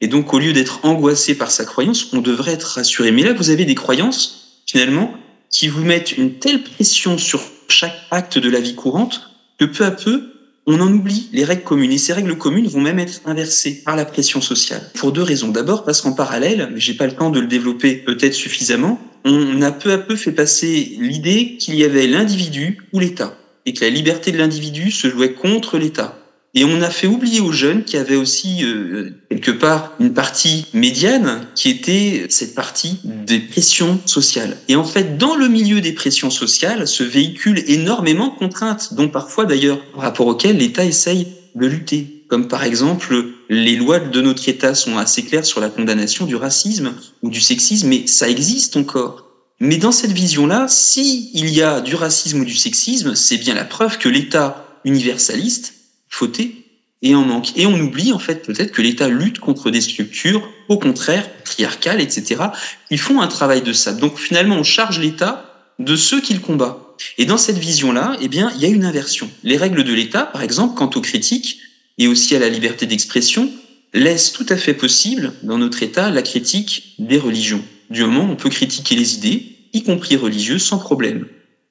Et 0.00 0.08
donc, 0.08 0.34
au 0.34 0.38
lieu 0.38 0.52
d'être 0.52 0.80
angoissé 0.84 1.34
par 1.34 1.50
sa 1.50 1.64
croyance, 1.64 2.12
on 2.12 2.20
devrait 2.20 2.52
être 2.52 2.74
rassuré. 2.74 3.12
Mais 3.12 3.22
là, 3.22 3.32
vous 3.32 3.48
avez 3.48 3.64
des 3.64 3.74
croyances 3.74 4.46
finalement, 4.66 5.14
qui 5.50 5.68
vous 5.68 5.84
mettent 5.84 6.18
une 6.18 6.34
telle 6.34 6.62
pression 6.62 7.18
sur 7.18 7.40
chaque 7.68 7.96
acte 8.10 8.38
de 8.38 8.50
la 8.50 8.60
vie 8.60 8.74
courante 8.74 9.30
que 9.58 9.64
peu 9.64 9.84
à 9.84 9.90
peu, 9.90 10.35
on 10.66 10.80
en 10.80 10.92
oublie 10.92 11.28
les 11.32 11.44
règles 11.44 11.62
communes. 11.62 11.92
Et 11.92 11.98
ces 11.98 12.12
règles 12.12 12.36
communes 12.36 12.66
vont 12.66 12.80
même 12.80 12.98
être 12.98 13.20
inversées 13.24 13.82
par 13.84 13.96
la 13.96 14.04
pression 14.04 14.40
sociale. 14.40 14.90
Pour 14.94 15.12
deux 15.12 15.22
raisons. 15.22 15.48
D'abord, 15.48 15.84
parce 15.84 16.00
qu'en 16.00 16.12
parallèle, 16.12 16.70
mais 16.72 16.80
j'ai 16.80 16.94
pas 16.94 17.06
le 17.06 17.12
temps 17.12 17.30
de 17.30 17.40
le 17.40 17.46
développer 17.46 17.96
peut-être 17.96 18.34
suffisamment, 18.34 19.00
on 19.24 19.62
a 19.62 19.72
peu 19.72 19.92
à 19.92 19.98
peu 19.98 20.16
fait 20.16 20.32
passer 20.32 20.96
l'idée 21.00 21.56
qu'il 21.58 21.74
y 21.76 21.84
avait 21.84 22.06
l'individu 22.06 22.78
ou 22.92 22.98
l'État. 22.98 23.36
Et 23.64 23.72
que 23.72 23.84
la 23.84 23.90
liberté 23.90 24.30
de 24.30 24.38
l'individu 24.38 24.90
se 24.90 25.08
jouait 25.08 25.32
contre 25.32 25.78
l'État. 25.78 26.25
Et 26.58 26.64
on 26.64 26.80
a 26.80 26.88
fait 26.88 27.06
oublier 27.06 27.40
aux 27.40 27.52
jeunes 27.52 27.84
qu'il 27.84 27.98
y 27.98 28.02
avait 28.02 28.16
aussi 28.16 28.64
euh, 28.64 29.10
quelque 29.28 29.50
part 29.50 29.92
une 30.00 30.14
partie 30.14 30.64
médiane 30.72 31.46
qui 31.54 31.68
était 31.68 32.24
cette 32.30 32.54
partie 32.54 32.98
des 33.04 33.40
pressions 33.40 34.00
sociales. 34.06 34.56
Et 34.68 34.74
en 34.74 34.84
fait, 34.84 35.18
dans 35.18 35.36
le 35.36 35.48
milieu 35.48 35.82
des 35.82 35.92
pressions 35.92 36.30
sociales, 36.30 36.88
se 36.88 37.02
véhicule 37.02 37.62
énormément 37.66 38.28
de 38.28 38.38
contraintes, 38.38 38.94
dont 38.94 39.10
parfois 39.10 39.44
d'ailleurs, 39.44 39.84
par 39.92 40.00
rapport 40.00 40.26
auxquelles 40.28 40.56
l'État 40.56 40.86
essaye 40.86 41.28
de 41.54 41.66
lutter. 41.66 42.24
Comme 42.28 42.48
par 42.48 42.64
exemple, 42.64 43.22
les 43.50 43.76
lois 43.76 44.00
de 44.00 44.20
notre 44.22 44.48
État 44.48 44.74
sont 44.74 44.96
assez 44.96 45.24
claires 45.24 45.44
sur 45.44 45.60
la 45.60 45.68
condamnation 45.68 46.24
du 46.24 46.36
racisme 46.36 46.94
ou 47.22 47.28
du 47.28 47.42
sexisme, 47.42 47.88
mais 47.88 48.06
ça 48.06 48.30
existe 48.30 48.78
encore. 48.78 49.26
Mais 49.60 49.76
dans 49.76 49.92
cette 49.92 50.12
vision-là, 50.12 50.68
si 50.70 51.30
il 51.34 51.50
y 51.50 51.60
a 51.60 51.82
du 51.82 51.96
racisme 51.96 52.40
ou 52.40 52.44
du 52.46 52.56
sexisme, 52.56 53.14
c'est 53.14 53.36
bien 53.36 53.54
la 53.54 53.64
preuve 53.64 53.98
que 53.98 54.08
l'État 54.08 54.80
universaliste 54.86 55.74
fauté 56.08 56.66
et 57.02 57.14
en 57.14 57.24
manque. 57.24 57.56
Et 57.56 57.66
on 57.66 57.78
oublie 57.78 58.12
en 58.12 58.18
fait 58.18 58.44
peut-être 58.44 58.72
que 58.72 58.82
l'État 58.82 59.08
lutte 59.08 59.38
contre 59.38 59.70
des 59.70 59.80
structures, 59.80 60.48
au 60.68 60.78
contraire, 60.78 61.28
triarcales, 61.44 62.00
etc., 62.00 62.42
qui 62.88 62.98
font 62.98 63.20
un 63.20 63.28
travail 63.28 63.62
de 63.62 63.72
ça. 63.72 63.92
Donc 63.92 64.18
finalement, 64.18 64.56
on 64.56 64.64
charge 64.64 64.98
l'État 64.98 65.54
de 65.78 65.96
ceux 65.96 66.20
qu'il 66.20 66.40
combat. 66.40 66.94
Et 67.18 67.26
dans 67.26 67.36
cette 67.36 67.58
vision-là, 67.58 68.16
eh 68.20 68.28
bien, 68.28 68.50
il 68.56 68.62
y 68.62 68.64
a 68.64 68.68
une 68.68 68.84
inversion. 68.84 69.30
Les 69.42 69.56
règles 69.56 69.84
de 69.84 69.92
l'État, 69.92 70.22
par 70.24 70.42
exemple, 70.42 70.74
quant 70.74 70.90
aux 70.94 71.00
critiques 71.00 71.58
et 71.98 72.08
aussi 72.08 72.34
à 72.34 72.38
la 72.38 72.48
liberté 72.48 72.86
d'expression, 72.86 73.50
laissent 73.92 74.32
tout 74.32 74.46
à 74.48 74.56
fait 74.56 74.74
possible, 74.74 75.32
dans 75.42 75.58
notre 75.58 75.82
État, 75.82 76.10
la 76.10 76.22
critique 76.22 76.94
des 76.98 77.18
religions. 77.18 77.62
Du 77.90 78.02
moment 78.02 78.24
où 78.24 78.32
on 78.32 78.36
peut 78.36 78.50
critiquer 78.50 78.94
les 78.94 79.14
idées, 79.14 79.56
y 79.72 79.82
compris 79.82 80.16
religieuses, 80.16 80.62
sans 80.62 80.78
problème. 80.78 81.26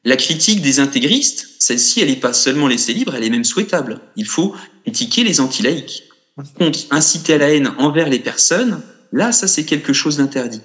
La 0.06 0.18
critique 0.18 0.62
des 0.62 0.80
intégristes, 0.80 1.50
celle-ci, 1.60 2.00
elle 2.00 2.10
n'est 2.10 2.16
pas 2.16 2.34
seulement 2.34 2.68
laissée 2.68 2.94
libre, 2.94 3.16
elle 3.16 3.24
est 3.24 3.30
même 3.32 3.44
souhaitable. 3.44 4.02
Il 4.16 4.28
faut 4.28 4.56
critiquer 4.84 5.24
les 5.24 5.42
anti-laïcs. 5.42 6.04
Par 6.36 6.54
contre, 6.54 6.80
inciter 6.92 7.34
à 7.34 7.38
la 7.40 7.50
haine 7.52 7.74
envers 7.80 8.08
les 8.08 8.20
personnes, 8.20 8.82
là, 9.12 9.32
ça 9.32 9.48
c'est 9.48 9.66
quelque 9.66 9.94
chose 9.94 10.18
d'interdit. 10.18 10.62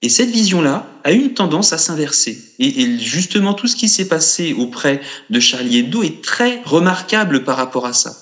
Et 0.00 0.08
cette 0.08 0.30
vision-là 0.30 0.86
a 1.04 1.12
une 1.12 1.34
tendance 1.34 1.72
à 1.72 1.78
s'inverser. 1.78 2.38
Et, 2.58 2.98
justement, 2.98 3.52
tout 3.52 3.66
ce 3.66 3.76
qui 3.76 3.88
s'est 3.88 4.08
passé 4.08 4.54
auprès 4.54 5.00
de 5.28 5.40
Charlie 5.40 5.78
Hebdo 5.78 6.02
est 6.02 6.22
très 6.22 6.62
remarquable 6.64 7.44
par 7.44 7.56
rapport 7.56 7.84
à 7.84 7.92
ça 7.92 8.16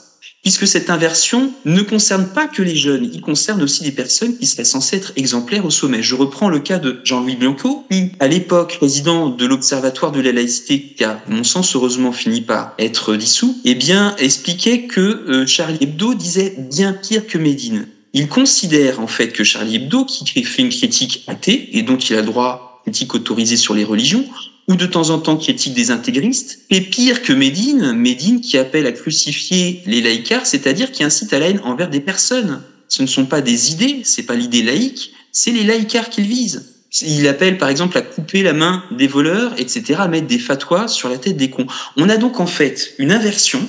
puisque 0.46 0.68
cette 0.68 0.90
inversion 0.90 1.52
ne 1.64 1.82
concerne 1.82 2.28
pas 2.28 2.46
que 2.46 2.62
les 2.62 2.76
jeunes, 2.76 3.10
il 3.12 3.20
concerne 3.20 3.60
aussi 3.64 3.82
des 3.82 3.90
personnes 3.90 4.38
qui 4.38 4.46
seraient 4.46 4.62
censées 4.62 4.94
être 4.94 5.12
exemplaires 5.16 5.66
au 5.66 5.70
sommet. 5.70 6.04
Je 6.04 6.14
reprends 6.14 6.48
le 6.48 6.60
cas 6.60 6.78
de 6.78 7.00
Jean-Louis 7.02 7.34
Blanco, 7.34 7.84
qui, 7.90 8.12
à 8.20 8.28
l'époque, 8.28 8.76
président 8.78 9.28
de 9.28 9.44
l'Observatoire 9.44 10.12
de 10.12 10.20
la 10.20 10.30
laïcité, 10.30 10.94
qui 10.96 11.02
a, 11.02 11.20
à 11.26 11.30
mon 11.30 11.42
sens, 11.42 11.74
heureusement 11.74 12.12
fini 12.12 12.42
par 12.42 12.74
être 12.78 13.16
dissous, 13.16 13.60
eh 13.64 13.74
bien, 13.74 14.14
expliquait 14.18 14.82
que 14.86 15.00
euh, 15.00 15.46
Charlie 15.48 15.78
Hebdo 15.80 16.14
disait 16.14 16.54
bien 16.56 16.92
pire 16.92 17.26
que 17.26 17.38
Médine. 17.38 17.88
Il 18.12 18.28
considère, 18.28 19.00
en 19.00 19.08
fait, 19.08 19.32
que 19.32 19.42
Charlie 19.42 19.74
Hebdo, 19.74 20.04
qui 20.04 20.44
fait 20.44 20.62
une 20.62 20.68
critique 20.68 21.24
athée, 21.26 21.76
et 21.76 21.82
dont 21.82 21.98
il 21.98 22.14
a 22.14 22.22
droit 22.22 22.82
critique 22.84 23.16
autorisée 23.16 23.56
sur 23.56 23.74
les 23.74 23.82
religions, 23.82 24.24
ou 24.68 24.74
de 24.74 24.86
temps 24.86 25.10
en 25.10 25.18
temps 25.18 25.36
critique 25.36 25.74
des 25.74 25.90
intégristes, 25.90 26.60
et 26.70 26.80
pire 26.80 27.22
que 27.22 27.32
Médine, 27.32 27.92
Médine 27.92 28.40
qui 28.40 28.58
appelle 28.58 28.86
à 28.86 28.92
crucifier 28.92 29.82
les 29.86 30.00
laïcars, 30.00 30.46
c'est-à-dire 30.46 30.90
qui 30.90 31.04
incite 31.04 31.32
à 31.32 31.38
la 31.38 31.48
haine 31.48 31.60
envers 31.64 31.88
des 31.88 32.00
personnes. 32.00 32.62
Ce 32.88 33.02
ne 33.02 33.06
sont 33.06 33.26
pas 33.26 33.40
des 33.40 33.72
idées, 33.72 34.00
c'est 34.04 34.24
pas 34.24 34.34
l'idée 34.34 34.62
laïque, 34.62 35.12
c'est 35.32 35.52
les 35.52 35.64
laïcars 35.64 36.10
qu'il 36.10 36.26
vise. 36.26 36.72
Il 37.02 37.28
appelle 37.28 37.58
par 37.58 37.68
exemple 37.68 37.98
à 37.98 38.02
couper 38.02 38.42
la 38.42 38.52
main 38.52 38.82
des 38.90 39.06
voleurs, 39.06 39.52
etc., 39.58 39.96
à 39.98 40.08
mettre 40.08 40.26
des 40.26 40.38
fatwas 40.38 40.88
sur 40.88 41.08
la 41.08 41.18
tête 41.18 41.36
des 41.36 41.50
cons. 41.50 41.66
On 41.96 42.08
a 42.08 42.16
donc 42.16 42.40
en 42.40 42.46
fait 42.46 42.94
une 42.98 43.12
inversion. 43.12 43.60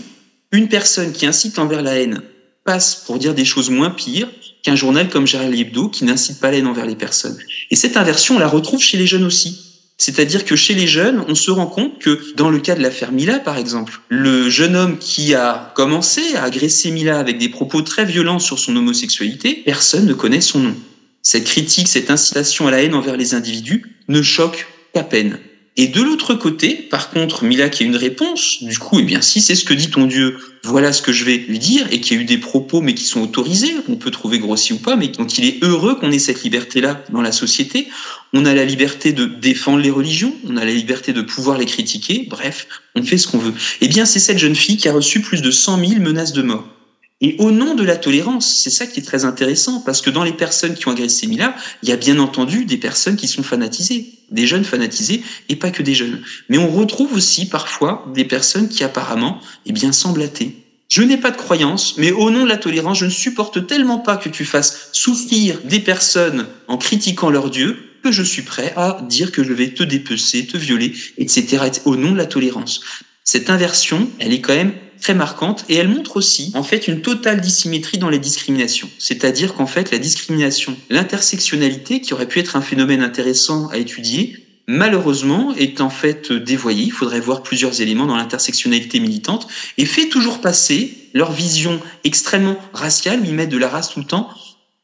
Une 0.51 0.69
personne 0.69 1.11
qui 1.11 1.25
incite 1.25 1.59
envers 1.59 1.81
la 1.81 1.99
haine 1.99 2.21
passe 2.63 3.03
pour 3.05 3.19
dire 3.19 3.33
des 3.33 3.43
choses 3.43 3.69
moins 3.69 3.89
pires 3.89 4.29
qu'un 4.63 4.75
journal 4.75 5.09
comme 5.09 5.27
Charlie 5.27 5.61
Hebdo 5.61 5.89
qui 5.89 6.05
n'incite 6.05 6.39
pas 6.39 6.51
la 6.51 6.57
haine 6.57 6.67
envers 6.67 6.85
les 6.85 6.95
personnes. 6.95 7.37
Et 7.69 7.75
cette 7.75 7.97
inversion, 7.97 8.37
on 8.37 8.39
la 8.39 8.47
retrouve 8.47 8.81
chez 8.81 8.97
les 8.97 9.07
jeunes 9.07 9.25
aussi. 9.25 9.66
C'est-à-dire 9.97 10.45
que 10.45 10.55
chez 10.55 10.75
les 10.75 10.85
jeunes, 10.85 11.23
on 11.27 11.33
se 11.33 11.49
rend 11.49 11.65
compte 11.65 11.97
que 11.99 12.35
dans 12.35 12.49
le 12.49 12.59
cas 12.59 12.75
de 12.75 12.81
l'affaire 12.81 13.11
Mila, 13.11 13.39
par 13.39 13.57
exemple, 13.57 13.99
le 14.09 14.47
jeune 14.49 14.75
homme 14.75 14.99
qui 14.99 15.33
a 15.33 15.71
commencé 15.75 16.35
à 16.35 16.43
agresser 16.43 16.91
Mila 16.91 17.19
avec 17.19 17.39
des 17.39 17.49
propos 17.49 17.81
très 17.81 18.05
violents 18.05 18.39
sur 18.39 18.59
son 18.59 18.75
homosexualité, 18.75 19.63
personne 19.65 20.05
ne 20.05 20.13
connaît 20.13 20.41
son 20.41 20.59
nom. 20.59 20.75
Cette 21.23 21.45
critique, 21.45 21.87
cette 21.87 22.11
incitation 22.11 22.67
à 22.67 22.71
la 22.71 22.83
haine 22.83 22.93
envers 22.93 23.17
les 23.17 23.33
individus 23.33 23.83
ne 24.07 24.21
choque 24.21 24.67
qu'à 24.93 25.03
peine. 25.03 25.39
Et 25.79 25.87
de 25.87 26.01
l'autre 26.01 26.33
côté, 26.33 26.73
par 26.73 27.11
contre, 27.11 27.43
Mila 27.43 27.69
qui 27.69 27.83
a 27.83 27.85
une 27.85 27.95
réponse, 27.95 28.63
du 28.63 28.79
coup, 28.79 28.99
eh 28.99 29.03
bien, 29.03 29.21
si 29.21 29.41
c'est 29.41 29.53
ce 29.53 29.63
que 29.63 29.75
dit 29.75 29.91
ton 29.91 30.07
Dieu, 30.07 30.39
voilà 30.63 30.91
ce 30.91 31.03
que 31.03 31.13
je 31.13 31.23
vais 31.23 31.37
lui 31.37 31.59
dire, 31.59 31.87
et 31.91 32.01
qui 32.01 32.15
a 32.15 32.17
eu 32.17 32.25
des 32.25 32.39
propos, 32.39 32.81
mais 32.81 32.95
qui 32.95 33.03
sont 33.03 33.21
autorisés, 33.21 33.75
on 33.87 33.95
peut 33.95 34.09
trouver 34.09 34.39
grossi 34.39 34.73
ou 34.73 34.79
pas, 34.79 34.95
mais 34.95 35.09
dont 35.09 35.27
il 35.27 35.45
est 35.45 35.63
heureux 35.63 35.93
qu'on 35.95 36.11
ait 36.11 36.17
cette 36.17 36.41
liberté-là 36.41 37.03
dans 37.11 37.21
la 37.21 37.31
société. 37.31 37.87
On 38.33 38.45
a 38.45 38.55
la 38.55 38.65
liberté 38.65 39.13
de 39.13 39.25
défendre 39.25 39.77
les 39.77 39.91
religions, 39.91 40.33
on 40.49 40.57
a 40.57 40.65
la 40.65 40.73
liberté 40.73 41.13
de 41.13 41.21
pouvoir 41.21 41.59
les 41.59 41.67
critiquer, 41.67 42.25
bref, 42.27 42.67
on 42.95 43.03
fait 43.03 43.19
ce 43.19 43.27
qu'on 43.27 43.37
veut. 43.37 43.53
Eh 43.79 43.87
bien, 43.87 44.05
c'est 44.05 44.19
cette 44.19 44.39
jeune 44.39 44.55
fille 44.55 44.77
qui 44.77 44.89
a 44.89 44.93
reçu 44.93 45.21
plus 45.21 45.43
de 45.43 45.51
100 45.51 45.85
000 45.85 46.01
menaces 46.01 46.33
de 46.33 46.41
mort. 46.41 46.67
Et 47.19 47.35
au 47.39 47.49
nom 47.49 47.73
de 47.73 47.83
la 47.83 47.97
tolérance, 47.97 48.61
c'est 48.61 48.69
ça 48.69 48.85
qui 48.85 48.99
est 48.99 49.03
très 49.03 49.25
intéressant, 49.25 49.81
parce 49.81 50.01
que 50.01 50.11
dans 50.11 50.23
les 50.23 50.33
personnes 50.33 50.75
qui 50.75 50.87
ont 50.87 50.91
agressé 50.91 51.25
Mila, 51.25 51.55
il 51.81 51.89
y 51.89 51.91
a 51.91 51.95
bien 51.95 52.19
entendu 52.19 52.65
des 52.65 52.77
personnes 52.77 53.15
qui 53.15 53.27
sont 53.27 53.41
fanatisées, 53.41 54.13
des 54.29 54.45
jeunes 54.45 54.63
fanatisés, 54.63 55.23
et 55.49 55.55
pas 55.55 55.71
que 55.71 55.81
des 55.81 55.95
jeunes. 55.95 56.21
Mais 56.49 56.59
on 56.59 56.69
retrouve 56.69 57.13
aussi 57.13 57.49
parfois 57.49 58.05
des 58.13 58.25
personnes 58.25 58.69
qui 58.69 58.83
apparemment, 58.83 59.41
eh 59.65 59.71
bien, 59.71 59.91
semblent 59.91 60.21
athées. 60.21 60.55
Je 60.89 61.01
n'ai 61.01 61.17
pas 61.17 61.31
de 61.31 61.37
croyance, 61.37 61.95
mais 61.97 62.11
au 62.11 62.29
nom 62.29 62.43
de 62.43 62.49
la 62.49 62.57
tolérance, 62.57 62.99
je 62.99 63.05
ne 63.05 63.09
supporte 63.09 63.65
tellement 63.65 63.97
pas 63.97 64.17
que 64.17 64.29
tu 64.29 64.45
fasses 64.45 64.89
souffrir 64.93 65.59
des 65.65 65.79
personnes 65.79 66.45
en 66.67 66.77
critiquant 66.77 67.29
leur 67.29 67.49
Dieu 67.49 67.77
que 68.03 68.11
je 68.11 68.23
suis 68.23 68.43
prêt 68.43 68.73
à 68.77 69.01
dire 69.09 69.31
que 69.31 69.43
je 69.43 69.53
vais 69.53 69.73
te 69.73 69.83
dépecer, 69.83 70.45
te 70.45 70.55
violer, 70.55 70.93
etc., 71.17 71.57
au 71.85 71.95
nom 71.95 72.11
de 72.11 72.17
la 72.17 72.27
tolérance. 72.27 72.81
Cette 73.23 73.49
inversion, 73.49 74.09
elle 74.19 74.31
est 74.31 74.39
quand 74.39 74.55
même 74.55 74.73
très 75.01 75.13
marquante 75.13 75.65
et 75.69 75.75
elle 75.75 75.87
montre 75.87 76.17
aussi 76.17 76.51
en 76.55 76.63
fait 76.63 76.87
une 76.87 77.01
totale 77.01 77.41
dissymétrie 77.41 77.97
dans 77.97 78.09
les 78.09 78.19
discriminations. 78.19 78.89
C'est-à-dire 78.99 79.53
qu'en 79.53 79.67
fait 79.67 79.91
la 79.91 79.99
discrimination, 79.99 80.75
l'intersectionnalité 80.89 82.01
qui 82.01 82.13
aurait 82.13 82.27
pu 82.27 82.39
être 82.39 82.55
un 82.55 82.61
phénomène 82.61 83.01
intéressant 83.01 83.67
à 83.67 83.77
étudier, 83.77 84.45
malheureusement 84.67 85.53
est 85.55 85.81
en 85.81 85.89
fait 85.89 86.31
dévoyée. 86.31 86.83
Il 86.83 86.91
faudrait 86.91 87.19
voir 87.19 87.43
plusieurs 87.43 87.81
éléments 87.81 88.05
dans 88.05 88.17
l'intersectionnalité 88.17 88.99
militante 88.99 89.47
et 89.77 89.85
fait 89.85 90.09
toujours 90.09 90.41
passer 90.41 91.09
leur 91.13 91.31
vision 91.31 91.79
extrêmement 92.03 92.57
raciale, 92.73 93.21
où 93.21 93.25
ils 93.25 93.47
de 93.47 93.57
la 93.57 93.69
race 93.69 93.89
tout 93.89 93.99
le 93.99 94.05
temps, 94.05 94.29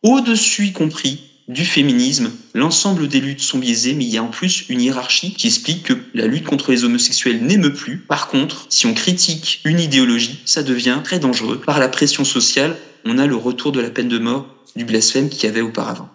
au-dessus 0.01 0.67
y 0.67 0.71
compris 0.71 1.32
du 1.47 1.65
féminisme. 1.65 2.31
L'ensemble 2.53 3.07
des 3.07 3.19
luttes 3.19 3.41
sont 3.41 3.57
biaisées, 3.57 3.93
mais 3.93 4.05
il 4.05 4.13
y 4.13 4.17
a 4.17 4.23
en 4.23 4.27
plus 4.27 4.65
une 4.69 4.81
hiérarchie 4.81 5.33
qui 5.33 5.47
explique 5.47 5.83
que 5.83 5.93
la 6.13 6.27
lutte 6.27 6.45
contre 6.45 6.71
les 6.71 6.83
homosexuels 6.83 7.43
n'émeut 7.43 7.73
plus. 7.73 7.97
Par 7.97 8.27
contre, 8.27 8.65
si 8.69 8.85
on 8.85 8.93
critique 8.93 9.61
une 9.65 9.79
idéologie, 9.79 10.39
ça 10.45 10.63
devient 10.63 10.99
très 11.03 11.19
dangereux. 11.19 11.59
Par 11.59 11.79
la 11.79 11.89
pression 11.89 12.23
sociale, 12.23 12.77
on 13.05 13.17
a 13.17 13.27
le 13.27 13.35
retour 13.35 13.71
de 13.71 13.81
la 13.81 13.89
peine 13.89 14.09
de 14.09 14.19
mort 14.19 14.47
du 14.75 14.85
blasphème 14.85 15.29
qu'il 15.29 15.43
y 15.43 15.51
avait 15.51 15.61
auparavant, 15.61 16.09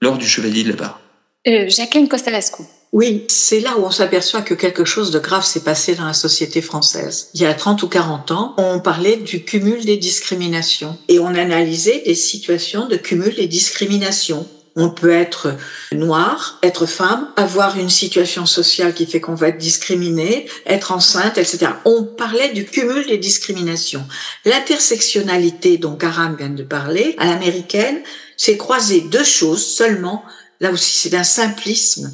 lors 0.00 0.18
du 0.18 0.26
Chevalier 0.26 0.64
de 0.64 0.70
la 0.70 0.76
Barre. 0.76 1.00
Euh, 1.46 1.68
Jacqueline 1.68 2.08
Costalasco. 2.08 2.64
Oui, 2.92 3.24
c'est 3.28 3.60
là 3.60 3.76
où 3.78 3.84
on 3.84 3.90
s'aperçoit 3.90 4.40
que 4.40 4.54
quelque 4.54 4.86
chose 4.86 5.10
de 5.10 5.18
grave 5.18 5.44
s'est 5.44 5.62
passé 5.62 5.94
dans 5.94 6.06
la 6.06 6.14
société 6.14 6.62
française. 6.62 7.28
Il 7.34 7.42
y 7.42 7.46
a 7.46 7.52
30 7.52 7.82
ou 7.82 7.88
40 7.88 8.30
ans, 8.30 8.54
on 8.56 8.80
parlait 8.80 9.16
du 9.16 9.44
cumul 9.44 9.84
des 9.84 9.98
discriminations 9.98 10.96
et 11.08 11.18
on 11.18 11.26
analysait 11.26 12.02
des 12.06 12.14
situations 12.14 12.88
de 12.88 12.96
cumul 12.96 13.34
des 13.34 13.46
discriminations. 13.46 14.46
On 14.78 14.88
peut 14.88 15.10
être 15.10 15.54
noir, 15.92 16.58
être 16.62 16.86
femme, 16.86 17.28
avoir 17.36 17.76
une 17.78 17.90
situation 17.90 18.46
sociale 18.46 18.94
qui 18.94 19.04
fait 19.04 19.20
qu'on 19.20 19.34
va 19.34 19.48
être 19.48 19.58
discriminé, 19.58 20.48
être 20.64 20.92
enceinte, 20.92 21.36
etc. 21.36 21.72
On 21.84 22.04
parlait 22.04 22.52
du 22.52 22.64
cumul 22.64 23.06
des 23.06 23.18
discriminations. 23.18 24.06
L'intersectionnalité 24.44 25.76
dont 25.76 25.96
Karam 25.96 26.36
vient 26.36 26.48
de 26.48 26.62
parler, 26.62 27.14
à 27.18 27.26
l'américaine, 27.26 27.98
c'est 28.36 28.56
croiser 28.56 29.02
deux 29.02 29.24
choses 29.24 29.66
seulement. 29.66 30.24
Là 30.60 30.70
aussi, 30.70 30.96
c'est 30.96 31.10
d'un 31.10 31.24
simplisme 31.24 32.10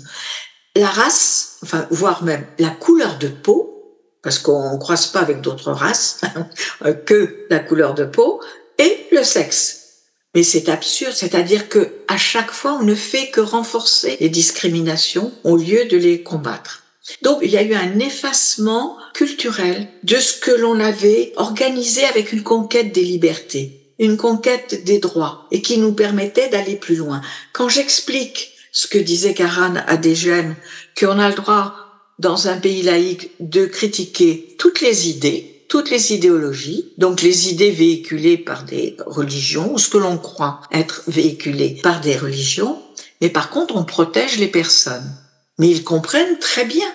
la 0.76 0.88
race, 0.88 1.58
enfin, 1.62 1.86
voire 1.90 2.24
même 2.24 2.44
la 2.58 2.70
couleur 2.70 3.18
de 3.18 3.28
peau, 3.28 3.70
parce 4.22 4.38
qu'on 4.38 4.74
ne 4.74 4.78
croise 4.78 5.06
pas 5.06 5.20
avec 5.20 5.40
d'autres 5.40 5.72
races 5.72 6.20
que 7.06 7.46
la 7.50 7.60
couleur 7.60 7.94
de 7.94 8.04
peau, 8.04 8.40
et 8.78 9.06
le 9.12 9.22
sexe. 9.22 9.83
Mais 10.34 10.42
c'est 10.42 10.68
absurde, 10.68 11.14
c'est-à-dire 11.14 11.68
que 11.68 11.92
à 12.08 12.16
chaque 12.16 12.50
fois, 12.50 12.78
on 12.80 12.84
ne 12.84 12.94
fait 12.94 13.30
que 13.30 13.40
renforcer 13.40 14.16
les 14.20 14.28
discriminations 14.28 15.32
au 15.44 15.56
lieu 15.56 15.84
de 15.84 15.96
les 15.96 16.22
combattre. 16.22 16.82
Donc, 17.22 17.40
il 17.42 17.50
y 17.50 17.56
a 17.56 17.62
eu 17.62 17.74
un 17.74 17.98
effacement 17.98 18.96
culturel 19.12 19.88
de 20.02 20.16
ce 20.16 20.38
que 20.38 20.50
l'on 20.50 20.80
avait 20.80 21.32
organisé 21.36 22.04
avec 22.06 22.32
une 22.32 22.42
conquête 22.42 22.92
des 22.92 23.04
libertés, 23.04 23.92
une 23.98 24.16
conquête 24.16 24.84
des 24.84 24.98
droits, 24.98 25.46
et 25.50 25.60
qui 25.60 25.78
nous 25.78 25.92
permettait 25.92 26.48
d'aller 26.48 26.76
plus 26.76 26.96
loin. 26.96 27.20
Quand 27.52 27.68
j'explique 27.68 28.52
ce 28.72 28.86
que 28.86 28.98
disait 28.98 29.34
Karan 29.34 29.74
à 29.86 29.96
des 29.96 30.14
jeunes, 30.14 30.56
qu'on 30.98 31.18
a 31.18 31.28
le 31.28 31.34
droit, 31.34 31.74
dans 32.18 32.48
un 32.48 32.56
pays 32.56 32.82
laïque, 32.82 33.32
de 33.38 33.66
critiquer 33.66 34.56
toutes 34.58 34.80
les 34.80 35.08
idées, 35.08 35.53
toutes 35.74 35.90
les 35.90 36.12
idéologies, 36.12 36.92
donc 36.98 37.20
les 37.20 37.48
idées 37.48 37.72
véhiculées 37.72 38.38
par 38.38 38.62
des 38.62 38.96
religions, 39.08 39.74
ou 39.74 39.78
ce 39.80 39.88
que 39.88 39.98
l'on 39.98 40.18
croit 40.18 40.60
être 40.70 41.02
véhiculé 41.08 41.80
par 41.82 42.00
des 42.00 42.16
religions, 42.16 42.80
mais 43.20 43.28
par 43.28 43.50
contre, 43.50 43.74
on 43.74 43.82
protège 43.82 44.38
les 44.38 44.46
personnes. 44.46 45.12
Mais 45.58 45.68
ils 45.68 45.82
comprennent 45.82 46.38
très 46.38 46.64
bien. 46.64 46.86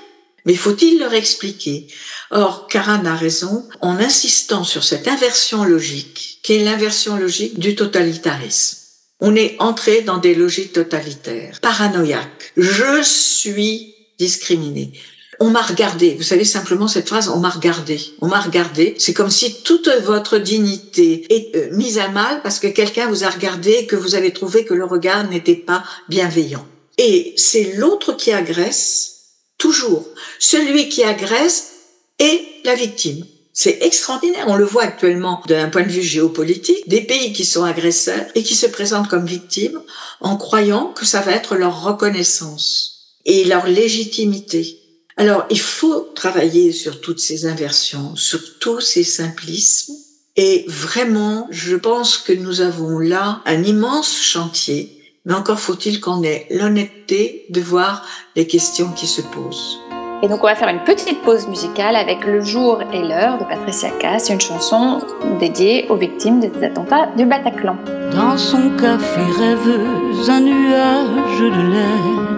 Mais 0.45 0.55
faut-il 0.55 0.97
leur 0.97 1.13
expliquer? 1.13 1.87
Or, 2.31 2.67
Karan 2.67 3.03
a 3.03 3.17
raison 3.17 3.67
en 3.81 3.97
insistant 3.97 4.63
sur 4.63 4.85
cette 4.85 5.09
inversion 5.09 5.65
logique, 5.65 6.39
qui 6.41 6.53
est 6.53 6.63
l'inversion 6.63 7.17
logique 7.17 7.59
du 7.59 7.75
totalitarisme. 7.75 8.77
On 9.19 9.35
est 9.35 9.57
entré 9.59 10.03
dans 10.03 10.19
des 10.19 10.35
logiques 10.35 10.71
totalitaires, 10.71 11.59
paranoïaques. 11.61 12.53
Je 12.55 13.03
suis 13.03 13.93
discriminé. 14.17 14.93
On 15.41 15.49
m'a 15.49 15.61
regardé. 15.61 16.15
Vous 16.15 16.23
savez 16.23 16.43
simplement 16.43 16.87
cette 16.87 17.07
phrase, 17.07 17.29
on 17.29 17.39
m'a 17.39 17.49
regardé. 17.49 17.99
On 18.19 18.27
m'a 18.27 18.41
regardé. 18.41 18.95
C'est 18.99 19.13
comme 19.13 19.29
si 19.29 19.61
toute 19.63 19.89
votre 20.03 20.37
dignité 20.37 21.25
est 21.29 21.55
euh, 21.55 21.69
mise 21.75 21.97
à 21.97 22.09
mal 22.09 22.41
parce 22.41 22.59
que 22.59 22.67
quelqu'un 22.67 23.07
vous 23.07 23.23
a 23.23 23.29
regardé 23.29 23.71
et 23.71 23.85
que 23.85 23.95
vous 23.95 24.15
avez 24.15 24.33
trouvé 24.33 24.65
que 24.65 24.73
le 24.73 24.85
regard 24.85 25.29
n'était 25.29 25.55
pas 25.55 25.83
bienveillant. 26.09 26.65
Et 26.97 27.33
c'est 27.37 27.75
l'autre 27.75 28.11
qui 28.13 28.33
agresse, 28.33 29.19
toujours. 29.57 30.05
Celui 30.39 30.89
qui 30.89 31.03
agresse 31.03 31.71
est 32.19 32.45
la 32.65 32.75
victime. 32.75 33.25
C'est 33.53 33.79
extraordinaire. 33.81 34.45
On 34.47 34.55
le 34.55 34.65
voit 34.65 34.83
actuellement 34.83 35.41
d'un 35.47 35.69
point 35.69 35.83
de 35.83 35.91
vue 35.91 36.01
géopolitique, 36.01 36.87
des 36.87 37.01
pays 37.01 37.31
qui 37.31 37.45
sont 37.45 37.63
agresseurs 37.63 38.25
et 38.35 38.43
qui 38.43 38.55
se 38.55 38.67
présentent 38.67 39.07
comme 39.07 39.25
victimes 39.25 39.81
en 40.19 40.35
croyant 40.35 40.87
que 40.87 41.05
ça 41.05 41.21
va 41.21 41.31
être 41.31 41.55
leur 41.55 41.83
reconnaissance 41.83 43.15
et 43.25 43.45
leur 43.45 43.67
légitimité. 43.67 44.79
Alors, 45.19 45.43
il 45.49 45.59
faut 45.59 46.07
travailler 46.15 46.71
sur 46.71 47.01
toutes 47.01 47.19
ces 47.19 47.45
inversions, 47.45 48.15
sur 48.15 48.39
tous 48.59 48.79
ces 48.79 49.03
simplismes. 49.03 49.93
Et 50.37 50.63
vraiment, 50.69 51.45
je 51.51 51.75
pense 51.75 52.17
que 52.17 52.31
nous 52.31 52.61
avons 52.61 52.99
là 52.99 53.41
un 53.45 53.61
immense 53.63 54.15
chantier, 54.15 54.97
mais 55.25 55.33
encore 55.33 55.59
faut-il 55.59 55.99
qu'on 55.99 56.23
ait 56.23 56.47
l'honnêteté 56.49 57.45
de 57.49 57.59
voir 57.59 58.07
les 58.37 58.47
questions 58.47 58.93
qui 58.93 59.07
se 59.07 59.19
posent. 59.19 59.77
Et 60.23 60.29
donc 60.29 60.41
on 60.41 60.47
va 60.47 60.55
faire 60.55 60.69
une 60.69 60.83
petite 60.85 61.21
pause 61.21 61.47
musicale 61.47 61.97
avec 61.97 62.25
Le 62.25 62.39
jour 62.39 62.81
et 62.93 63.01
l'heure 63.01 63.39
de 63.39 63.43
Patricia 63.43 63.89
Cass, 63.99 64.29
une 64.29 64.39
chanson 64.39 65.01
dédiée 65.37 65.85
aux 65.89 65.97
victimes 65.97 66.39
des 66.39 66.63
attentats 66.63 67.07
du 67.17 67.25
Bataclan. 67.25 67.75
Dans 68.13 68.37
son 68.37 68.69
café 68.77 69.21
rêveuse, 69.37 70.29
un 70.29 70.39
nuage 70.39 71.39
de 71.39 71.71
lait. 71.73 72.28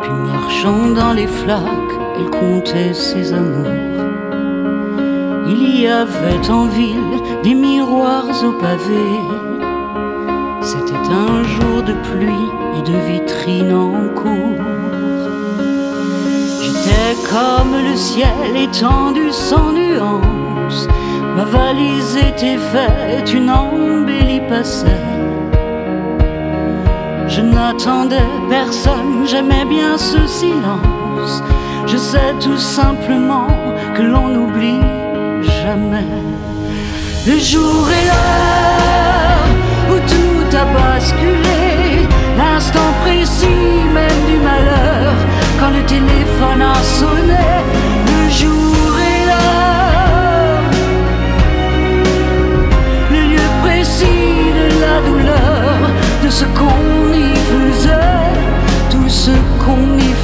Puis 0.00 0.12
marchant 0.12 0.90
dans 0.94 1.12
les 1.12 1.26
flaques, 1.26 1.94
elle 2.16 2.30
comptait 2.30 2.94
ses 2.94 3.32
amours. 3.32 3.66
Il 5.46 5.80
y 5.80 5.86
avait 5.86 6.50
en 6.50 6.66
ville 6.66 7.20
des 7.42 7.54
miroirs 7.54 8.44
au 8.44 8.52
pavé. 8.52 9.08
C'était 10.62 11.08
un 11.10 11.42
jour 11.42 11.82
de 11.82 11.94
pluie 12.08 12.50
et 12.78 12.82
de 12.82 12.96
vitrines 13.10 13.72
en 13.72 14.08
cours. 14.14 14.64
J'étais 16.62 17.16
comme 17.28 17.74
le 17.82 17.96
ciel 17.96 18.56
étendu 18.56 19.30
sans 19.30 19.72
nuance. 19.72 20.86
Ma 21.36 21.44
valise 21.44 22.16
était 22.16 22.58
faite, 22.58 23.32
une 23.32 23.50
embellie 23.50 24.42
passait. 24.48 25.04
Je 27.30 27.42
n'attendais 27.42 28.28
personne, 28.48 29.24
j'aimais 29.24 29.64
bien 29.64 29.96
ce 29.96 30.26
silence. 30.26 31.42
Je 31.86 31.96
sais 31.96 32.34
tout 32.40 32.58
simplement 32.58 33.46
que 33.96 34.02
l'on 34.02 34.26
n'oublie 34.28 34.80
jamais 35.62 36.10
le 37.26 37.38
jour 37.38 37.86
et 37.88 38.06
l'heure 38.08 39.46
où 39.90 39.96
tout 40.08 40.56
a 40.56 40.64
basculé, 40.64 42.06
l'instant 42.36 42.92
précis 43.02 43.46
même 43.94 44.20
du 44.26 44.38
malheur 44.38 45.14
quand 45.60 45.70
le 45.70 45.84
téléphone 45.84 46.62
a 46.62 46.74
sonné, 46.82 47.48
le 48.06 48.30
jour 48.30 48.98
et 48.98 49.26
l'heure, 49.28 50.62
le 53.12 53.20
lieu 53.32 53.48
précis 53.62 54.42
de 54.58 54.80
la 54.80 55.00
douleur, 55.08 55.78
de 56.24 56.30
ce 56.30 56.44
qu'on 56.44 56.99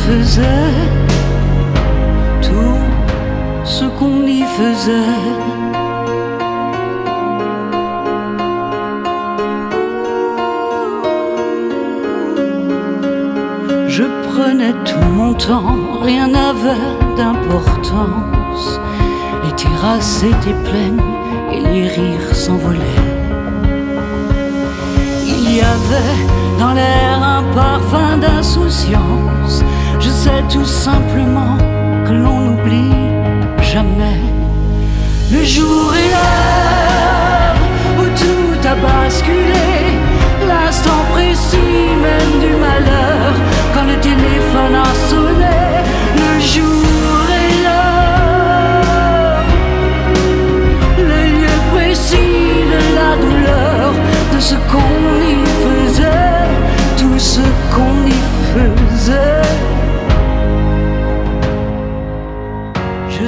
faisait, 0.06 0.74
tout 2.40 2.80
ce 3.64 3.84
qu'on 3.96 4.22
y 4.38 4.42
faisait. 4.58 5.16
Je 13.88 14.04
prenais 14.28 14.74
tout 14.84 15.08
mon 15.18 15.32
temps, 15.34 15.76
rien 16.02 16.28
n'avait 16.28 16.88
d'importance. 17.16 18.66
Les 19.44 19.54
terrasses 19.62 20.22
étaient 20.22 20.60
pleines 20.68 21.02
et 21.52 21.60
les 21.60 21.88
rires 21.88 22.34
s'envolaient. 22.44 23.06
Il 25.32 25.56
y 25.56 25.60
avait 25.60 26.16
dans 26.60 26.72
l'air 26.72 27.16
un 27.38 27.42
parfum 27.54 28.18
d'insouciance. 28.18 29.45
Je 29.98 30.10
sais 30.10 30.42
tout 30.50 30.64
simplement 30.64 31.56
que 32.06 32.12
l'on 32.12 32.40
n'oublie 32.40 32.92
jamais. 33.62 34.20
Le 35.32 35.42
jour 35.42 35.92
et 35.94 36.08
l'heure 36.12 37.56
où 37.98 38.04
tout 38.20 38.68
a 38.68 38.74
basculé, 38.74 39.68
l'instant 40.46 41.02
précis 41.12 41.88
même 42.06 42.34
du 42.40 42.52
malheur, 42.66 43.32
quand 43.74 43.84
le 43.84 43.96
téléphone 44.00 44.74
a 44.74 44.90
sonné, 45.08 45.60
le 46.22 46.32
jour 46.40 47.22
et 47.42 47.52
l'heure, 47.64 49.44
le 50.98 51.20
lieu 51.36 51.56
précis 51.74 52.64
de 52.72 52.80
la 52.98 53.10
douleur, 53.24 53.88
de 54.34 54.40
ce 54.40 54.56
qu'on 54.70 55.04
y 55.32 55.36
faisait, 55.64 56.46
tout 56.98 57.18
ce 57.18 57.40
qu'on 57.74 57.95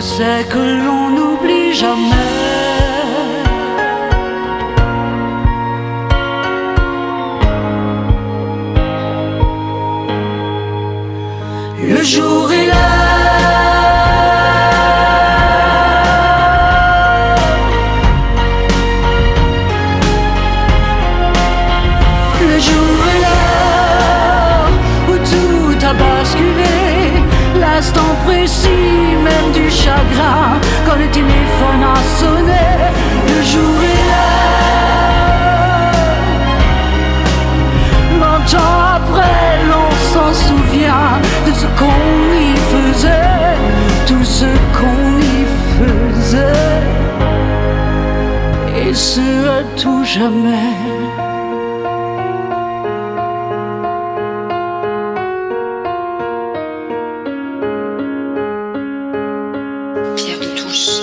sais 0.01 0.45
que 0.49 0.59
l'on 0.59 1.11
n'oublie 1.11 1.75
jamais. 1.75 2.39
Le 11.83 12.03
jour 12.03 12.53
est 12.53 12.67
là. 12.67 12.98
Jamais. 50.15 50.49
Pierre 60.17 60.41
de 60.41 60.57
Touche. 60.57 61.01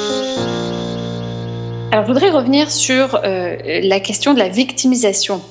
Alors, 1.92 2.06
je 2.06 2.12
voudrais 2.12 2.32
revenir 2.32 2.72
sur 2.72 3.16
euh, 3.24 3.58
la 3.84 4.00
question 4.00 4.34
de 4.34 4.40
la 4.40 4.50
victimisation. 4.50 5.42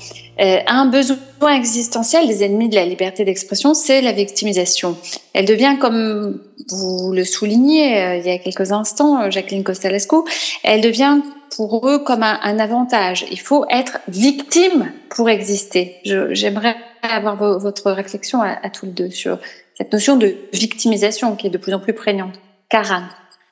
Euh, 0.40 0.59
un 0.67 0.87
besoin 0.87 1.55
existentiel 1.55 2.27
des 2.27 2.43
ennemis 2.43 2.69
de 2.69 2.75
la 2.75 2.85
liberté 2.85 3.25
d'expression, 3.25 3.73
c'est 3.73 4.01
la 4.01 4.11
victimisation. 4.11 4.97
Elle 5.33 5.45
devient, 5.45 5.77
comme 5.81 6.40
vous 6.71 7.12
le 7.12 7.25
soulignez 7.25 8.03
euh, 8.03 8.17
il 8.17 8.27
y 8.27 8.31
a 8.31 8.38
quelques 8.38 8.73
instants, 8.73 9.31
Jacqueline 9.31 9.62
Costalesco, 9.62 10.27
elle 10.64 10.81
devient 10.81 11.21
pour 11.57 11.88
eux 11.88 11.99
comme 11.99 12.23
un, 12.23 12.59
avantage. 12.59 13.27
Il 13.31 13.40
faut 13.40 13.64
être 13.71 13.99
victime 14.09 14.93
pour 15.11 15.29
exister. 15.29 15.97
J'aimerais 16.31 16.77
avoir 17.03 17.37
vo- 17.37 17.59
votre 17.59 17.90
réflexion 17.90 18.43
à, 18.43 18.59
à 18.62 18.71
tous 18.71 18.87
les 18.87 18.93
deux 18.93 19.11
sur 19.11 19.38
cette 19.77 19.93
notion 19.93 20.17
de 20.17 20.37
victimisation 20.53 21.37
qui 21.37 21.49
est 21.49 21.51
de 21.51 21.59
plus 21.59 21.75
en 21.75 21.81
plus 21.81 21.93
prégnante. 21.93 22.35
Karan. 22.69 23.03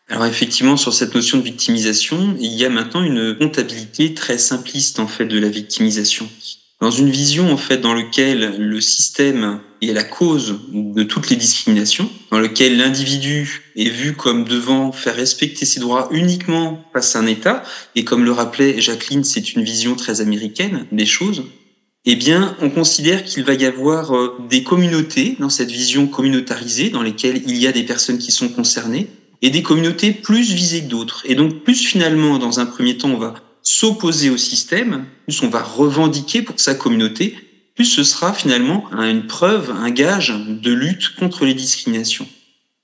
Alors 0.08 0.26
effectivement, 0.26 0.76
sur 0.76 0.92
cette 0.92 1.14
notion 1.14 1.38
de 1.38 1.42
victimisation, 1.42 2.36
il 2.38 2.52
y 2.52 2.64
a 2.64 2.68
maintenant 2.68 3.02
une 3.02 3.36
comptabilité 3.38 4.14
très 4.14 4.38
simpliste 4.38 4.98
en 4.98 5.06
fait 5.06 5.24
de 5.24 5.38
la 5.38 5.48
victimisation. 5.48 6.28
Dans 6.82 6.90
une 6.90 7.10
vision 7.10 7.52
en 7.52 7.56
fait 7.56 7.78
dans 7.78 7.94
laquelle 7.94 8.56
le 8.58 8.80
système 8.80 9.60
est 9.82 9.92
la 9.92 10.02
cause 10.02 10.58
de 10.72 11.04
toutes 11.04 11.30
les 11.30 11.36
discriminations, 11.36 12.10
dans 12.32 12.40
lequel 12.40 12.76
l'individu 12.76 13.70
est 13.76 13.88
vu 13.88 14.14
comme 14.14 14.42
devant 14.42 14.90
faire 14.90 15.14
respecter 15.14 15.64
ses 15.64 15.78
droits 15.78 16.08
uniquement 16.10 16.84
face 16.92 17.14
à 17.14 17.20
un 17.20 17.26
État, 17.28 17.62
et 17.94 18.02
comme 18.02 18.24
le 18.24 18.32
rappelait 18.32 18.80
Jacqueline, 18.80 19.22
c'est 19.22 19.52
une 19.52 19.62
vision 19.62 19.94
très 19.94 20.20
américaine 20.20 20.88
des 20.90 21.06
choses, 21.06 21.44
eh 22.04 22.16
bien, 22.16 22.56
on 22.60 22.68
considère 22.68 23.22
qu'il 23.22 23.44
va 23.44 23.54
y 23.54 23.64
avoir 23.64 24.16
euh, 24.16 24.36
des 24.50 24.64
communautés 24.64 25.36
dans 25.38 25.50
cette 25.50 25.70
vision 25.70 26.08
communautarisée, 26.08 26.90
dans 26.90 27.02
lesquelles 27.02 27.42
il 27.46 27.58
y 27.58 27.68
a 27.68 27.72
des 27.72 27.84
personnes 27.84 28.18
qui 28.18 28.32
sont 28.32 28.48
concernées, 28.48 29.06
et 29.40 29.50
des 29.50 29.62
communautés 29.62 30.10
plus 30.10 30.52
visées 30.52 30.82
que 30.82 30.88
d'autres. 30.88 31.22
Et 31.26 31.36
donc, 31.36 31.62
plus 31.62 31.78
finalement, 31.78 32.38
dans 32.38 32.58
un 32.58 32.66
premier 32.66 32.96
temps, 32.96 33.10
on 33.10 33.18
va 33.18 33.34
s'opposer 33.62 34.30
au 34.30 34.36
système, 34.36 35.06
plus 35.26 35.42
on 35.42 35.48
va 35.48 35.62
revendiquer 35.62 36.42
pour 36.42 36.58
sa 36.58 36.74
communauté, 36.74 37.36
plus 37.74 37.84
ce 37.84 38.04
sera 38.04 38.32
finalement 38.32 38.84
une 38.92 39.26
preuve, 39.26 39.70
un 39.70 39.90
gage 39.90 40.34
de 40.46 40.72
lutte 40.72 41.14
contre 41.16 41.44
les 41.44 41.54
discriminations. 41.54 42.28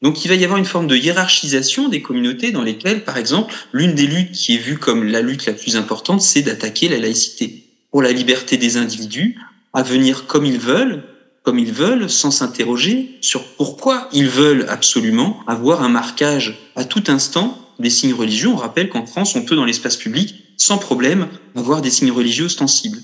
Donc 0.00 0.24
il 0.24 0.28
va 0.28 0.34
y 0.34 0.44
avoir 0.44 0.58
une 0.58 0.64
forme 0.64 0.86
de 0.86 0.96
hiérarchisation 0.96 1.88
des 1.88 2.02
communautés 2.02 2.52
dans 2.52 2.62
lesquelles, 2.62 3.04
par 3.04 3.16
exemple, 3.16 3.54
l'une 3.72 3.94
des 3.94 4.06
luttes 4.06 4.32
qui 4.32 4.54
est 4.54 4.58
vue 4.58 4.78
comme 4.78 5.04
la 5.04 5.22
lutte 5.22 5.46
la 5.46 5.52
plus 5.52 5.76
importante, 5.76 6.22
c'est 6.22 6.42
d'attaquer 6.42 6.88
la 6.88 6.98
laïcité 6.98 7.64
pour 7.90 8.02
la 8.02 8.12
liberté 8.12 8.56
des 8.56 8.76
individus 8.76 9.36
à 9.72 9.82
venir 9.82 10.26
comme 10.26 10.46
ils 10.46 10.58
veulent, 10.58 11.02
comme 11.42 11.58
ils 11.58 11.72
veulent, 11.72 12.08
sans 12.08 12.30
s'interroger 12.30 13.18
sur 13.20 13.44
pourquoi 13.56 14.08
ils 14.12 14.28
veulent 14.28 14.66
absolument 14.68 15.40
avoir 15.46 15.82
un 15.82 15.88
marquage 15.88 16.58
à 16.76 16.84
tout 16.84 17.04
instant 17.08 17.58
des 17.78 17.90
signes 17.90 18.14
religieux. 18.14 18.48
On 18.48 18.56
rappelle 18.56 18.88
qu'en 18.88 19.06
France, 19.06 19.34
on 19.34 19.44
peut 19.44 19.56
dans 19.56 19.64
l'espace 19.64 19.96
public, 19.96 20.47
sans 20.58 20.76
problème, 20.76 21.28
avoir 21.56 21.80
des 21.80 21.90
signes 21.90 22.12
religieux 22.12 22.44
ostensibles. 22.44 23.00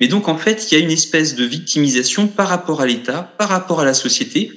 Mais 0.00 0.08
donc 0.08 0.28
en 0.28 0.36
fait, 0.36 0.66
il 0.66 0.74
y 0.74 0.80
a 0.80 0.84
une 0.84 0.90
espèce 0.90 1.36
de 1.36 1.44
victimisation 1.44 2.26
par 2.26 2.48
rapport 2.48 2.80
à 2.80 2.86
l'État, 2.86 3.34
par 3.38 3.48
rapport 3.48 3.80
à 3.80 3.84
la 3.84 3.94
société. 3.94 4.50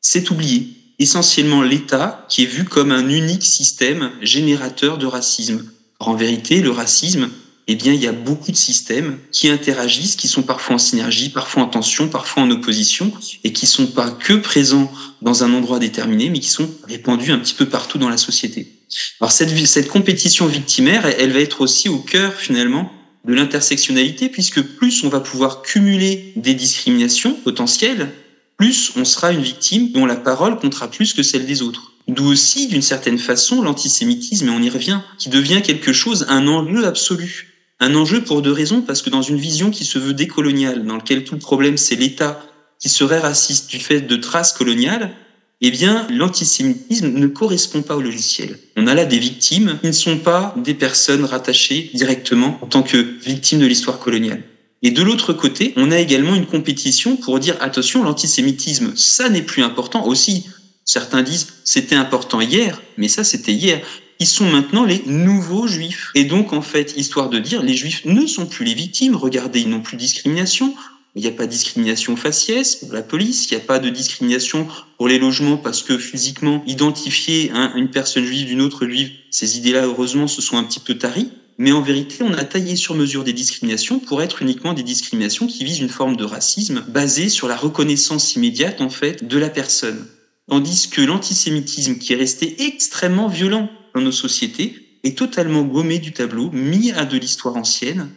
C'est 0.00 0.30
oublié. 0.30 0.76
Essentiellement 0.98 1.62
l'État 1.62 2.26
qui 2.28 2.42
est 2.42 2.46
vu 2.46 2.64
comme 2.64 2.92
un 2.92 3.08
unique 3.08 3.44
système 3.44 4.10
générateur 4.20 4.98
de 4.98 5.06
racisme. 5.06 5.70
En 6.00 6.14
vérité, 6.14 6.60
le 6.60 6.70
racisme, 6.70 7.30
eh 7.68 7.76
bien, 7.76 7.92
il 7.92 8.00
y 8.00 8.08
a 8.08 8.12
beaucoup 8.12 8.50
de 8.50 8.56
systèmes 8.56 9.18
qui 9.30 9.48
interagissent, 9.48 10.16
qui 10.16 10.26
sont 10.26 10.42
parfois 10.42 10.74
en 10.74 10.78
synergie, 10.78 11.28
parfois 11.28 11.62
en 11.62 11.68
tension, 11.68 12.08
parfois 12.08 12.42
en 12.42 12.50
opposition, 12.50 13.12
et 13.44 13.52
qui 13.52 13.66
sont 13.66 13.86
pas 13.86 14.10
que 14.10 14.32
présents 14.32 14.92
dans 15.20 15.44
un 15.44 15.54
endroit 15.54 15.78
déterminé, 15.78 16.28
mais 16.28 16.40
qui 16.40 16.48
sont 16.48 16.68
répandus 16.88 17.30
un 17.30 17.38
petit 17.38 17.54
peu 17.54 17.66
partout 17.66 17.98
dans 17.98 18.08
la 18.08 18.16
société. 18.16 18.72
Alors 19.20 19.30
cette, 19.30 19.56
cette 19.66 19.88
compétition 19.88 20.46
victimaire, 20.46 21.06
elle, 21.06 21.16
elle 21.18 21.32
va 21.32 21.40
être 21.40 21.60
aussi 21.60 21.88
au 21.88 21.98
cœur 21.98 22.34
finalement 22.34 22.90
de 23.24 23.34
l'intersectionnalité, 23.34 24.28
puisque 24.28 24.60
plus 24.60 25.04
on 25.04 25.08
va 25.08 25.20
pouvoir 25.20 25.62
cumuler 25.62 26.32
des 26.34 26.54
discriminations 26.54 27.34
potentielles, 27.34 28.10
plus 28.56 28.92
on 28.96 29.04
sera 29.04 29.32
une 29.32 29.42
victime 29.42 29.92
dont 29.92 30.06
la 30.06 30.16
parole 30.16 30.58
comptera 30.58 30.90
plus 30.90 31.14
que 31.14 31.22
celle 31.22 31.46
des 31.46 31.62
autres. 31.62 31.92
D'où 32.08 32.26
aussi, 32.26 32.66
d'une 32.66 32.82
certaine 32.82 33.18
façon, 33.18 33.62
l'antisémitisme, 33.62 34.48
et 34.48 34.50
on 34.50 34.60
y 34.60 34.68
revient, 34.68 35.00
qui 35.18 35.28
devient 35.28 35.62
quelque 35.62 35.92
chose, 35.92 36.26
un 36.28 36.48
enjeu 36.48 36.84
absolu. 36.84 37.51
Un 37.82 37.96
enjeu 37.96 38.22
pour 38.22 38.42
deux 38.42 38.52
raisons, 38.52 38.80
parce 38.80 39.02
que 39.02 39.10
dans 39.10 39.22
une 39.22 39.38
vision 39.38 39.72
qui 39.72 39.84
se 39.84 39.98
veut 39.98 40.14
décoloniale, 40.14 40.86
dans 40.86 40.94
laquelle 40.94 41.24
tout 41.24 41.34
le 41.34 41.40
problème 41.40 41.76
c'est 41.76 41.96
l'État 41.96 42.40
qui 42.78 42.88
serait 42.88 43.18
raciste 43.18 43.68
du 43.68 43.80
fait 43.80 44.02
de 44.02 44.14
traces 44.14 44.52
coloniales, 44.52 45.16
eh 45.60 45.72
l'antisémitisme 46.08 47.08
ne 47.08 47.26
correspond 47.26 47.82
pas 47.82 47.96
au 47.96 48.00
logiciel. 48.00 48.56
On 48.76 48.86
a 48.86 48.94
là 48.94 49.04
des 49.04 49.18
victimes 49.18 49.78
qui 49.80 49.88
ne 49.88 49.92
sont 49.92 50.18
pas 50.18 50.54
des 50.56 50.74
personnes 50.74 51.24
rattachées 51.24 51.90
directement 51.92 52.56
en 52.62 52.66
tant 52.68 52.84
que 52.84 52.96
victimes 52.96 53.58
de 53.58 53.66
l'histoire 53.66 53.98
coloniale. 53.98 54.44
Et 54.82 54.92
de 54.92 55.02
l'autre 55.02 55.32
côté, 55.32 55.72
on 55.76 55.90
a 55.90 55.98
également 55.98 56.36
une 56.36 56.46
compétition 56.46 57.16
pour 57.16 57.40
dire 57.40 57.56
attention, 57.58 58.04
l'antisémitisme, 58.04 58.92
ça 58.94 59.28
n'est 59.28 59.42
plus 59.42 59.64
important 59.64 60.06
aussi. 60.06 60.46
Certains 60.84 61.22
disent 61.22 61.48
c'était 61.64 61.96
important 61.96 62.40
hier, 62.40 62.80
mais 62.96 63.08
ça 63.08 63.24
c'était 63.24 63.52
hier. 63.52 63.80
Ils 64.18 64.26
sont 64.26 64.48
maintenant 64.48 64.84
les 64.84 65.02
nouveaux 65.06 65.66
juifs. 65.66 66.10
Et 66.14 66.24
donc, 66.24 66.52
en 66.52 66.62
fait, 66.62 66.94
histoire 66.96 67.28
de 67.28 67.38
dire, 67.38 67.62
les 67.62 67.74
juifs 67.74 68.04
ne 68.04 68.26
sont 68.26 68.46
plus 68.46 68.64
les 68.64 68.74
victimes. 68.74 69.16
Regardez, 69.16 69.60
ils 69.60 69.68
n'ont 69.68 69.80
plus 69.80 69.96
de 69.96 70.02
discrimination. 70.02 70.74
Il 71.14 71.22
n'y 71.22 71.28
a 71.28 71.32
pas 71.32 71.44
de 71.44 71.50
discrimination 71.50 72.16
faciès 72.16 72.76
pour 72.76 72.92
la 72.92 73.02
police, 73.02 73.50
il 73.50 73.54
n'y 73.54 73.60
a 73.60 73.64
pas 73.64 73.78
de 73.78 73.90
discrimination 73.90 74.66
pour 74.96 75.08
les 75.08 75.18
logements 75.18 75.58
parce 75.58 75.82
que 75.82 75.98
physiquement, 75.98 76.64
identifier 76.66 77.50
hein, 77.52 77.70
une 77.76 77.90
personne 77.90 78.24
juive 78.24 78.46
d'une 78.46 78.62
autre 78.62 78.86
juive, 78.86 79.10
ces 79.30 79.58
idées-là, 79.58 79.84
heureusement, 79.84 80.26
se 80.26 80.40
sont 80.40 80.56
un 80.56 80.64
petit 80.64 80.80
peu 80.80 80.96
taries. 80.96 81.30
Mais 81.58 81.72
en 81.72 81.82
vérité, 81.82 82.22
on 82.22 82.32
a 82.32 82.44
taillé 82.44 82.76
sur 82.76 82.94
mesure 82.94 83.24
des 83.24 83.34
discriminations 83.34 83.98
pour 83.98 84.22
être 84.22 84.40
uniquement 84.40 84.72
des 84.72 84.82
discriminations 84.82 85.46
qui 85.46 85.64
visent 85.64 85.80
une 85.80 85.90
forme 85.90 86.16
de 86.16 86.24
racisme 86.24 86.82
basée 86.88 87.28
sur 87.28 87.46
la 87.46 87.56
reconnaissance 87.56 88.34
immédiate, 88.34 88.80
en 88.80 88.88
fait, 88.88 89.26
de 89.26 89.38
la 89.38 89.50
personne. 89.50 90.06
Tandis 90.48 90.88
que 90.88 91.02
l'antisémitisme, 91.02 91.98
qui 91.98 92.14
est 92.14 92.16
resté 92.16 92.64
extrêmement 92.64 93.28
violent 93.28 93.68
dans 93.94 94.00
nos 94.00 94.12
sociétés, 94.12 94.74
est 95.04 95.18
totalement 95.18 95.62
gommé 95.62 95.98
du 95.98 96.12
tableau, 96.12 96.50
mis 96.52 96.92
à 96.92 97.04
de 97.04 97.16
l'histoire 97.16 97.56
ancienne, 97.56 98.10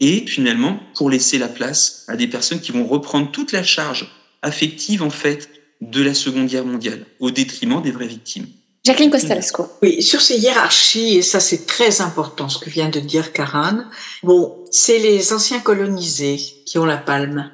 et 0.00 0.26
finalement 0.26 0.80
pour 0.94 1.10
laisser 1.10 1.38
la 1.38 1.48
place 1.48 2.04
à 2.08 2.16
des 2.16 2.26
personnes 2.26 2.60
qui 2.60 2.72
vont 2.72 2.86
reprendre 2.86 3.30
toute 3.30 3.52
la 3.52 3.62
charge 3.62 4.10
affective 4.42 5.02
en 5.02 5.10
fait 5.10 5.50
de 5.80 6.02
la 6.02 6.14
Seconde 6.14 6.46
Guerre 6.46 6.64
mondiale 6.64 7.06
au 7.18 7.30
détriment 7.30 7.82
des 7.82 7.90
vraies 7.90 8.06
victimes. 8.06 8.46
Jacqueline 8.84 9.10
Costalesco. 9.10 9.68
Oui, 9.82 10.02
sur 10.02 10.22
ces 10.22 10.38
hiérarchies, 10.38 11.18
et 11.18 11.22
ça 11.22 11.38
c'est 11.38 11.66
très 11.66 12.00
important 12.00 12.48
ce 12.48 12.58
que 12.58 12.70
vient 12.70 12.88
de 12.88 13.00
dire 13.00 13.32
Karan, 13.32 13.84
bon, 14.22 14.64
c'est 14.70 14.98
les 14.98 15.34
anciens 15.34 15.60
colonisés 15.60 16.40
qui 16.64 16.78
ont 16.78 16.86
la 16.86 16.96
palme. 16.96 17.50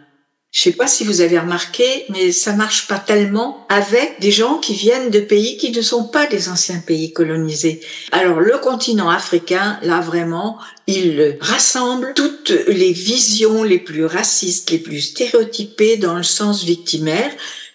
Je 0.57 0.63
sais 0.63 0.73
pas 0.73 0.87
si 0.87 1.05
vous 1.05 1.21
avez 1.21 1.39
remarqué, 1.39 2.07
mais 2.09 2.33
ça 2.33 2.55
marche 2.55 2.87
pas 2.89 2.99
tellement 2.99 3.67
avec 3.69 4.19
des 4.21 4.31
gens 4.31 4.57
qui 4.57 4.73
viennent 4.73 5.11
de 5.11 5.21
pays 5.21 5.59
qui 5.59 5.71
ne 5.71 5.83
sont 5.83 6.05
pas 6.05 6.27
des 6.27 6.49
anciens 6.49 6.79
pays 6.79 7.13
colonisés. 7.13 7.83
Alors 8.11 8.41
le 8.41 8.57
continent 8.57 9.11
africain, 9.11 9.79
là 9.83 10.01
vraiment, 10.01 10.57
il 10.87 11.37
rassemble 11.43 12.15
toutes 12.15 12.55
les 12.69 12.93
visions 12.93 13.65
les 13.65 13.79
plus 13.79 14.07
racistes, 14.07 14.71
les 14.71 14.79
plus 14.79 15.03
stéréotypées 15.03 15.99
dans 15.99 16.15
le 16.15 16.23
sens 16.23 16.65
victimaire. 16.65 17.31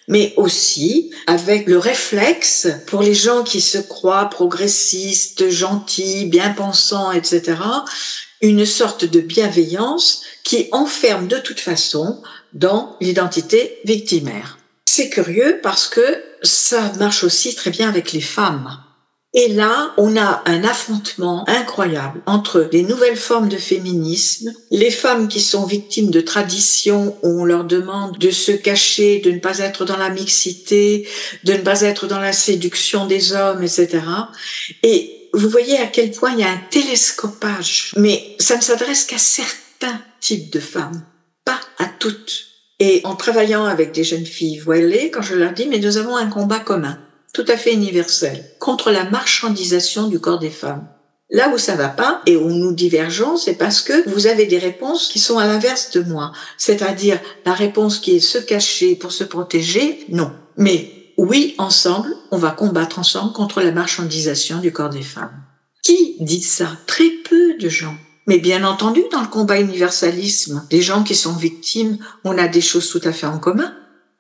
mais 0.08 0.34
aussi 0.36 1.12
avec 1.28 1.68
le 1.68 1.78
réflexe 1.78 2.68
pour 2.88 3.04
les 3.04 3.14
gens 3.14 3.44
qui 3.44 3.62
se 3.62 3.78
croient 3.78 4.26
progressistes, 4.26 5.52
gentils, 5.52 6.26
bien 6.26 6.50
pensants, 6.50 7.12
etc., 7.12 7.58
une 8.42 8.66
sorte 8.66 9.06
de 9.06 9.22
bienveillance 9.22 10.24
qui 10.44 10.68
enferme 10.72 11.28
de 11.28 11.38
toute 11.38 11.60
façon 11.60 12.20
dans 12.54 12.98
l'identité 13.02 13.80
victimaire. 13.86 14.58
C'est 14.86 15.10
curieux 15.10 15.60
parce 15.64 15.88
que 15.88 16.24
ça 16.44 16.92
marche 17.00 17.24
aussi 17.24 17.56
très 17.56 17.70
bien 17.70 17.88
avec 17.88 18.12
les 18.12 18.22
femmes. 18.22 18.78
Et 19.34 19.48
là, 19.48 19.94
on 19.96 20.18
a 20.18 20.44
un 20.46 20.66
affrontement 20.66 21.48
incroyable 21.48 22.22
entre 22.26 22.68
les 22.74 22.84
nouvelles 22.84 23.16
formes 23.16 23.48
de 23.48 23.56
féminisme, 23.56 24.54
les 24.72 24.92
femmes 24.92 25.30
qui 25.30 25.40
sont 25.40 25.66
victimes 25.66 26.12
de 26.12 26.20
traditions 26.20 27.18
où 27.24 27.42
on 27.42 27.46
leur 27.46 27.64
demande 27.64 28.18
de 28.18 28.30
se 28.30 28.52
cacher, 28.52 29.20
de 29.20 29.32
ne 29.32 29.40
pas 29.40 29.60
être 29.60 29.86
dans 29.86 29.96
la 29.96 30.10
mixité, 30.10 31.08
de 31.46 31.54
ne 31.54 31.60
pas 31.60 31.82
être 31.82 32.08
dans 32.08 32.20
la 32.20 32.34
séduction 32.34 33.06
des 33.06 33.32
hommes, 33.32 33.64
etc. 33.64 34.02
Et 34.84 35.30
vous 35.34 35.48
voyez 35.48 35.78
à 35.78 35.88
quel 35.88 36.12
point 36.12 36.34
il 36.34 36.40
y 36.40 36.44
a 36.44 36.52
un 36.52 36.62
télescopage, 36.70 37.94
mais 37.96 38.36
ça 38.38 38.58
ne 38.58 38.62
s'adresse 38.62 39.06
qu'à 39.06 39.18
certains 39.18 40.02
types 40.20 40.52
de 40.52 40.60
femmes, 40.60 41.04
à 41.82 41.86
toutes. 42.00 42.46
Et 42.80 43.02
en 43.04 43.16
travaillant 43.16 43.66
avec 43.66 43.92
des 43.92 44.04
jeunes 44.04 44.26
filles 44.26 44.60
voilées, 44.60 45.12
quand 45.12 45.22
je 45.22 45.36
leur 45.36 45.54
dis, 45.54 45.68
mais 45.68 45.80
nous 45.80 45.98
avons 45.98 46.16
un 46.16 46.28
combat 46.28 46.60
commun 46.60 46.98
tout 47.34 47.46
à 47.48 47.58
fait 47.58 47.74
universel, 47.74 48.44
contre 48.60 48.92
la 48.92 49.10
marchandisation 49.10 50.08
du 50.08 50.20
corps 50.20 50.40
des 50.40 50.50
femmes. 50.50 50.88
Là 51.30 51.50
où 51.54 51.58
ça 51.58 51.76
va 51.76 51.88
pas 51.88 52.22
et 52.26 52.36
où 52.36 52.50
nous 52.50 52.74
divergeons, 52.74 53.38
c'est 53.38 53.54
parce 53.54 53.82
que 53.82 54.10
vous 54.10 54.28
avez 54.28 54.48
des 54.48 54.58
réponses 54.58 55.08
qui 55.08 55.20
sont 55.20 55.38
à 55.38 55.48
l'inverse 55.48 55.92
de 55.92 56.02
moi. 56.02 56.34
C'est-à-dire 56.58 57.20
la 57.46 57.54
réponse 57.54 58.00
qui 58.00 58.18
est 58.18 58.20
se 58.20 58.38
cacher 58.38 58.96
pour 58.96 59.14
se 59.14 59.24
protéger, 59.24 60.06
non. 60.10 60.34
Mais 60.58 60.92
oui, 61.18 61.56
ensemble, 61.58 62.14
on 62.32 62.38
va 62.38 62.52
combattre 62.52 63.00
ensemble 63.00 63.32
contre 63.32 63.62
la 63.62 63.72
marchandisation 63.72 64.60
du 64.60 64.74
corps 64.74 64.90
des 64.90 65.04
femmes. 65.04 65.42
Qui 65.84 66.18
dit 66.20 66.42
ça? 66.42 66.68
Très 66.86 67.10
peu 67.30 67.54
de 67.58 67.70
gens. 67.70 67.96
Mais 68.32 68.40
bien 68.40 68.64
entendu, 68.64 69.02
dans 69.12 69.20
le 69.20 69.28
combat 69.28 69.60
universalisme, 69.60 70.66
les 70.72 70.82
gens 70.82 71.04
qui 71.04 71.16
sont 71.16 71.34
victimes, 71.34 71.98
on 72.24 72.38
a 72.38 72.48
des 72.48 72.62
choses 72.62 72.88
tout 72.88 73.02
à 73.04 73.12
fait 73.12 73.28
en 73.28 73.40
commun 73.40 73.76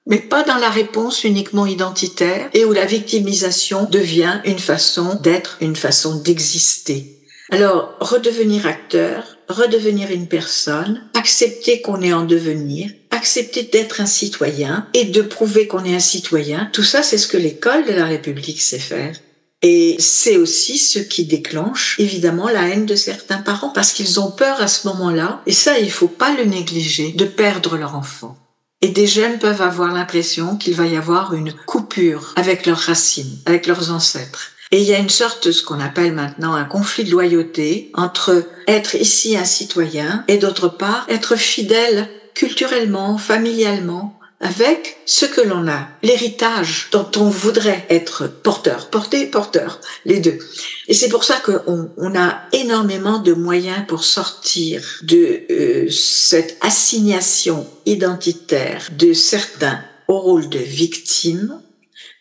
mais 0.07 0.19
pas 0.19 0.43
dans 0.43 0.57
la 0.57 0.69
réponse 0.69 1.23
uniquement 1.23 1.65
identitaire 1.67 2.49
et 2.53 2.65
où 2.65 2.73
la 2.73 2.85
victimisation 2.85 3.85
devient 3.85 4.41
une 4.43 4.59
façon 4.59 5.17
d'être, 5.21 5.57
une 5.61 5.75
façon 5.75 6.15
d'exister. 6.15 7.21
Alors, 7.51 7.95
redevenir 7.99 8.65
acteur, 8.65 9.37
redevenir 9.47 10.09
une 10.11 10.27
personne, 10.27 11.03
accepter 11.13 11.81
qu'on 11.81 12.01
est 12.01 12.13
en 12.13 12.25
devenir, 12.25 12.89
accepter 13.11 13.63
d'être 13.63 14.01
un 14.01 14.05
citoyen 14.07 14.87
et 14.93 15.05
de 15.05 15.21
prouver 15.21 15.67
qu'on 15.67 15.85
est 15.85 15.95
un 15.95 15.99
citoyen, 15.99 16.69
tout 16.73 16.83
ça, 16.83 17.03
c'est 17.03 17.19
ce 17.19 17.27
que 17.27 17.37
l'école 17.37 17.85
de 17.85 17.93
la 17.93 18.05
République 18.05 18.61
sait 18.61 18.79
faire. 18.79 19.15
Et 19.61 19.95
c'est 19.99 20.37
aussi 20.37 20.77
ce 20.79 20.99
qui 20.99 21.25
déclenche 21.25 21.95
évidemment 21.99 22.49
la 22.49 22.67
haine 22.69 22.85
de 22.85 22.95
certains 22.95 23.37
parents 23.37 23.69
parce 23.69 23.93
qu'ils 23.93 24.19
ont 24.19 24.31
peur 24.31 24.59
à 24.59 24.67
ce 24.67 24.87
moment-là, 24.87 25.41
et 25.45 25.51
ça 25.51 25.77
il 25.77 25.91
faut 25.91 26.07
pas 26.07 26.33
le 26.35 26.45
négliger, 26.45 27.11
de 27.11 27.25
perdre 27.25 27.77
leur 27.77 27.95
enfant. 27.95 28.37
Et 28.81 28.87
des 28.87 29.05
jeunes 29.05 29.37
peuvent 29.37 29.61
avoir 29.61 29.93
l'impression 29.93 30.57
qu'il 30.57 30.73
va 30.73 30.87
y 30.87 30.97
avoir 30.97 31.35
une 31.35 31.53
coupure 31.53 32.33
avec 32.35 32.65
leurs 32.65 32.79
racines, 32.79 33.37
avec 33.45 33.67
leurs 33.67 33.91
ancêtres. 33.91 34.53
Et 34.71 34.79
il 34.81 34.87
y 34.87 34.93
a 34.93 34.99
une 34.99 35.09
sorte 35.09 35.45
de 35.45 35.51
ce 35.51 35.63
qu'on 35.63 35.79
appelle 35.79 36.13
maintenant 36.13 36.53
un 36.53 36.63
conflit 36.63 37.03
de 37.03 37.11
loyauté 37.11 37.91
entre 37.93 38.43
être 38.67 38.95
ici 38.95 39.37
un 39.37 39.45
citoyen 39.45 40.23
et 40.27 40.37
d'autre 40.37 40.69
part 40.69 41.05
être 41.09 41.35
fidèle 41.35 42.09
culturellement, 42.33 43.17
familialement 43.17 44.17
avec 44.41 44.97
ce 45.05 45.25
que 45.25 45.41
l'on 45.41 45.67
a, 45.67 45.87
l'héritage 46.01 46.89
dont 46.91 47.09
on 47.17 47.29
voudrait 47.29 47.85
être 47.89 48.27
porteur, 48.27 48.89
porter, 48.89 49.27
porteur, 49.27 49.79
les 50.05 50.19
deux. 50.19 50.39
Et 50.87 50.93
c'est 50.93 51.09
pour 51.09 51.23
ça 51.23 51.39
qu'on 51.45 51.91
on 51.95 52.15
a 52.15 52.41
énormément 52.51 53.19
de 53.19 53.33
moyens 53.33 53.85
pour 53.87 54.03
sortir 54.03 54.83
de 55.03 55.43
euh, 55.49 55.89
cette 55.89 56.57
assignation 56.61 57.67
identitaire 57.85 58.89
de 58.97 59.13
certains 59.13 59.79
au 60.07 60.19
rôle 60.19 60.49
de 60.49 60.59
victime 60.59 61.61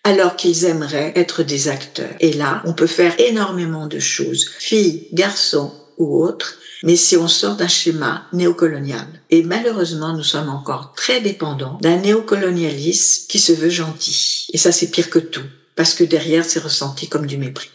alors 0.04 0.36
qu'ils 0.36 0.64
aimeraient 0.64 1.12
être 1.16 1.42
des 1.42 1.68
acteurs. 1.68 2.14
Et 2.20 2.32
là, 2.32 2.62
on 2.64 2.72
peut 2.72 2.86
faire 2.86 3.18
énormément 3.18 3.86
de 3.86 3.98
choses. 3.98 4.50
Filles, 4.58 5.08
garçons 5.12 5.72
ou 5.98 6.22
autres, 6.22 6.58
mais 6.82 6.96
si 6.96 7.16
on 7.16 7.28
sort 7.28 7.56
d'un 7.56 7.68
schéma 7.68 8.22
néocolonial. 8.32 9.06
Et 9.30 9.42
malheureusement, 9.42 10.12
nous 10.12 10.22
sommes 10.22 10.48
encore 10.48 10.92
très 10.96 11.20
dépendants 11.20 11.78
d'un 11.80 11.96
néocolonialisme 11.96 13.26
qui 13.28 13.38
se 13.38 13.52
veut 13.52 13.70
gentil. 13.70 14.46
Et 14.52 14.58
ça, 14.58 14.72
c'est 14.72 14.90
pire 14.90 15.10
que 15.10 15.18
tout, 15.18 15.44
parce 15.76 15.94
que 15.94 16.04
derrière, 16.04 16.44
c'est 16.44 16.62
ressenti 16.62 17.08
comme 17.08 17.26
du 17.26 17.38
mépris. 17.38 17.70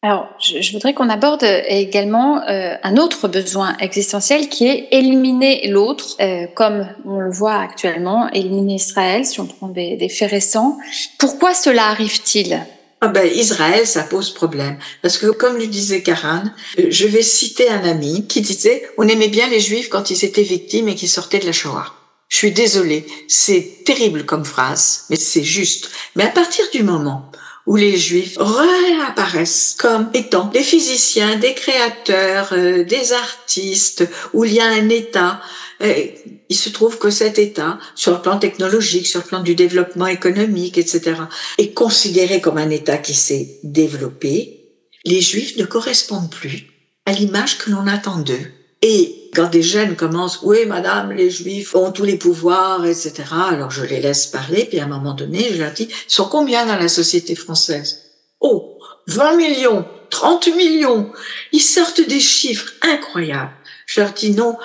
Alors, 0.00 0.28
je, 0.38 0.72
voudrais 0.72 0.94
qu'on 0.94 1.08
aborde 1.08 1.44
également 1.66 2.40
euh, 2.42 2.76
un 2.84 2.96
autre 2.98 3.26
besoin 3.26 3.76
existentiel 3.78 4.48
qui 4.48 4.68
est 4.68 4.86
éliminer 4.92 5.66
l'autre, 5.68 6.14
euh, 6.20 6.46
comme 6.54 6.86
on 7.04 7.18
le 7.18 7.32
voit 7.32 7.56
actuellement, 7.56 8.30
éliminer 8.30 8.76
Israël, 8.76 9.26
si 9.26 9.40
on 9.40 9.46
prend 9.46 9.66
des, 9.66 9.96
des 9.96 10.08
faits 10.08 10.30
récents. 10.30 10.78
Pourquoi 11.18 11.52
cela 11.52 11.88
arrive-t-il? 11.88 12.64
Ah 13.00 13.08
ben, 13.08 13.30
Israël, 13.32 13.86
ça 13.86 14.02
pose 14.02 14.34
problème. 14.34 14.76
Parce 15.02 15.18
que, 15.18 15.28
comme 15.28 15.56
le 15.56 15.68
disait 15.68 16.02
Karan, 16.02 16.42
euh, 16.78 16.86
je 16.90 17.06
vais 17.06 17.22
citer 17.22 17.68
un 17.68 17.84
ami 17.84 18.26
qui 18.26 18.40
disait, 18.40 18.88
on 18.98 19.06
aimait 19.06 19.28
bien 19.28 19.48
les 19.48 19.60
juifs 19.60 19.88
quand 19.88 20.10
ils 20.10 20.24
étaient 20.24 20.42
victimes 20.42 20.88
et 20.88 20.96
qu'ils 20.96 21.08
sortaient 21.08 21.38
de 21.38 21.46
la 21.46 21.52
Shoah. 21.52 21.94
Je 22.28 22.36
suis 22.36 22.52
désolée, 22.52 23.06
c'est 23.28 23.84
terrible 23.84 24.26
comme 24.26 24.44
phrase, 24.44 25.04
mais 25.10 25.16
c'est 25.16 25.44
juste. 25.44 25.90
Mais 26.16 26.24
à 26.24 26.28
partir 26.28 26.64
du 26.72 26.82
moment 26.82 27.30
où 27.68 27.76
les 27.76 27.98
juifs 27.98 28.38
réapparaissent 28.38 29.76
comme 29.78 30.08
étant 30.14 30.46
des 30.46 30.62
physiciens, 30.62 31.36
des 31.36 31.54
créateurs, 31.54 32.48
euh, 32.52 32.82
des 32.82 33.12
artistes, 33.12 34.08
où 34.32 34.44
il 34.44 34.54
y 34.54 34.60
a 34.60 34.66
un 34.66 34.88
État, 34.88 35.40
il 35.80 36.56
se 36.56 36.70
trouve 36.70 36.98
que 36.98 37.10
cet 37.10 37.38
État, 37.38 37.78
sur 37.94 38.12
le 38.12 38.22
plan 38.22 38.38
technologique, 38.38 39.06
sur 39.06 39.20
le 39.20 39.26
plan 39.26 39.42
du 39.42 39.54
développement 39.54 40.06
économique, 40.06 40.78
etc., 40.78 41.20
est 41.58 41.72
considéré 41.72 42.40
comme 42.40 42.58
un 42.58 42.70
État 42.70 42.98
qui 42.98 43.14
s'est 43.14 43.60
développé. 43.62 44.64
Les 45.04 45.20
Juifs 45.20 45.56
ne 45.56 45.64
correspondent 45.64 46.30
plus 46.30 46.66
à 47.06 47.12
l'image 47.12 47.58
que 47.58 47.70
l'on 47.70 47.86
attend 47.86 48.18
d'eux. 48.18 48.52
Et 48.82 49.30
quand 49.34 49.50
des 49.50 49.62
jeunes 49.62 49.96
commencent, 49.96 50.40
oui, 50.42 50.66
madame, 50.66 51.12
les 51.12 51.30
Juifs 51.30 51.74
ont 51.74 51.90
tous 51.90 52.04
les 52.04 52.16
pouvoirs, 52.16 52.84
etc., 52.86 53.12
alors 53.50 53.70
je 53.70 53.84
les 53.84 54.00
laisse 54.00 54.26
parler, 54.26 54.66
puis 54.66 54.78
à 54.78 54.84
un 54.84 54.88
moment 54.88 55.14
donné, 55.14 55.48
je 55.52 55.62
leur 55.62 55.72
dis, 55.72 55.88
ils 55.90 56.12
sont 56.12 56.28
combien 56.28 56.66
dans 56.66 56.76
la 56.76 56.88
société 56.88 57.34
française? 57.34 58.02
Oh, 58.40 58.78
20 59.08 59.36
millions, 59.36 59.84
30 60.10 60.48
millions. 60.56 61.10
Ils 61.52 61.60
sortent 61.60 62.06
des 62.06 62.20
chiffres 62.20 62.72
incroyables. 62.82 63.52
Je 63.86 64.00
leur 64.00 64.12
dis 64.12 64.30
non, 64.30 64.56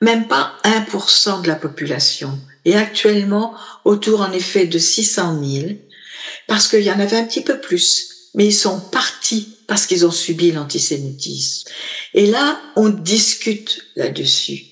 même 0.00 0.28
pas 0.28 0.54
1% 0.64 1.42
de 1.42 1.48
la 1.48 1.56
population. 1.56 2.38
Et 2.64 2.76
actuellement, 2.76 3.54
autour 3.84 4.20
en 4.20 4.32
effet 4.32 4.66
de 4.66 4.78
600 4.78 5.42
000, 5.42 5.66
parce 6.46 6.68
qu'il 6.68 6.82
y 6.82 6.92
en 6.92 7.00
avait 7.00 7.16
un 7.16 7.24
petit 7.24 7.42
peu 7.42 7.60
plus, 7.60 8.30
mais 8.34 8.46
ils 8.46 8.54
sont 8.54 8.80
partis 8.80 9.57
parce 9.68 9.86
qu'ils 9.86 10.04
ont 10.04 10.10
subi 10.10 10.50
l'antisémitisme. 10.50 11.70
Et 12.14 12.26
là, 12.26 12.60
on 12.74 12.88
discute 12.88 13.84
là-dessus. 13.94 14.64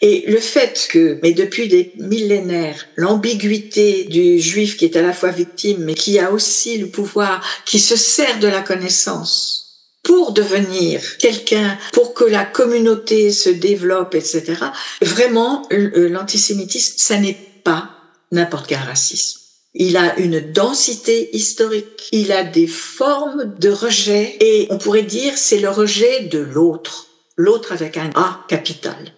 Et 0.00 0.24
le 0.26 0.40
fait 0.40 0.88
que, 0.90 1.18
mais 1.22 1.32
depuis 1.32 1.68
des 1.68 1.92
millénaires, 1.96 2.88
l'ambiguïté 2.96 4.04
du 4.04 4.40
juif 4.40 4.76
qui 4.76 4.86
est 4.86 4.96
à 4.96 5.02
la 5.02 5.12
fois 5.12 5.30
victime, 5.30 5.84
mais 5.84 5.94
qui 5.94 6.18
a 6.18 6.32
aussi 6.32 6.78
le 6.78 6.88
pouvoir, 6.88 7.44
qui 7.66 7.78
se 7.78 7.96
sert 7.96 8.40
de 8.40 8.48
la 8.48 8.62
connaissance, 8.62 9.60
pour 10.02 10.32
devenir 10.32 11.18
quelqu'un, 11.18 11.78
pour 11.92 12.14
que 12.14 12.24
la 12.24 12.44
communauté 12.44 13.32
se 13.32 13.50
développe, 13.50 14.14
etc. 14.14 14.54
Vraiment, 15.02 15.68
l'antisémitisme, 15.70 16.94
ça 16.96 17.18
n'est 17.18 17.38
pas 17.62 17.90
n'importe 18.32 18.66
quel 18.66 18.78
racisme. 18.78 19.39
Il 19.74 19.96
a 19.96 20.18
une 20.18 20.40
densité 20.40 21.34
historique, 21.36 22.08
il 22.10 22.32
a 22.32 22.42
des 22.42 22.66
formes 22.66 23.54
de 23.58 23.70
rejet, 23.70 24.36
et 24.40 24.66
on 24.70 24.78
pourrait 24.78 25.02
dire 25.02 25.34
c'est 25.36 25.60
le 25.60 25.70
rejet 25.70 26.24
de 26.24 26.40
l'autre, 26.40 27.06
l'autre 27.36 27.72
avec 27.72 27.96
un 27.96 28.10
A 28.16 28.44
capital. 28.48 29.14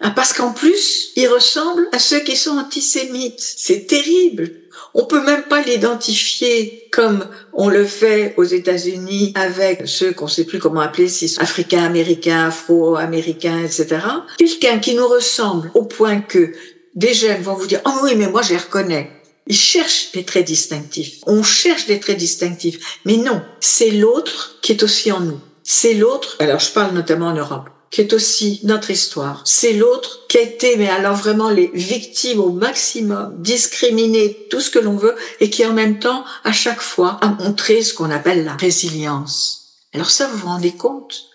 Ah, 0.00 0.10
parce 0.10 0.32
qu'en 0.32 0.52
plus, 0.52 1.12
il 1.16 1.26
ressemble 1.28 1.88
à 1.92 1.98
ceux 1.98 2.20
qui 2.20 2.36
sont 2.36 2.58
antisémites. 2.58 3.40
C'est 3.40 3.86
terrible. 3.86 4.50
On 4.92 5.06
peut 5.06 5.22
même 5.22 5.44
pas 5.44 5.62
l'identifier 5.62 6.88
comme 6.92 7.26
on 7.52 7.68
le 7.68 7.84
fait 7.84 8.34
aux 8.36 8.44
États-Unis 8.44 9.32
avec 9.34 9.86
ceux 9.86 10.12
qu'on 10.12 10.28
sait 10.28 10.44
plus 10.44 10.58
comment 10.58 10.80
appeler, 10.80 11.08
si 11.08 11.34
africains, 11.38 11.84
américains, 11.84 12.48
afro-américains, 12.48 13.62
etc. 13.62 13.98
Quelqu'un 14.38 14.78
qui 14.78 14.94
nous 14.94 15.06
ressemble 15.06 15.70
au 15.74 15.84
point 15.84 16.20
que 16.20 16.52
des 16.94 17.14
jeunes 17.14 17.42
vont 17.42 17.54
vous 17.54 17.66
dire, 17.66 17.80
oh 17.86 18.00
oui, 18.02 18.14
mais 18.16 18.28
moi, 18.28 18.42
je 18.42 18.50
les 18.50 18.58
reconnais. 18.58 19.15
Ils 19.46 19.56
cherchent 19.56 20.12
des 20.12 20.24
traits 20.24 20.46
distinctifs. 20.46 21.18
On 21.26 21.42
cherche 21.42 21.86
des 21.86 22.00
traits 22.00 22.18
distinctifs. 22.18 22.98
Mais 23.04 23.16
non, 23.16 23.42
c'est 23.60 23.90
l'autre 23.90 24.58
qui 24.62 24.72
est 24.72 24.82
aussi 24.82 25.12
en 25.12 25.20
nous. 25.20 25.40
C'est 25.62 25.94
l'autre. 25.94 26.36
Alors, 26.40 26.60
je 26.60 26.72
parle 26.72 26.94
notamment 26.94 27.28
en 27.28 27.34
Europe 27.34 27.70
qui 27.90 28.00
est 28.00 28.12
aussi 28.12 28.60
notre 28.64 28.90
histoire. 28.90 29.42
C'est 29.46 29.72
l'autre 29.72 30.26
qui 30.28 30.38
a 30.38 30.42
été, 30.42 30.76
mais 30.76 30.88
alors 30.88 31.14
vraiment 31.14 31.50
les 31.50 31.70
victimes 31.72 32.40
au 32.40 32.50
maximum, 32.50 33.40
discriminées, 33.40 34.48
tout 34.50 34.60
ce 34.60 34.70
que 34.70 34.78
l'on 34.78 34.96
veut, 34.96 35.14
et 35.40 35.50
qui 35.50 35.64
en 35.64 35.72
même 35.72 35.98
temps, 35.98 36.24
à 36.44 36.52
chaque 36.52 36.82
fois, 36.82 37.18
a 37.22 37.28
montré 37.28 37.82
ce 37.82 37.94
qu'on 37.94 38.10
appelle 38.10 38.44
la 38.44 38.56
résilience. 38.56 39.78
Alors 39.94 40.10
ça, 40.10 40.26
vous 40.26 40.38
vous 40.38 40.46
rendez 40.46 40.72
compte? 40.72 41.26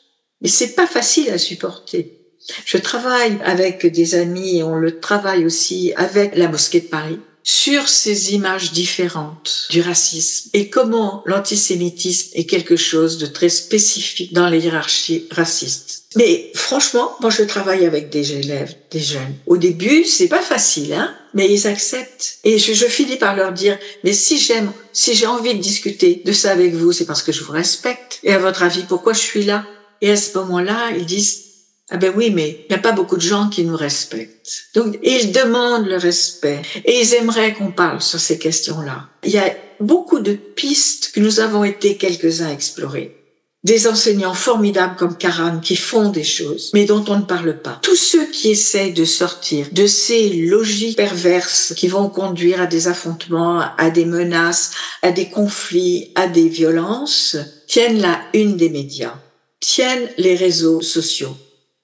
Mais 0.42 0.50
c'est 0.50 0.76
pas 0.76 0.88
facile 0.88 1.30
à 1.32 1.38
supporter. 1.38 2.20
Je 2.66 2.78
travaille 2.78 3.40
avec 3.44 3.86
des 3.86 4.16
amis 4.16 4.58
et 4.58 4.64
on 4.64 4.76
le 4.76 5.00
travaille 5.00 5.46
aussi 5.46 5.94
avec 5.96 6.36
la 6.36 6.48
mosquée 6.48 6.82
de 6.82 6.88
Paris 6.88 7.20
sur 7.44 7.88
ces 7.88 8.34
images 8.34 8.72
différentes 8.72 9.68
du 9.70 9.82
racisme 9.82 10.50
et 10.54 10.70
comment 10.70 11.24
l'antisémitisme 11.26 12.30
est 12.34 12.46
quelque 12.46 12.76
chose 12.76 13.18
de 13.18 13.26
très 13.26 13.50
spécifique 13.50 14.34
dans 14.34 14.48
les 14.48 14.60
hiérarchies 14.60 15.28
racistes. 15.32 16.04
Mais 16.16 16.52
franchement, 16.54 17.16
moi 17.22 17.30
je 17.30 17.44
travaille 17.44 17.86
avec 17.86 18.10
des 18.10 18.34
élèves, 18.34 18.76
des 18.92 19.00
jeunes. 19.00 19.36
Au 19.48 19.58
début, 19.58 20.04
c'est 20.04 20.28
pas 20.28 20.42
facile, 20.42 20.94
hein, 20.94 21.16
mais 21.34 21.52
ils 21.52 21.68
acceptent. 21.68 22.40
Et 22.44 22.58
je, 22.58 22.74
je 22.74 22.86
finis 22.86 23.16
par 23.16 23.36
leur 23.36 23.54
dire, 23.54 23.80
mais 24.04 24.14
si 24.14 24.38
j'aime, 24.38 24.72
si 24.92 25.16
j'ai 25.16 25.26
envie 25.26 25.54
de 25.54 25.62
discuter 25.62 26.22
de 26.26 26.34
ça 26.34 26.52
avec 26.52 26.74
vous, 26.74 26.92
c'est 26.92 27.06
parce 27.06 27.24
que 27.24 27.32
je 27.32 27.44
vous 27.44 27.54
respecte. 27.54 28.20
Et 28.24 28.34
à 28.34 28.40
votre 28.40 28.64
avis, 28.64 28.84
pourquoi 28.84 29.14
je 29.14 29.20
suis 29.20 29.44
là? 29.44 29.66
Et 30.02 30.12
à 30.12 30.18
ce 30.18 30.38
moment-là, 30.38 30.92
ils 30.98 31.06
disent, 31.06 31.51
ah 31.94 31.98
ben 31.98 32.14
oui, 32.16 32.32
mais 32.32 32.66
il 32.70 32.74
n'y 32.74 32.80
a 32.80 32.82
pas 32.82 32.94
beaucoup 32.94 33.18
de 33.18 33.22
gens 33.22 33.50
qui 33.50 33.66
nous 33.66 33.76
respectent. 33.76 34.68
Donc, 34.76 34.98
ils 35.04 35.34
demandent 35.34 35.88
le 35.88 35.98
respect 35.98 36.62
et 36.86 37.02
ils 37.02 37.14
aimeraient 37.16 37.54
qu'on 37.54 37.72
parle 37.72 38.02
sur 38.02 38.18
ces 38.18 38.40
questions-là. 38.40 39.10
Il 39.26 39.32
y 39.32 39.38
a 39.38 39.54
beaucoup 39.82 40.20
de 40.20 40.32
pistes 40.32 41.12
que 41.14 41.20
nous 41.20 41.42
avons 41.42 41.66
été 41.66 41.98
quelques-uns 41.98 42.48
à 42.48 42.54
explorer. 42.54 43.18
Des 43.66 43.88
enseignants 43.88 44.34
formidables 44.34 44.96
comme 44.96 45.18
Karan 45.18 45.60
qui 45.60 45.76
font 45.76 46.10
des 46.10 46.24
choses, 46.24 46.72
mais 46.74 46.86
dont 46.86 47.04
on 47.10 47.18
ne 47.18 47.26
parle 47.26 47.62
pas. 47.62 47.80
Tous 47.84 47.98
ceux 47.98 48.26
qui 48.32 48.52
essayent 48.52 48.94
de 48.94 49.06
sortir 49.06 49.68
de 49.74 49.86
ces 49.86 50.30
logiques 50.30 50.96
perverses 50.96 51.74
qui 51.76 51.90
vont 51.90 52.08
conduire 52.08 52.62
à 52.62 52.68
des 52.68 52.88
affrontements, 52.88 53.62
à 53.78 53.90
des 53.90 54.06
menaces, 54.06 54.72
à 55.02 55.12
des 55.12 55.30
conflits, 55.30 56.12
à 56.16 56.28
des 56.28 56.48
violences, 56.48 57.36
tiennent 57.68 58.02
la 58.02 58.18
une 58.34 58.56
des 58.56 58.70
médias, 58.70 59.20
tiennent 59.60 60.10
les 60.18 60.36
réseaux 60.36 60.82
sociaux 60.82 61.36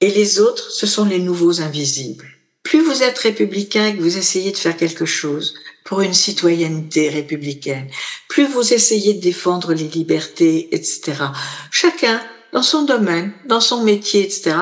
et 0.02 0.12
les 0.12 0.40
autres, 0.40 0.72
ce 0.72 0.86
sont 0.86 1.06
les 1.06 1.20
nouveaux 1.20 1.62
invisibles. 1.62 2.26
Plus 2.64 2.82
vous 2.82 3.02
êtes 3.02 3.18
républicain 3.18 3.88
et 3.88 3.96
que 3.96 4.02
vous 4.02 4.18
essayez 4.18 4.52
de 4.52 4.58
faire 4.58 4.76
quelque 4.76 5.06
chose 5.06 5.56
pour 5.86 6.02
une 6.02 6.14
citoyenneté 6.14 7.10
républicaine, 7.10 7.88
plus 8.28 8.46
vous 8.46 8.74
essayez 8.74 9.14
de 9.14 9.22
défendre 9.22 9.74
les 9.74 9.88
libertés, 9.88 10.68
etc. 10.74 11.14
Chacun 11.72 12.22
dans 12.52 12.64
son 12.64 12.84
domaine, 12.84 13.32
dans 13.46 13.62
son 13.62 13.84
métier, 13.84 14.24
etc. 14.24 14.56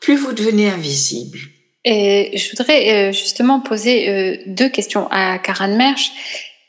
Plus 0.00 0.16
vous 0.16 0.32
devenez 0.32 0.68
invisible. 0.68 1.38
Et 1.84 2.36
je 2.36 2.50
voudrais 2.50 3.08
euh, 3.08 3.12
justement 3.12 3.60
poser 3.60 4.08
euh, 4.08 4.36
deux 4.46 4.68
questions 4.68 5.08
à 5.10 5.38
Karan 5.38 5.76
Mersch. 5.76 6.10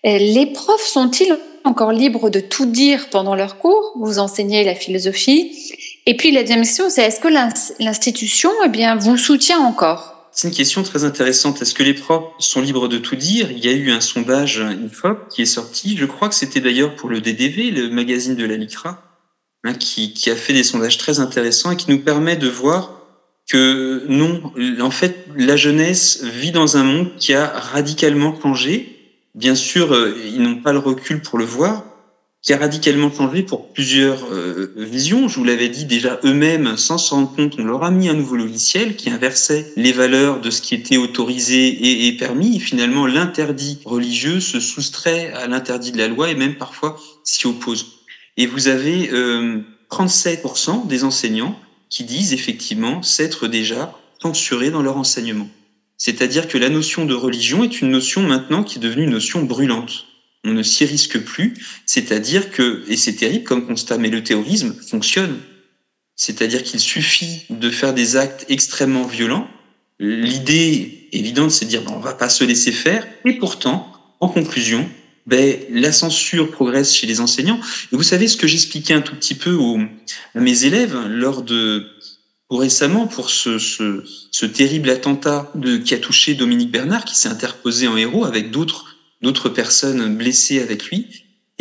Euh, 0.06 0.18
les 0.18 0.48
profs 0.48 0.86
sont-ils 0.86 1.38
encore 1.66 1.92
libres 1.92 2.30
de 2.30 2.40
tout 2.40 2.66
dire 2.66 3.10
pendant 3.10 3.36
leurs 3.36 3.58
cours? 3.58 3.94
Vous 4.00 4.20
enseignez 4.20 4.64
la 4.64 4.76
philosophie. 4.76 5.52
Et 6.06 6.16
puis 6.16 6.32
la 6.32 6.42
deuxième 6.42 6.62
question, 6.62 6.90
c'est 6.90 7.04
est-ce 7.04 7.20
que 7.20 7.28
l'institution 7.84 8.52
eh 8.66 8.70
bien, 8.70 8.96
vous 8.96 9.18
soutient 9.18 9.60
encore? 9.60 10.20
C'est 10.32 10.48
une 10.48 10.54
question 10.54 10.84
très 10.84 11.04
intéressante. 11.04 11.62
Est-ce 11.62 11.74
que 11.74 11.84
les 11.84 11.94
profs 11.94 12.32
sont 12.40 12.62
libres 12.62 12.88
de 12.88 12.98
tout 12.98 13.16
dire? 13.16 13.52
Il 13.52 13.60
y 13.60 13.68
a 13.68 13.74
eu 13.74 13.92
un 13.92 14.00
sondage 14.00 14.64
IFOP 14.86 15.28
qui 15.30 15.42
est 15.42 15.46
sorti, 15.46 15.98
je 15.98 16.06
crois 16.06 16.30
que 16.30 16.36
c'était 16.36 16.62
d'ailleurs 16.62 16.96
pour 16.96 17.10
le 17.10 17.20
DDV, 17.20 17.72
le 17.72 17.90
magazine 17.90 18.36
de 18.36 18.46
la 18.46 18.56
LICRA, 18.56 19.04
hein, 19.64 19.74
qui, 19.74 20.30
a 20.30 20.36
fait 20.36 20.54
des 20.54 20.64
sondages 20.64 20.98
très 20.98 21.20
intéressants 21.20 21.72
et 21.72 21.78
qui 21.78 21.92
nous 21.92 22.00
permet 22.00 22.38
de 22.38 22.48
voir 22.48 23.02
que 23.50 24.06
non, 24.08 24.54
en 24.80 24.92
fait, 24.92 25.26
la 25.36 25.58
jeunesse 25.58 26.24
vit 26.24 26.52
dans 26.52 26.78
un 26.78 26.84
monde 26.84 27.12
qui 27.18 27.34
a 27.34 27.48
radicalement 27.48 28.40
changé. 28.40 28.96
Bien 29.34 29.56
sûr, 29.56 29.94
euh, 29.94 30.16
ils 30.26 30.42
n'ont 30.42 30.62
pas 30.62 30.72
le 30.72 30.80
recul 30.80 31.22
pour 31.22 31.40
le 31.40 31.46
voir, 31.46 31.84
qui 32.42 32.54
a 32.54 32.58
radicalement 32.58 33.12
changé 33.12 33.44
pour 33.44 33.74
plusieurs 33.74 34.32
euh, 34.32 34.74
visions. 34.78 35.28
Je 35.28 35.36
vous 35.36 35.44
l'avais 35.44 35.68
dit 35.68 35.86
déjà 35.86 36.20
eux-mêmes, 36.24 36.78
sans 36.78 36.98
s'en 36.98 37.18
rendre 37.18 37.36
compte, 37.36 37.56
on 37.60 37.66
leur 37.66 37.84
a 37.84 37.92
mis 37.92 38.08
un 38.08 38.14
nouveau 38.14 38.38
logiciel 38.38 38.96
qui 38.96 39.10
inversait 39.10 39.74
les 39.76 39.92
valeurs 39.92 40.40
de 40.40 40.50
ce 40.50 40.62
qui 40.62 40.74
était 40.74 40.98
autorisé 40.98 42.08
et, 42.08 42.16
permis. 42.16 42.56
Et 42.56 42.60
finalement, 42.60 43.08
l'interdit 43.08 43.80
religieux 43.84 44.40
se 44.40 44.60
soustrait 44.60 45.34
à 45.34 45.48
l'interdit 45.48 45.92
de 45.92 45.98
la 45.98 46.08
loi 46.08 46.30
et 46.30 46.36
même 46.36 46.56
parfois 46.56 46.98
s'y 47.24 47.46
oppose. 47.46 47.88
Et 48.38 48.46
vous 48.46 48.70
avez 48.70 49.10
euh, 49.12 49.60
37% 49.92 50.88
des 50.88 51.04
enseignants 51.04 51.60
qui 51.90 52.06
disent 52.06 52.34
effectivement 52.34 53.02
s'être 53.04 53.48
déjà 53.48 53.98
censurés 54.22 54.72
dans 54.72 54.82
leur 54.82 54.98
enseignement. 54.98 55.48
C'est-à-dire 55.98 56.48
que 56.48 56.58
la 56.58 56.70
notion 56.70 57.06
de 57.06 57.14
religion 57.14 57.66
est 57.66 57.82
une 57.82 57.90
notion 57.90 58.22
maintenant 58.22 58.64
qui 58.64 58.78
est 58.78 58.82
devenue 58.82 59.04
une 59.04 59.12
notion 59.12 59.44
brûlante 59.44 60.06
on 60.46 60.54
ne 60.54 60.64
s'y 60.64 60.86
risque 60.86 61.20
plus, 61.20 61.54
c'est-à-dire 61.86 62.52
que, 62.52 62.84
et 62.88 62.98
c'est 62.98 63.14
terrible 63.14 63.44
comme 63.44 63.68
constat, 63.68 63.98
mais 63.98 64.10
le 64.10 64.24
terrorisme 64.24 64.74
fonctionne. 64.74 65.38
C'est-à-dire 66.16 66.64
qu'il 66.64 66.80
suffit 66.80 67.44
de 67.50 67.70
faire 67.70 67.94
des 67.94 68.16
actes 68.16 68.46
extrêmement 68.50 69.06
violents. 69.06 69.50
L'idée 70.00 71.08
évidente, 71.12 71.52
c'est 71.52 71.66
de 71.66 71.70
dire, 71.70 71.82
ben, 71.82 71.94
on 71.96 72.00
va 72.00 72.14
pas 72.14 72.30
se 72.30 72.44
laisser 72.44 72.72
faire. 72.72 73.08
Et 73.26 73.34
pourtant, 73.34 73.92
en 74.20 74.30
conclusion, 74.30 74.90
ben, 75.28 75.58
la 75.70 75.92
censure 75.92 76.52
progresse 76.52 76.94
chez 76.94 77.08
les 77.08 77.22
enseignants. 77.22 77.60
Et 77.92 77.96
vous 77.96 78.04
savez 78.04 78.28
ce 78.28 78.38
que 78.38 78.48
j'expliquais 78.48 78.94
un 78.94 79.02
tout 79.02 79.16
petit 79.16 79.36
peu 79.36 79.54
aux, 79.54 79.80
à 80.36 80.40
mes 80.40 80.66
élèves 80.66 80.98
lors 81.08 81.42
de, 81.42 81.88
récemment 82.50 83.08
pour 83.08 83.30
ce, 83.30 83.60
ce, 83.60 84.04
ce 84.32 84.46
terrible 84.46 84.90
attentat 84.90 85.52
de, 85.56 85.78
qui 85.78 85.94
a 85.94 86.00
touché 86.00 86.34
Dominique 86.34 86.72
Bernard, 86.72 87.06
qui 87.06 87.16
s'est 87.16 87.30
interposé 87.30 87.88
en 87.88 87.96
héros 87.96 88.26
avec 88.26 88.52
d'autres 88.52 88.89
d'autres 89.22 89.50
personnes 89.50 90.16
blessées 90.16 90.62
avec 90.62 90.86
lui, 90.86 91.08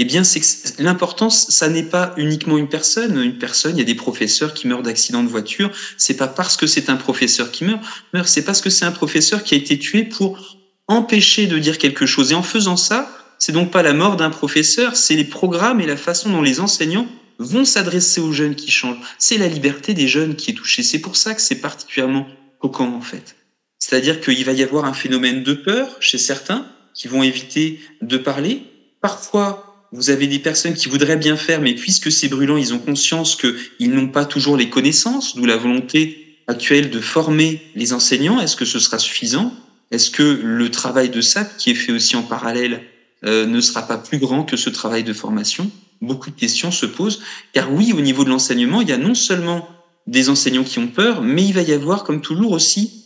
eh 0.00 0.04
bien, 0.04 0.22
c'est 0.22 0.40
que 0.40 0.82
l'importance, 0.82 1.48
ça 1.50 1.68
n'est 1.68 1.82
pas 1.82 2.14
uniquement 2.16 2.56
une 2.56 2.68
personne. 2.68 3.20
Une 3.20 3.36
personne, 3.36 3.76
il 3.76 3.80
y 3.80 3.82
a 3.82 3.84
des 3.84 3.96
professeurs 3.96 4.54
qui 4.54 4.68
meurent 4.68 4.84
d'accident 4.84 5.24
de 5.24 5.28
voiture. 5.28 5.72
C'est 5.96 6.16
pas 6.16 6.28
parce 6.28 6.56
que 6.56 6.68
c'est 6.68 6.88
un 6.88 6.96
professeur 6.96 7.50
qui 7.50 7.64
meurt, 7.64 7.80
meurt, 8.14 8.28
c'est 8.28 8.44
parce 8.44 8.60
que 8.60 8.70
c'est 8.70 8.84
un 8.84 8.92
professeur 8.92 9.42
qui 9.42 9.54
a 9.54 9.58
été 9.58 9.76
tué 9.76 10.04
pour 10.04 10.56
empêcher 10.86 11.48
de 11.48 11.58
dire 11.58 11.78
quelque 11.78 12.06
chose. 12.06 12.30
Et 12.30 12.36
en 12.36 12.44
faisant 12.44 12.76
ça, 12.76 13.10
c'est 13.40 13.50
donc 13.50 13.72
pas 13.72 13.82
la 13.82 13.92
mort 13.92 14.16
d'un 14.16 14.30
professeur, 14.30 14.94
c'est 14.94 15.16
les 15.16 15.24
programmes 15.24 15.80
et 15.80 15.86
la 15.86 15.96
façon 15.96 16.30
dont 16.30 16.42
les 16.42 16.60
enseignants 16.60 17.08
vont 17.40 17.64
s'adresser 17.64 18.20
aux 18.20 18.32
jeunes 18.32 18.54
qui 18.54 18.70
changent. 18.70 19.00
C'est 19.18 19.36
la 19.36 19.48
liberté 19.48 19.94
des 19.94 20.06
jeunes 20.06 20.36
qui 20.36 20.52
est 20.52 20.54
touchée. 20.54 20.84
C'est 20.84 21.00
pour 21.00 21.16
ça 21.16 21.34
que 21.34 21.40
c'est 21.40 21.60
particulièrement 21.60 22.28
choquant, 22.62 22.94
en 22.94 23.00
fait. 23.00 23.34
C'est-à-dire 23.80 24.20
qu'il 24.20 24.44
va 24.44 24.52
y 24.52 24.62
avoir 24.62 24.84
un 24.84 24.92
phénomène 24.92 25.42
de 25.42 25.54
peur 25.54 25.88
chez 25.98 26.18
certains, 26.18 26.66
qui 26.98 27.08
vont 27.08 27.22
éviter 27.22 27.80
de 28.02 28.18
parler. 28.18 28.64
Parfois, 29.00 29.86
vous 29.92 30.10
avez 30.10 30.26
des 30.26 30.40
personnes 30.40 30.74
qui 30.74 30.88
voudraient 30.88 31.16
bien 31.16 31.36
faire, 31.36 31.62
mais 31.62 31.74
puisque 31.74 32.12
c'est 32.12 32.28
brûlant, 32.28 32.58
ils 32.58 32.74
ont 32.74 32.78
conscience 32.78 33.36
qu'ils 33.36 33.92
n'ont 33.92 34.08
pas 34.08 34.26
toujours 34.26 34.56
les 34.56 34.68
connaissances, 34.68 35.36
d'où 35.36 35.46
la 35.46 35.56
volonté 35.56 36.36
actuelle 36.48 36.90
de 36.90 37.00
former 37.00 37.62
les 37.74 37.92
enseignants. 37.92 38.40
Est-ce 38.40 38.56
que 38.56 38.64
ce 38.64 38.80
sera 38.80 38.98
suffisant? 38.98 39.54
Est-ce 39.92 40.10
que 40.10 40.40
le 40.42 40.70
travail 40.70 41.08
de 41.08 41.20
SAP, 41.20 41.56
qui 41.56 41.70
est 41.70 41.74
fait 41.74 41.92
aussi 41.92 42.16
en 42.16 42.22
parallèle, 42.22 42.82
euh, 43.24 43.46
ne 43.46 43.60
sera 43.60 43.86
pas 43.86 43.96
plus 43.96 44.18
grand 44.18 44.42
que 44.42 44.56
ce 44.56 44.68
travail 44.68 45.04
de 45.04 45.12
formation? 45.12 45.70
Beaucoup 46.02 46.30
de 46.30 46.36
questions 46.36 46.70
se 46.70 46.84
posent, 46.84 47.20
car 47.52 47.72
oui, 47.72 47.92
au 47.92 48.00
niveau 48.00 48.24
de 48.24 48.28
l'enseignement, 48.28 48.82
il 48.82 48.88
y 48.88 48.92
a 48.92 48.98
non 48.98 49.14
seulement 49.14 49.68
des 50.06 50.28
enseignants 50.28 50.64
qui 50.64 50.78
ont 50.78 50.88
peur, 50.88 51.22
mais 51.22 51.44
il 51.44 51.52
va 51.52 51.62
y 51.62 51.72
avoir, 51.72 52.02
comme 52.02 52.20
toujours 52.20 52.52
aussi, 52.52 53.04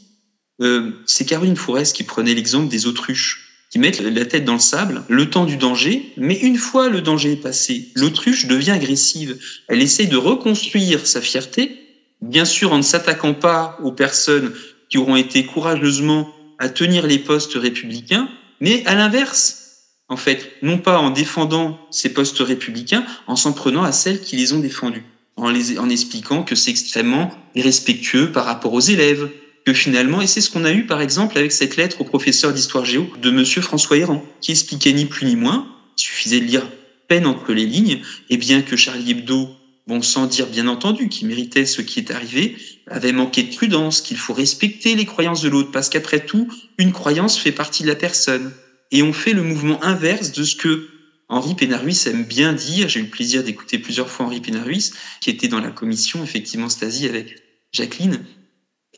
euh, 0.61 0.93
c'est 1.07 1.24
Caroline 1.24 1.57
Forest 1.57 1.95
qui 1.97 2.05
prenait 2.05 2.34
l'exemple 2.34 2.68
des 2.68 2.86
autruches 2.86 3.41
qui 3.73 3.79
mettent 3.79 4.01
la 4.01 4.27
tête 4.27 4.45
dans 4.45 4.53
le 4.53 4.59
sable 4.59 5.03
le 5.09 5.31
temps 5.31 5.47
du 5.47 5.57
danger, 5.57 6.12
mais 6.18 6.39
une 6.39 6.59
fois 6.59 6.91
le 6.91 7.01
danger 7.01 7.37
passé, 7.37 7.89
l'autruche 7.97 8.47
devient 8.47 8.73
agressive. 8.73 9.39
Elle 9.66 9.81
essaye 9.81 10.09
de 10.09 10.18
reconstruire 10.18 11.07
sa 11.07 11.23
fierté, 11.23 11.79
bien 12.20 12.45
sûr 12.45 12.75
en 12.75 12.77
ne 12.77 12.83
s'attaquant 12.83 13.33
pas 13.33 13.79
aux 13.83 13.93
personnes 13.93 14.53
qui 14.91 14.99
auront 14.99 15.16
été 15.16 15.47
courageusement 15.47 16.29
à 16.59 16.68
tenir 16.68 17.07
les 17.07 17.18
postes 17.18 17.55
républicains, 17.55 18.29
mais 18.61 18.85
à 18.85 18.95
l'inverse, 18.95 19.87
en 20.11 20.18
fait, 20.18 20.53
non 20.61 20.77
pas 20.77 20.99
en 20.99 21.09
défendant 21.09 21.79
ces 21.91 22.12
postes 22.12 22.41
républicains, 22.41 23.07
en 23.27 23.37
s'en 23.37 23.55
prenant 23.55 23.85
à 23.85 23.93
celles 23.93 24.20
qui 24.20 24.37
les 24.37 24.53
ont 24.53 24.61
défendus, 24.61 25.05
en, 25.37 25.49
les, 25.49 25.79
en 25.79 25.89
expliquant 25.89 26.43
que 26.43 26.55
c'est 26.55 26.70
extrêmement 26.70 27.31
irrespectueux 27.55 28.33
par 28.33 28.45
rapport 28.45 28.75
aux 28.75 28.81
élèves, 28.81 29.31
que 29.65 29.73
finalement, 29.73 30.21
et 30.21 30.27
c'est 30.27 30.41
ce 30.41 30.51
qu'on 30.51 30.65
a 30.65 30.73
eu 30.73 30.87
par 30.87 31.01
exemple 31.01 31.39
avec 31.39 31.53
cette 31.53 31.77
lettre 31.77 32.01
au 32.01 32.05
professeur 32.05 32.53
d'histoire 32.53 32.85
géo 32.85 33.07
de 33.21 33.31
monsieur 33.31 33.63
François 33.63 33.97
Héran, 33.97 34.25
qui 34.41 34.51
expliquait 34.51 34.93
ni 34.93 35.07
plus 35.07 35.27
ni 35.27 35.37
moins, 35.37 35.69
il 35.97 36.03
suffisait 36.03 36.41
de 36.41 36.47
lire 36.47 36.67
peine 37.09 37.27
entre 37.27 37.53
les 37.53 37.67
lignes, 37.67 38.01
et 38.31 38.37
bien 38.37 38.63
que 38.63 38.77
Charlie 38.77 39.13
Hebdo, 39.13 39.51
bon 39.87 40.03
sans 40.03 40.27
dire 40.27 40.47
bien 40.47 40.67
entendu 40.69 41.09
qu'il 41.09 41.29
méritait 41.29 41.67
ce 41.67 41.83
qui 41.83 42.01
est 42.01 42.11
arrivé, 42.11 42.57
avait 42.87 43.13
manqué 43.13 43.43
de 43.43 43.55
prudence, 43.55 44.01
qu'il 44.01 44.17
faut 44.17 44.33
respecter 44.33 44.95
les 44.95 45.05
croyances 45.05 45.43
de 45.43 45.49
l'autre, 45.49 45.71
parce 45.71 45.89
qu'après 45.89 46.25
tout, 46.25 46.49
une 46.79 46.93
croyance 46.93 47.39
fait 47.39 47.53
partie 47.53 47.83
de 47.83 47.89
la 47.89 47.97
personne. 47.97 48.53
Et 48.91 49.03
on 49.03 49.13
fait 49.13 49.33
le 49.33 49.43
mouvement 49.43 49.83
inverse 49.83 50.33
de 50.33 50.45
ce 50.45 50.57
que 50.57 50.89
Henri 51.29 51.55
Pénaruis 51.55 51.99
aime 52.07 52.25
bien 52.25 52.53
dire, 52.53 52.89
j'ai 52.89 53.01
eu 53.01 53.05
le 53.05 53.09
plaisir 53.09 53.43
d'écouter 53.43 53.79
plusieurs 53.79 54.11
fois 54.11 54.27
Henri 54.27 54.41
Pénaruis, 54.41 54.91
qui 55.21 55.31
était 55.31 55.49
dans 55.49 55.61
la 55.61 55.71
commission, 55.71 56.23
effectivement, 56.23 56.69
Stasi, 56.69 57.07
avec 57.07 57.43
Jacqueline. 57.73 58.25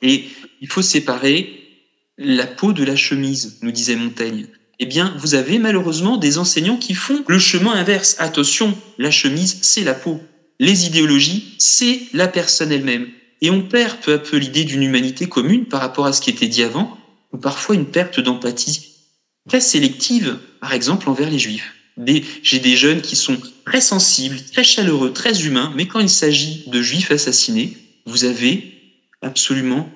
Et 0.03 0.25
il 0.61 0.69
faut 0.69 0.83
séparer 0.83 1.61
la 2.19 2.47
peau 2.47 2.73
de 2.73 2.85
la 2.85 2.97
chemise, 2.97 3.59
nous 3.63 3.73
disait 3.73 3.97
Montaigne. 3.97 4.47
Eh 4.79 4.87
bien, 4.87 5.15
vous 5.19 5.35
avez 5.35 5.59
malheureusement 5.59 6.17
des 6.17 6.39
enseignants 6.39 6.77
qui 6.77 6.95
font 6.95 7.25
le 7.29 7.39
chemin 7.39 7.73
inverse. 7.73 8.17
Attention, 8.19 8.77
la 8.99 9.11
chemise, 9.11 9.59
c'est 9.63 9.85
la 9.85 9.95
peau. 9.95 10.21
Les 10.59 10.87
idéologies, 10.87 11.55
c'est 11.59 12.01
la 12.13 12.29
personne 12.29 12.73
elle-même. 12.73 13.09
Et 13.41 13.51
on 13.51 13.63
perd 13.63 13.99
peu 14.01 14.15
à 14.15 14.19
peu 14.19 14.37
l'idée 14.37 14.65
d'une 14.65 14.83
humanité 14.83 15.29
commune 15.29 15.67
par 15.67 15.81
rapport 15.81 16.07
à 16.07 16.13
ce 16.13 16.21
qui 16.21 16.31
était 16.31 16.49
dit 16.49 16.63
avant, 16.63 16.97
ou 17.33 17.39
parfois 17.39 17.75
une 17.75 17.87
perte 17.87 18.21
d'empathie 18.21 18.91
très 19.49 19.61
sélective, 19.61 20.39
par 20.61 20.73
exemple 20.73 21.09
envers 21.09 21.31
les 21.31 21.39
juifs. 21.39 21.75
J'ai 22.43 22.59
des 22.59 22.77
jeunes 22.77 23.03
qui 23.03 23.17
sont 23.17 23.39
très 23.65 23.81
sensibles, 23.81 24.41
très 24.53 24.65
chaleureux, 24.65 25.13
très 25.13 25.45
humains, 25.45 25.73
mais 25.77 25.87
quand 25.87 26.01
il 26.01 26.11
s'agit 26.11 26.65
de 26.67 26.83
juifs 26.83 27.11
assassinés, 27.11 27.77
vous 28.07 28.25
avez 28.25 28.74
absolument 29.25 29.89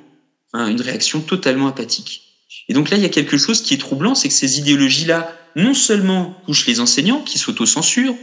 une 0.54 0.80
réaction 0.80 1.20
totalement 1.20 1.68
apathique. 1.68 2.22
Et 2.68 2.74
donc 2.74 2.90
là, 2.90 2.96
il 2.96 3.02
y 3.02 3.06
a 3.06 3.10
quelque 3.10 3.36
chose 3.36 3.62
qui 3.62 3.74
est 3.74 3.78
troublant, 3.78 4.14
c'est 4.14 4.28
que 4.28 4.34
ces 4.34 4.58
idéologies-là, 4.58 5.34
non 5.56 5.74
seulement 5.74 6.40
touchent 6.46 6.66
les 6.66 6.80
enseignants 6.80 7.20
qui 7.22 7.38
s'autocensurent, 7.38 8.14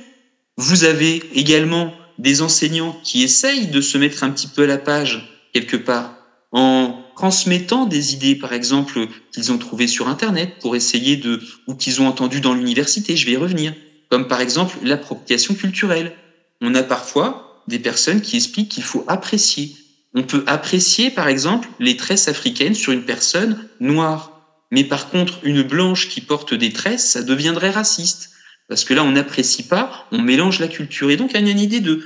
vous 0.58 0.84
avez 0.84 1.22
également 1.34 1.94
des 2.18 2.42
enseignants 2.42 3.00
qui 3.04 3.24
essayent 3.24 3.68
de 3.68 3.82
se 3.82 3.98
mettre 3.98 4.24
un 4.24 4.32
petit 4.32 4.48
peu 4.48 4.64
à 4.64 4.68
la 4.68 4.78
page 4.78 5.30
quelque 5.54 5.78
part 5.78 6.16
en 6.52 7.04
transmettant 7.18 7.86
des 7.86 8.14
idées, 8.14 8.36
par 8.36 8.54
exemple, 8.54 9.08
qu'ils 9.34 9.52
ont 9.52 9.58
trouvées 9.58 9.88
sur 9.88 10.08
Internet 10.08 10.54
pour 10.62 10.76
essayer 10.76 11.18
de, 11.18 11.42
ou 11.68 11.76
qu'ils 11.76 12.02
ont 12.02 12.08
entendues 12.08 12.40
dans 12.40 12.54
l'université, 12.54 13.18
je 13.18 13.26
vais 13.26 13.34
y 13.34 13.38
revenir, 13.38 13.74
comme 14.10 14.28
par 14.28 14.40
exemple 14.40 14.78
l'appropriation 14.84 15.54
culturelle. 15.54 16.14
On 16.62 16.74
a 16.76 16.84
parfois 16.84 17.62
des 17.68 17.80
personnes 17.80 18.22
qui 18.22 18.38
expliquent 18.38 18.70
qu'il 18.70 18.84
faut 18.84 19.04
apprécier. 19.08 19.76
On 20.16 20.24
peut 20.24 20.44
apprécier, 20.48 21.10
par 21.12 21.28
exemple, 21.28 21.68
les 21.80 21.98
tresses 21.98 22.30
africaines 22.30 22.74
sur 22.74 22.94
une 22.94 23.04
personne 23.04 23.68
noire. 23.82 24.42
Mais 24.72 24.86
par 24.86 25.10
contre, 25.10 25.40
une 25.44 25.62
blanche 25.62 26.08
qui 26.08 26.22
porte 26.22 26.54
des 26.54 26.72
tresses, 26.72 27.12
ça 27.12 27.22
deviendrait 27.22 27.70
raciste. 27.70 28.32
Parce 28.70 28.86
que 28.86 28.94
là, 28.94 29.04
on 29.04 29.12
n'apprécie 29.12 29.64
pas, 29.64 30.08
on 30.12 30.22
mélange 30.22 30.60
la 30.60 30.70
culture. 30.70 31.12
Et 31.12 31.18
donc, 31.18 31.32
il 31.32 31.46
y 31.46 31.50
a 31.50 31.52
une 31.52 31.60
idée 31.60 31.82
de, 31.82 32.04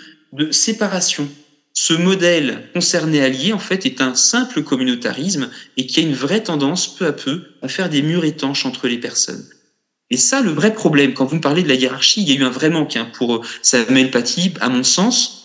séparation 0.52 1.30
ce 1.74 1.94
modèle 1.94 2.70
concerné 2.74 3.22
allié, 3.22 3.54
en 3.54 3.60
fait, 3.60 3.86
est 3.86 4.02
un 4.02 4.14
simple 4.14 4.64
communautarisme 4.64 5.50
et 5.78 5.86
qui 5.86 6.02
a 6.02 6.04
une 6.04 6.14
vraie 6.14 6.44
tendance, 6.44 6.94
peu 6.94 7.06
à 7.06 7.14
peu, 7.14 7.44
à 7.62 7.70
faire 7.70 7.90
des 7.90 8.02
murs 8.02 8.26
étanches 8.26 8.66
entre 8.66 8.88
les 8.88 8.98
personnes. 8.98 9.46
Et 10.10 10.18
ça, 10.18 10.42
le 10.42 10.50
vrai 10.50 10.74
problème, 10.74 11.14
quand 11.14 11.26
vous 11.26 11.38
me 11.38 11.42
parlez 11.42 11.64
de 11.64 11.70
la 11.70 11.76
hiérarchie, 11.76 12.22
il 12.24 12.30
y 12.30 12.34
a 12.34 12.40
eu 12.40 12.44
un 12.44 12.50
vrai 12.50 12.70
manque 12.70 12.98
hein, 12.98 13.10
pour 13.14 13.46
Samuel 13.62 14.12
Paty, 14.12 14.54
à 14.60 14.68
mon 14.68 14.84
sens. 14.84 15.39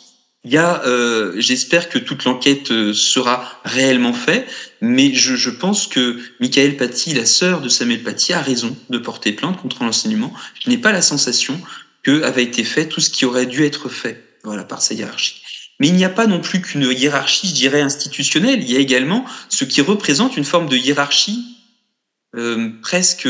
Il 0.45 0.53
y 0.53 0.59
a, 0.59 0.85
euh, 0.85 1.33
j'espère 1.39 1.89
que 1.89 1.99
toute 1.99 2.25
l'enquête 2.25 2.71
euh, 2.71 2.93
sera 2.93 3.61
réellement 3.65 4.13
faite, 4.13 4.47
mais 4.83 5.15
je, 5.15 5.37
je 5.37 5.49
pense 5.49 5.87
que 5.87 6.21
Michael 6.39 6.77
Paty, 6.77 7.15
la 7.15 7.25
sœur 7.25 7.63
de 7.63 7.71
Samuel 7.71 8.03
Paty, 8.03 8.35
a 8.35 8.43
raison 8.43 8.77
de 8.91 8.99
porter 8.99 9.33
plainte 9.33 9.57
contre 9.57 9.83
l'enseignement. 9.83 10.35
Je 10.63 10.69
n'ai 10.69 10.77
pas 10.77 10.93
la 10.93 11.01
sensation 11.01 11.59
que 12.03 12.23
avait 12.23 12.43
été 12.43 12.63
fait 12.63 12.87
tout 12.87 13.01
ce 13.01 13.09
qui 13.09 13.25
aurait 13.25 13.47
dû 13.47 13.65
être 13.65 13.89
fait, 13.89 14.39
voilà, 14.45 14.65
par 14.65 14.83
sa 14.83 14.93
hiérarchie. 14.93 15.41
Mais 15.81 15.89
il 15.89 15.95
n'y 15.95 16.05
a 16.05 16.11
pas 16.11 16.27
non 16.27 16.41
plus 16.41 16.61
qu'une 16.61 16.91
hiérarchie, 16.93 17.49
je 17.49 17.55
dirais, 17.55 17.81
institutionnelle. 17.81 18.63
Il 18.63 18.71
y 18.71 18.77
a 18.77 18.81
également 18.81 19.25
ce 19.49 19.65
qui 19.65 19.81
représente 19.81 20.37
une 20.37 20.45
forme 20.45 20.69
de 20.69 20.77
hiérarchie 20.77 21.43
euh, 22.37 22.69
presque 22.83 23.29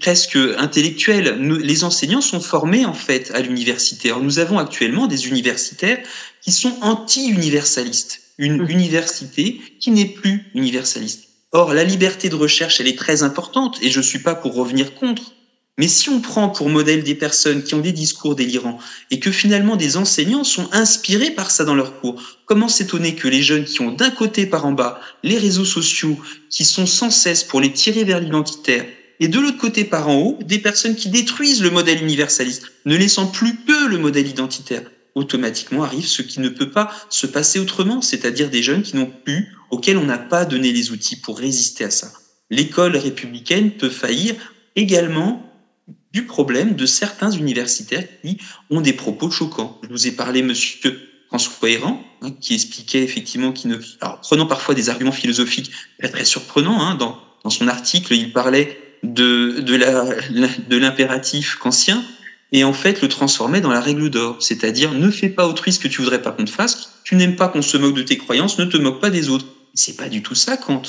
presque 0.00 0.38
intellectuelle. 0.58 1.38
les 1.40 1.84
enseignants 1.84 2.20
sont 2.20 2.40
formés 2.40 2.86
en 2.86 2.94
fait 2.94 3.30
à 3.34 3.40
l'université. 3.40 4.12
nous 4.20 4.38
avons 4.38 4.58
actuellement 4.58 5.06
des 5.06 5.28
universitaires 5.28 5.98
qui 6.40 6.52
sont 6.52 6.74
anti-universalistes, 6.80 8.22
une 8.38 8.62
mmh. 8.62 8.70
université 8.70 9.60
qui 9.80 9.90
n'est 9.90 10.06
plus 10.06 10.50
universaliste. 10.54 11.24
Or, 11.52 11.74
la 11.74 11.84
liberté 11.84 12.28
de 12.28 12.34
recherche, 12.34 12.80
elle 12.80 12.88
est 12.88 12.98
très 12.98 13.22
importante, 13.22 13.78
et 13.80 13.90
je 13.90 14.00
suis 14.00 14.18
pas 14.18 14.34
pour 14.34 14.54
revenir 14.54 14.94
contre. 14.94 15.32
Mais 15.78 15.88
si 15.88 16.08
on 16.08 16.20
prend 16.20 16.48
pour 16.48 16.70
modèle 16.70 17.02
des 17.02 17.14
personnes 17.14 17.62
qui 17.62 17.74
ont 17.74 17.80
des 17.80 17.92
discours 17.92 18.34
délirants 18.34 18.78
et 19.10 19.20
que 19.20 19.30
finalement 19.30 19.76
des 19.76 19.98
enseignants 19.98 20.44
sont 20.44 20.68
inspirés 20.72 21.30
par 21.30 21.50
ça 21.50 21.64
dans 21.64 21.74
leurs 21.74 22.00
cours, 22.00 22.22
comment 22.46 22.68
s'étonner 22.68 23.14
que 23.14 23.28
les 23.28 23.42
jeunes 23.42 23.66
qui 23.66 23.82
ont 23.82 23.92
d'un 23.92 24.10
côté 24.10 24.46
par 24.46 24.64
en 24.64 24.72
bas 24.72 25.00
les 25.22 25.36
réseaux 25.36 25.66
sociaux 25.66 26.18
qui 26.48 26.64
sont 26.64 26.86
sans 26.86 27.10
cesse 27.10 27.44
pour 27.44 27.60
les 27.60 27.72
tirer 27.72 28.04
vers 28.04 28.20
l'identitaire 28.20 28.86
et 29.20 29.28
de 29.28 29.40
l'autre 29.40 29.58
côté 29.58 29.84
par 29.84 30.08
en 30.08 30.20
haut 30.20 30.38
des 30.42 30.58
personnes 30.58 30.96
qui 30.96 31.08
détruisent 31.08 31.62
le 31.62 31.70
modèle 31.70 32.02
universaliste, 32.02 32.72
ne 32.84 32.96
laissant 32.96 33.26
plus 33.26 33.56
que 33.64 33.86
le 33.86 33.98
modèle 33.98 34.28
identitaire 34.28 34.82
automatiquement 35.16 35.82
arrive 35.82 36.06
ce 36.06 36.22
qui 36.22 36.40
ne 36.40 36.50
peut 36.50 36.70
pas 36.70 36.92
se 37.08 37.26
passer 37.26 37.58
autrement, 37.58 38.02
c'est-à-dire 38.02 38.50
des 38.50 38.62
jeunes 38.62 38.82
qui 38.82 38.96
n'ont 38.96 39.10
plus, 39.24 39.56
auxquels 39.70 39.96
on 39.96 40.04
n'a 40.04 40.18
pas 40.18 40.44
donné 40.44 40.72
les 40.72 40.90
outils 40.90 41.16
pour 41.16 41.38
résister 41.38 41.84
à 41.84 41.90
ça. 41.90 42.12
L'école 42.50 42.96
républicaine 42.96 43.72
peut 43.72 43.88
faillir 43.88 44.34
également 44.76 45.42
du 46.12 46.26
problème 46.26 46.76
de 46.76 46.86
certains 46.86 47.30
universitaires 47.30 48.04
qui 48.22 48.38
ont 48.70 48.82
des 48.82 48.92
propos 48.92 49.30
choquants. 49.30 49.80
Je 49.82 49.88
vous 49.88 50.06
ai 50.06 50.12
parlé, 50.12 50.42
monsieur 50.42 51.00
François 51.28 51.70
Héran, 51.70 52.04
hein, 52.20 52.30
qui 52.40 52.54
expliquait 52.54 53.02
effectivement 53.02 53.52
qu'il 53.52 53.70
ne... 53.70 53.78
Alors, 54.00 54.20
prenant 54.20 54.46
parfois 54.46 54.74
des 54.74 54.90
arguments 54.90 55.12
philosophiques 55.12 55.72
très, 55.98 56.10
très 56.10 56.24
surprenants, 56.24 56.80
hein, 56.80 56.94
dans, 56.94 57.18
dans 57.42 57.50
son 57.50 57.68
article, 57.68 58.14
il 58.14 58.32
parlait 58.32 58.78
de, 59.02 59.60
de, 59.60 59.76
la, 59.76 60.04
de 60.68 60.76
l'impératif 60.76 61.56
kantien, 61.56 62.04
et 62.52 62.64
en 62.64 62.72
fait 62.72 63.02
le 63.02 63.08
transformait 63.08 63.60
dans 63.60 63.72
la 63.72 63.80
règle 63.80 64.10
d'or, 64.10 64.40
c'est-à-dire 64.40 64.92
ne 64.94 65.10
fais 65.10 65.28
pas 65.28 65.46
autrui 65.46 65.72
ce 65.72 65.80
que 65.80 65.88
tu 65.88 66.00
voudrais 66.00 66.22
pas 66.22 66.32
qu'on 66.32 66.44
te 66.44 66.50
fasse, 66.50 66.90
tu 67.04 67.16
n'aimes 67.16 67.36
pas 67.36 67.48
qu'on 67.48 67.62
se 67.62 67.76
moque 67.76 67.94
de 67.94 68.02
tes 68.02 68.18
croyances, 68.18 68.58
ne 68.58 68.64
te 68.64 68.76
moque 68.76 69.00
pas 69.00 69.10
des 69.10 69.28
autres. 69.28 69.46
C'est 69.74 69.96
pas 69.96 70.08
du 70.08 70.22
tout 70.22 70.34
ça, 70.34 70.56
Kant. 70.56 70.82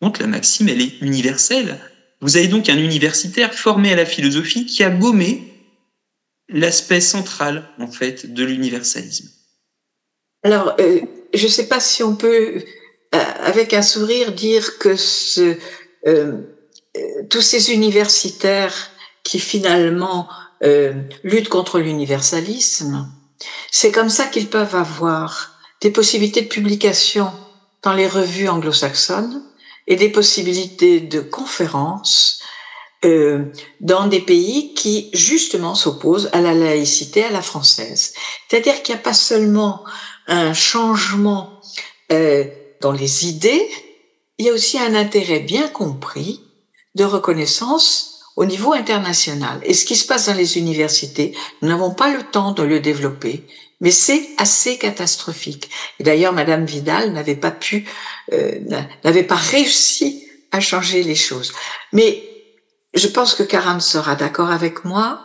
Kant, 0.00 0.12
la 0.20 0.26
maxime, 0.26 0.68
elle 0.68 0.80
est 0.80 1.00
universelle. 1.00 1.78
Vous 2.20 2.36
avez 2.36 2.48
donc 2.48 2.68
un 2.68 2.78
universitaire 2.78 3.52
formé 3.54 3.92
à 3.92 3.96
la 3.96 4.06
philosophie 4.06 4.66
qui 4.66 4.82
a 4.82 4.90
gommé 4.90 5.50
l'aspect 6.48 7.00
central, 7.00 7.68
en 7.78 7.86
fait, 7.86 8.32
de 8.32 8.44
l'universalisme. 8.44 9.28
Alors, 10.42 10.74
euh, 10.80 11.00
je 11.34 11.44
ne 11.44 11.50
sais 11.50 11.68
pas 11.68 11.80
si 11.80 12.02
on 12.02 12.16
peut, 12.16 12.62
euh, 13.14 13.18
avec 13.44 13.72
un 13.74 13.82
sourire, 13.82 14.32
dire 14.32 14.78
que 14.78 14.96
ce, 14.96 15.56
euh, 16.06 16.38
tous 17.28 17.40
ces 17.40 17.72
universitaires 17.72 18.90
qui 19.22 19.38
finalement 19.38 20.28
luttent 21.22 21.48
contre 21.48 21.78
l'universalisme, 21.78 23.08
c'est 23.70 23.92
comme 23.92 24.10
ça 24.10 24.26
qu'ils 24.26 24.48
peuvent 24.48 24.74
avoir 24.74 25.52
des 25.80 25.90
possibilités 25.90 26.42
de 26.42 26.48
publication 26.48 27.30
dans 27.82 27.94
les 27.94 28.08
revues 28.08 28.48
anglo-saxonnes, 28.48 29.42
et 29.90 29.96
des 29.96 30.08
possibilités 30.08 31.00
de 31.00 31.20
conférences 31.20 32.40
euh, 33.04 33.46
dans 33.80 34.06
des 34.06 34.20
pays 34.20 34.72
qui 34.74 35.10
justement 35.12 35.74
s'opposent 35.74 36.30
à 36.32 36.40
la 36.40 36.54
laïcité 36.54 37.24
à 37.24 37.30
la 37.30 37.42
française. 37.42 38.14
C'est-à-dire 38.48 38.82
qu'il 38.82 38.94
n'y 38.94 39.00
a 39.00 39.02
pas 39.02 39.14
seulement 39.14 39.84
un 40.28 40.54
changement 40.54 41.60
euh, 42.12 42.44
dans 42.80 42.92
les 42.92 43.26
idées, 43.26 43.68
il 44.38 44.46
y 44.46 44.48
a 44.48 44.52
aussi 44.52 44.78
un 44.78 44.94
intérêt 44.94 45.40
bien 45.40 45.66
compris 45.66 46.40
de 46.94 47.04
reconnaissance 47.04 48.20
au 48.36 48.44
niveau 48.44 48.72
international. 48.72 49.60
Et 49.64 49.74
ce 49.74 49.84
qui 49.84 49.96
se 49.96 50.06
passe 50.06 50.26
dans 50.26 50.34
les 50.34 50.58
universités, 50.58 51.36
nous 51.62 51.68
n'avons 51.68 51.92
pas 51.92 52.10
le 52.10 52.22
temps 52.22 52.52
de 52.52 52.62
le 52.62 52.80
développer, 52.80 53.46
mais 53.80 53.90
c'est 53.90 54.28
assez 54.38 54.78
catastrophique. 54.78 55.70
Et 55.98 56.04
d'ailleurs, 56.04 56.32
Madame 56.32 56.64
Vidal 56.64 57.12
n'avait 57.12 57.36
pas 57.36 57.50
pu, 57.50 57.86
euh, 58.32 58.58
n'avait 59.04 59.24
pas 59.24 59.36
réussi 59.36 60.26
à 60.52 60.60
changer 60.60 61.02
les 61.02 61.14
choses. 61.14 61.52
Mais 61.92 62.22
je 62.94 63.08
pense 63.08 63.34
que 63.34 63.42
Karam 63.42 63.80
sera 63.80 64.14
d'accord 64.14 64.50
avec 64.50 64.84
moi. 64.84 65.24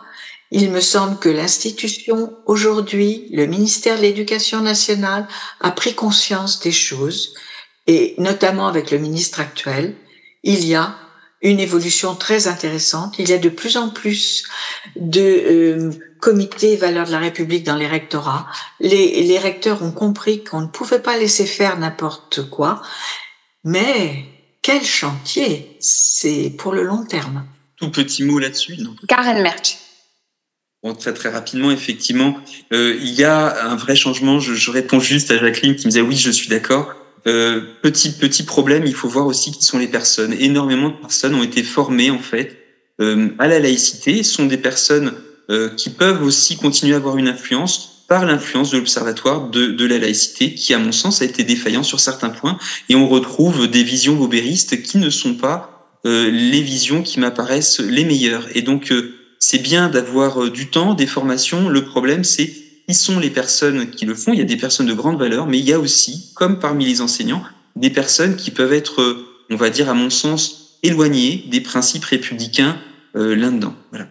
Il 0.50 0.70
me 0.70 0.80
semble 0.80 1.18
que 1.18 1.28
l'institution 1.28 2.32
aujourd'hui, 2.46 3.28
le 3.32 3.46
ministère 3.46 3.96
de 3.96 4.02
l'Éducation 4.02 4.60
nationale, 4.60 5.26
a 5.60 5.70
pris 5.72 5.94
conscience 5.94 6.60
des 6.60 6.72
choses, 6.72 7.34
et 7.86 8.14
notamment 8.18 8.68
avec 8.68 8.90
le 8.90 8.98
ministre 8.98 9.40
actuel, 9.40 9.96
il 10.44 10.64
y 10.64 10.74
a 10.74 10.96
une 11.46 11.60
évolution 11.60 12.16
très 12.16 12.48
intéressante. 12.48 13.14
Il 13.18 13.28
y 13.28 13.32
a 13.32 13.38
de 13.38 13.48
plus 13.48 13.76
en 13.76 13.88
plus 13.88 14.44
de 14.96 15.20
euh, 15.20 15.90
comités 16.20 16.76
valeurs 16.76 17.06
de 17.06 17.12
la 17.12 17.20
République 17.20 17.64
dans 17.64 17.76
les 17.76 17.86
rectorats. 17.86 18.48
Les, 18.80 19.22
les 19.22 19.38
recteurs 19.38 19.82
ont 19.82 19.92
compris 19.92 20.42
qu'on 20.42 20.60
ne 20.60 20.66
pouvait 20.66 20.98
pas 20.98 21.16
laisser 21.16 21.46
faire 21.46 21.78
n'importe 21.78 22.50
quoi, 22.50 22.82
mais 23.62 24.24
quel 24.60 24.82
chantier 24.82 25.76
C'est 25.78 26.52
pour 26.58 26.72
le 26.72 26.82
long 26.82 27.04
terme. 27.04 27.46
Tout 27.76 27.90
petit 27.90 28.24
mot 28.24 28.40
là-dessus. 28.40 28.76
Karen 29.06 29.40
Merch. 29.40 29.78
Bon, 30.82 30.94
très 30.94 31.14
très 31.14 31.28
rapidement, 31.28 31.70
effectivement, 31.70 32.36
euh, 32.72 32.96
il 33.00 33.12
y 33.12 33.24
a 33.24 33.70
un 33.70 33.76
vrai 33.76 33.94
changement. 33.94 34.40
Je, 34.40 34.54
je 34.54 34.70
réponds 34.70 35.00
juste 35.00 35.30
à 35.30 35.38
Jacqueline 35.38 35.76
qui 35.76 35.86
me 35.86 35.90
disait 35.92 36.00
oui, 36.00 36.16
je 36.16 36.30
suis 36.30 36.48
d'accord. 36.48 36.94
Euh, 37.26 37.60
petit 37.82 38.12
petit 38.12 38.44
problème, 38.44 38.84
il 38.86 38.94
faut 38.94 39.08
voir 39.08 39.26
aussi 39.26 39.52
qui 39.52 39.64
sont 39.64 39.78
les 39.78 39.88
personnes. 39.88 40.34
Énormément 40.38 40.90
de 40.90 40.96
personnes 40.96 41.34
ont 41.34 41.42
été 41.42 41.62
formées 41.62 42.10
en 42.10 42.18
fait 42.18 42.56
euh, 43.00 43.28
à 43.38 43.48
la 43.48 43.58
laïcité, 43.58 44.22
sont 44.22 44.46
des 44.46 44.58
personnes 44.58 45.12
euh, 45.48 45.68
qui 45.70 45.90
peuvent 45.90 46.24
aussi 46.24 46.56
continuer 46.56 46.94
à 46.94 46.96
avoir 46.96 47.18
une 47.18 47.28
influence 47.28 48.04
par 48.08 48.24
l'influence 48.24 48.70
de 48.70 48.78
l'Observatoire 48.78 49.48
de, 49.48 49.66
de, 49.66 49.84
la 49.84 49.98
laïcité, 49.98 50.54
qui, 50.54 50.74
à 50.74 50.78
mon 50.78 50.92
sens, 50.92 51.22
a 51.22 51.24
été 51.24 51.44
défaillant 51.44 51.82
sur 51.82 52.00
certains 52.00 52.30
points. 52.30 52.58
Et 52.88 52.96
on 52.96 53.08
retrouve 53.08 53.68
des 53.68 53.82
visions 53.82 54.14
bobéristes 54.14 54.82
qui 54.82 54.98
ne 54.98 55.10
sont 55.10 55.34
pas 55.34 56.00
euh, 56.04 56.30
les 56.30 56.62
visions 56.62 57.02
qui 57.02 57.20
m'apparaissent 57.20 57.80
les 57.80 58.04
meilleures. 58.04 58.46
Et 58.56 58.62
donc, 58.62 58.90
euh, 58.92 59.14
c'est 59.38 59.58
bien 59.58 59.88
d'avoir 59.88 60.50
du 60.50 60.68
temps, 60.68 60.94
des 60.94 61.06
formations. 61.06 61.68
Le 61.68 61.84
problème, 61.84 62.24
c'est 62.24 62.52
qui 62.88 62.94
sont 62.94 63.18
les 63.18 63.30
personnes 63.30 63.90
qui 63.90 64.04
le 64.04 64.14
font. 64.14 64.32
Il 64.32 64.38
y 64.38 64.42
a 64.42 64.44
des 64.44 64.56
personnes 64.56 64.86
de 64.86 64.94
grande 64.94 65.18
valeur, 65.18 65.46
mais 65.46 65.58
il 65.58 65.64
y 65.64 65.72
a 65.72 65.78
aussi, 65.78 66.32
comme 66.34 66.58
parmi 66.58 66.84
les 66.86 67.00
enseignants, 67.00 67.42
des 67.74 67.90
personnes 67.90 68.36
qui 68.36 68.50
peuvent 68.50 68.72
être, 68.72 69.26
on 69.50 69.56
va 69.56 69.70
dire, 69.70 69.88
à 69.88 69.94
mon 69.94 70.10
sens, 70.10 70.78
éloignées 70.82 71.44
des 71.48 71.60
principes 71.60 72.04
républicains 72.04 72.78
là-dedans. 73.14 73.74
Voilà. 73.90 74.06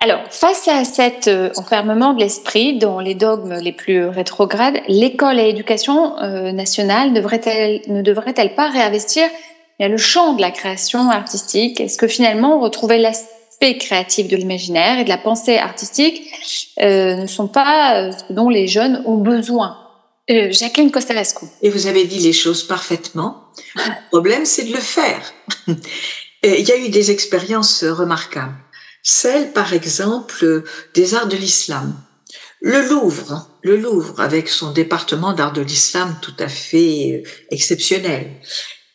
Alors, 0.00 0.20
face 0.30 0.68
à 0.68 0.84
cet 0.84 1.26
euh, 1.26 1.50
enfermement 1.56 2.14
de 2.14 2.20
l'esprit 2.20 2.78
dans 2.78 3.00
les 3.00 3.14
dogmes 3.14 3.54
les 3.60 3.72
plus 3.72 4.06
rétrogrades, 4.06 4.78
l'école 4.86 5.40
et 5.40 5.46
l'éducation 5.46 6.16
euh, 6.20 6.52
nationale 6.52 7.12
ne 7.12 7.20
devrait-elle 8.00 8.54
pas 8.54 8.70
réinvestir 8.70 9.24
le 9.80 9.96
champ 9.96 10.34
de 10.34 10.40
la 10.40 10.52
création 10.52 11.10
artistique 11.10 11.80
Est-ce 11.80 11.98
que 11.98 12.06
finalement 12.06 12.60
retrouver 12.60 12.98
l'aspect 12.98 13.37
créatif 13.60 14.28
de 14.28 14.36
l'imaginaire 14.36 14.98
et 14.98 15.04
de 15.04 15.08
la 15.08 15.18
pensée 15.18 15.56
artistique 15.56 16.22
euh, 16.80 17.16
ne 17.16 17.26
sont 17.26 17.48
pas 17.48 18.10
ce 18.12 18.32
dont 18.32 18.48
les 18.48 18.66
jeunes 18.66 19.02
ont 19.06 19.18
besoin 19.18 19.76
Jacqueline 20.28 20.90
Costalescu. 20.90 21.46
Et 21.62 21.70
vous 21.70 21.86
avez 21.86 22.04
dit 22.04 22.18
les 22.18 22.34
choses 22.34 22.62
parfaitement. 22.62 23.44
Le 23.74 24.08
problème, 24.10 24.44
c'est 24.44 24.64
de 24.64 24.74
le 24.74 24.80
faire. 24.80 25.32
Il 26.42 26.68
y 26.68 26.70
a 26.70 26.76
eu 26.76 26.90
des 26.90 27.10
expériences 27.10 27.82
remarquables 27.82 28.54
celle, 29.02 29.52
par 29.52 29.72
exemple, 29.72 30.64
des 30.94 31.14
arts 31.14 31.28
de 31.28 31.36
l'islam. 31.36 31.94
Le 32.60 32.88
Louvre, 32.88 33.48
le 33.62 33.76
Louvre, 33.76 34.20
avec 34.20 34.48
son 34.48 34.72
département 34.72 35.32
d'art 35.32 35.52
de 35.52 35.62
l'islam 35.62 36.14
tout 36.20 36.34
à 36.38 36.48
fait 36.48 37.22
euh, 37.24 37.28
exceptionnel. 37.50 38.30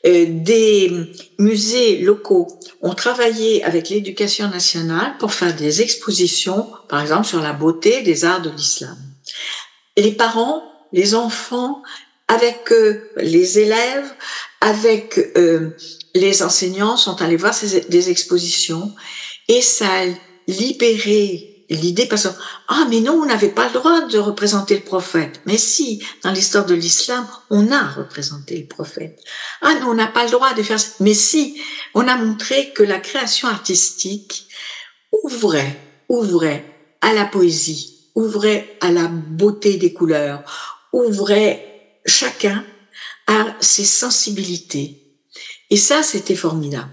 Euh, 0.06 0.26
des 0.28 0.91
musées 1.39 1.99
locaux 1.99 2.47
ont 2.82 2.93
travaillé 2.93 3.64
avec 3.64 3.89
l'éducation 3.89 4.49
nationale 4.49 5.16
pour 5.18 5.34
faire 5.34 5.56
des 5.56 5.82
expositions, 5.82 6.70
par 6.89 7.01
exemple, 7.01 7.26
sur 7.26 7.41
la 7.41 7.54
beauté 7.54 8.01
des 8.01 8.26
arts 8.26 8.41
de 8.41 8.49
l'islam. 8.49 8.97
Les 9.95 10.12
parents, 10.12 10.64
les 10.91 11.16
enfants, 11.16 11.82
avec 12.28 12.72
euh, 12.72 13.10
les 13.18 13.60
élèves, 13.60 14.12
avec 14.62 15.20
les 16.16 16.43
enseignants 16.43 16.97
sont 16.97 17.22
allés 17.22 17.36
voir 17.36 17.54
ces, 17.54 17.82
des 17.82 18.10
expositions 18.10 18.93
et 19.47 19.62
ça 19.62 19.88
a 19.88 20.06
libéré 20.47 21.53
l'idée 21.70 22.05
parce 22.05 22.28
que 22.28 22.34
ah 22.68 22.86
mais 22.89 22.99
non 22.99 23.14
on 23.14 23.26
n'avait 23.26 23.49
pas 23.49 23.68
le 23.68 23.74
droit 23.74 24.01
de 24.01 24.18
représenter 24.18 24.76
le 24.76 24.82
prophète. 24.82 25.41
Mais 25.45 25.57
si 25.57 26.03
dans 26.24 26.32
l'histoire 26.32 26.66
de 26.66 26.76
l'islam 26.76 27.28
on 27.49 27.72
a 27.72 27.84
représenté 27.84 28.57
le 28.57 28.68
prophète. 28.68 29.20
Ah 29.61 29.74
non 29.76 29.89
on 29.89 29.93
n'a 29.93 30.07
pas 30.07 30.26
le 30.26 30.32
droit 30.32 30.53
de 30.53 30.64
faire 30.64 30.80
ça. 30.80 30.91
Mais 30.99 31.14
si 31.14 31.59
on 31.93 32.07
a 32.07 32.16
montré 32.16 32.72
que 32.74 32.84
la 32.84 32.99
création 32.99 33.47
artistique 33.47 34.47
ouvrait 35.24 35.80
ouvrait 36.09 36.66
à 37.01 37.14
la 37.14 37.26
poésie 37.26 38.09
ouvrait 38.16 38.78
à 38.82 38.91
la 38.91 39.07
beauté 39.07 39.78
des 39.78 39.93
couleurs 39.93 40.43
ouvrait 40.91 41.99
chacun 42.05 42.64
à 43.28 43.55
ses 43.59 43.86
sensibilités. 43.86 44.99
Et 45.70 45.78
ça 45.78 46.03
c'était 46.03 46.36
formidable. 46.36 46.91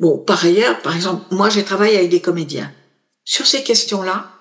Bon, 0.00 0.18
par 0.18 0.44
ailleurs, 0.44 0.80
par 0.80 0.94
exemple, 0.94 1.34
moi 1.34 1.50
j'ai 1.50 1.64
travaillé 1.64 1.98
avec 1.98 2.10
des 2.10 2.20
comédiens. 2.20 2.72
Sur 3.30 3.46
ces 3.46 3.62
questions-là, 3.62 4.32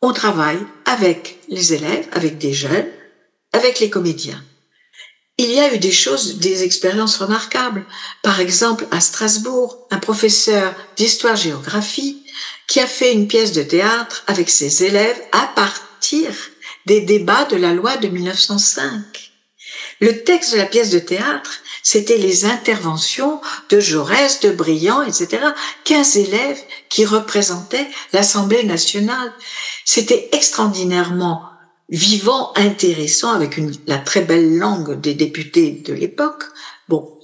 on 0.00 0.14
travaille 0.14 0.64
avec 0.86 1.40
les 1.50 1.74
élèves, 1.74 2.08
avec 2.12 2.38
des 2.38 2.54
jeunes, 2.54 2.90
avec 3.52 3.80
les 3.80 3.90
comédiens. 3.90 4.42
Il 5.36 5.50
y 5.50 5.60
a 5.60 5.74
eu 5.74 5.78
des 5.78 5.92
choses, 5.92 6.38
des 6.38 6.62
expériences 6.62 7.18
remarquables. 7.18 7.84
Par 8.22 8.40
exemple, 8.40 8.86
à 8.92 9.02
Strasbourg, 9.02 9.86
un 9.90 9.98
professeur 9.98 10.74
d'histoire-géographie 10.96 12.24
qui 12.66 12.80
a 12.80 12.86
fait 12.86 13.12
une 13.12 13.28
pièce 13.28 13.52
de 13.52 13.62
théâtre 13.62 14.24
avec 14.26 14.48
ses 14.48 14.84
élèves 14.84 15.20
à 15.32 15.48
partir 15.48 16.32
des 16.86 17.02
débats 17.02 17.44
de 17.44 17.56
la 17.56 17.74
loi 17.74 17.98
de 17.98 18.08
1905. 18.08 19.32
Le 20.00 20.24
texte 20.24 20.54
de 20.54 20.58
la 20.58 20.66
pièce 20.66 20.90
de 20.90 20.98
théâtre 20.98 21.60
c'était 21.82 22.18
les 22.18 22.44
interventions 22.44 23.40
de 23.68 23.80
Jaurès, 23.80 24.40
de 24.40 24.50
Briand, 24.50 25.02
etc. 25.02 25.38
15 25.84 26.16
élèves 26.16 26.60
qui 26.88 27.04
représentaient 27.04 27.88
l'Assemblée 28.12 28.64
nationale. 28.64 29.32
C'était 29.84 30.28
extraordinairement 30.32 31.42
vivant, 31.88 32.52
intéressant, 32.56 33.32
avec 33.32 33.56
une, 33.56 33.72
la 33.86 33.98
très 33.98 34.22
belle 34.22 34.56
langue 34.56 35.00
des 35.00 35.14
députés 35.14 35.82
de 35.84 35.92
l'époque. 35.92 36.44
Bon, 36.88 37.18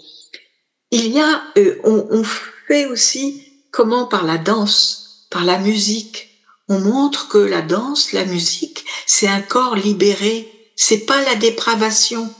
il 0.91 1.09
y 1.09 1.21
a, 1.21 1.43
euh, 1.57 1.79
on, 1.85 2.07
on 2.11 2.25
fait 2.67 2.87
aussi 2.87 3.43
comment 3.71 4.07
par 4.07 4.25
la 4.25 4.39
danse, 4.39 5.27
par 5.31 5.45
la 5.45 5.59
musique. 5.59 6.29
On 6.69 6.81
montre 6.81 7.29
que 7.29 7.39
la 7.39 7.63
danse, 7.63 8.13
la 8.13 8.27
musique, 8.27 8.85
c'est 9.07 9.29
un 9.29 9.41
corps 9.41 9.75
libéré, 9.75 10.53
c'est 10.77 11.07
pas 11.07 11.23
la 11.23 11.35
dépravation. 11.35 12.31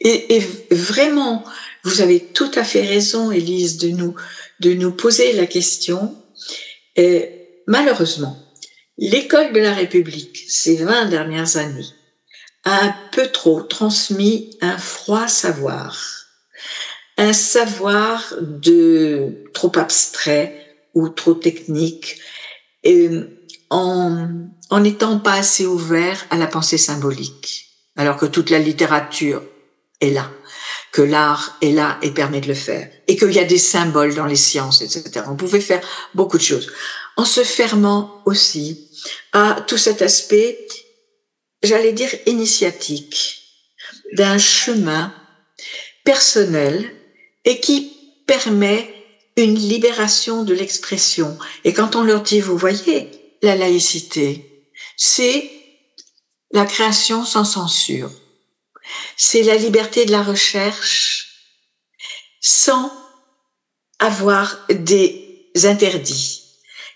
Et, 0.00 0.36
et, 0.36 0.42
vraiment, 0.70 1.44
vous 1.82 2.00
avez 2.00 2.20
tout 2.20 2.50
à 2.54 2.64
fait 2.64 2.86
raison, 2.86 3.30
Élise, 3.30 3.78
de 3.78 3.88
nous, 3.88 4.14
de 4.60 4.74
nous 4.74 4.92
poser 4.92 5.32
la 5.32 5.46
question. 5.46 6.14
Malheureusement, 7.68 8.36
l'école 8.96 9.52
de 9.52 9.60
la 9.60 9.74
République, 9.74 10.44
ces 10.48 10.76
20 10.76 11.06
dernières 11.06 11.58
années, 11.58 11.86
a 12.64 12.84
un 12.84 12.94
peu 13.12 13.26
trop 13.28 13.60
transmis 13.62 14.56
un 14.60 14.78
froid 14.78 15.28
savoir, 15.28 16.24
un 17.18 17.34
savoir 17.34 18.34
de 18.40 19.44
trop 19.52 19.72
abstrait 19.76 20.76
ou 20.94 21.08
trop 21.10 21.34
technique, 21.34 22.18
et 22.84 23.10
en, 23.70 24.28
en 24.70 24.80
n'étant 24.80 25.18
pas 25.18 25.34
assez 25.34 25.66
ouvert 25.66 26.26
à 26.30 26.36
la 26.36 26.46
pensée 26.46 26.78
symbolique, 26.78 27.66
alors 27.96 28.16
que 28.16 28.26
toute 28.26 28.50
la 28.50 28.58
littérature 28.58 29.42
est 30.00 30.10
là, 30.10 30.30
que 30.92 31.02
l'art 31.02 31.56
est 31.60 31.72
là 31.72 31.98
et 32.02 32.10
permet 32.10 32.40
de 32.40 32.48
le 32.48 32.54
faire, 32.54 32.90
et 33.06 33.16
qu'il 33.16 33.32
y 33.32 33.38
a 33.38 33.44
des 33.44 33.58
symboles 33.58 34.14
dans 34.14 34.26
les 34.26 34.36
sciences, 34.36 34.82
etc. 34.82 35.26
On 35.28 35.36
pouvait 35.36 35.60
faire 35.60 35.80
beaucoup 36.14 36.38
de 36.38 36.42
choses, 36.42 36.72
en 37.16 37.24
se 37.24 37.42
fermant 37.42 38.22
aussi 38.26 38.88
à 39.32 39.64
tout 39.66 39.78
cet 39.78 40.02
aspect, 40.02 40.66
j'allais 41.62 41.92
dire 41.92 42.10
initiatique, 42.26 43.42
d'un 44.12 44.38
chemin 44.38 45.12
personnel 46.04 46.90
et 47.44 47.60
qui 47.60 47.92
permet 48.26 48.94
une 49.36 49.54
libération 49.54 50.42
de 50.44 50.54
l'expression. 50.54 51.38
Et 51.64 51.72
quand 51.72 51.96
on 51.96 52.02
leur 52.02 52.22
dit, 52.22 52.40
vous 52.40 52.56
voyez, 52.56 53.10
la 53.42 53.54
laïcité, 53.54 54.68
c'est 54.96 55.50
la 56.50 56.64
création 56.64 57.24
sans 57.24 57.44
censure 57.44 58.10
c'est 59.16 59.42
la 59.42 59.56
liberté 59.56 60.04
de 60.04 60.12
la 60.12 60.22
recherche 60.22 61.28
sans 62.40 62.92
avoir 63.98 64.58
des 64.70 65.50
interdits. 65.64 66.44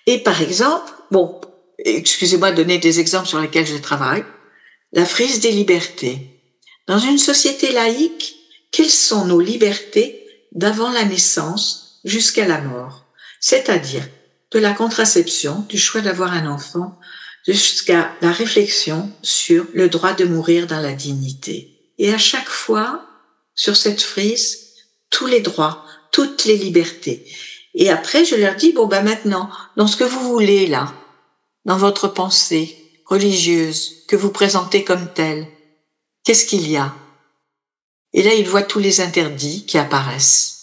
Et 0.07 0.18
par 0.18 0.40
exemple, 0.40 0.90
bon, 1.11 1.40
excusez-moi 1.78 2.53
de 2.53 2.57
donner 2.57 2.78
des 2.78 3.01
exemples 3.01 3.28
sur 3.28 3.40
lesquels 3.40 3.66
je 3.66 3.76
travaille, 3.76 4.24
la 4.93 5.07
frise 5.07 5.40
des 5.40 5.53
libertés. 5.53 6.40
Dans 6.86 6.99
une 6.99 7.18
société 7.18 7.72
laïque, 7.72 8.36
quelles 8.70 8.90
sont 8.90 9.26
nos 9.26 9.40
libertés 9.40 10.26
d'avant 10.53 10.90
la 10.90 11.05
naissance 11.05 12.01
jusqu'à 12.05 12.47
la 12.47 12.61
mort? 12.61 13.07
C'est-à-dire 13.40 14.09
de 14.51 14.59
la 14.59 14.72
contraception, 14.72 15.64
du 15.68 15.78
choix 15.78 16.03
d'avoir 16.03 16.32
un 16.32 16.47
enfant, 16.47 16.99
jusqu'à 17.47 18.14
la 18.20 18.30
réflexion 18.30 19.11
sur 19.22 19.66
le 19.74 19.88
droit 19.88 20.12
de 20.12 20.24
mourir 20.24 20.66
dans 20.66 20.80
la 20.80 20.93
dignité. 20.93 21.71
Et 21.99 22.12
à 22.12 22.18
chaque 22.18 22.49
fois, 22.49 23.07
sur 23.55 23.76
cette 23.76 24.03
frise, 24.03 24.74
tous 25.11 25.26
les 25.26 25.40
droits, 25.40 25.84
toutes 26.11 26.45
les 26.45 26.57
libertés. 26.57 27.24
Et 27.74 27.90
après, 27.90 28.24
je 28.24 28.34
leur 28.34 28.55
dis, 28.55 28.72
bon, 28.72 28.86
ben 28.86 29.03
maintenant, 29.03 29.51
dans 29.76 29.86
ce 29.86 29.97
que 29.97 30.05
vous 30.05 30.28
voulez 30.28 30.66
là, 30.66 30.93
dans 31.64 31.76
votre 31.76 32.09
pensée 32.09 32.76
religieuse, 33.07 34.05
que 34.09 34.16
vous 34.16 34.30
présentez 34.30 34.84
comme 34.84 35.12
telle, 35.12 35.47
qu'est-ce 36.24 36.47
qu'il 36.47 36.68
y 36.68 36.76
a? 36.76 36.95
Et 38.12 38.22
là, 38.22 38.34
ils 38.34 38.49
voient 38.49 38.62
tous 38.62 38.78
les 38.78 39.01
interdits 39.01 39.64
qui 39.64 39.78
apparaissent. 39.78 40.59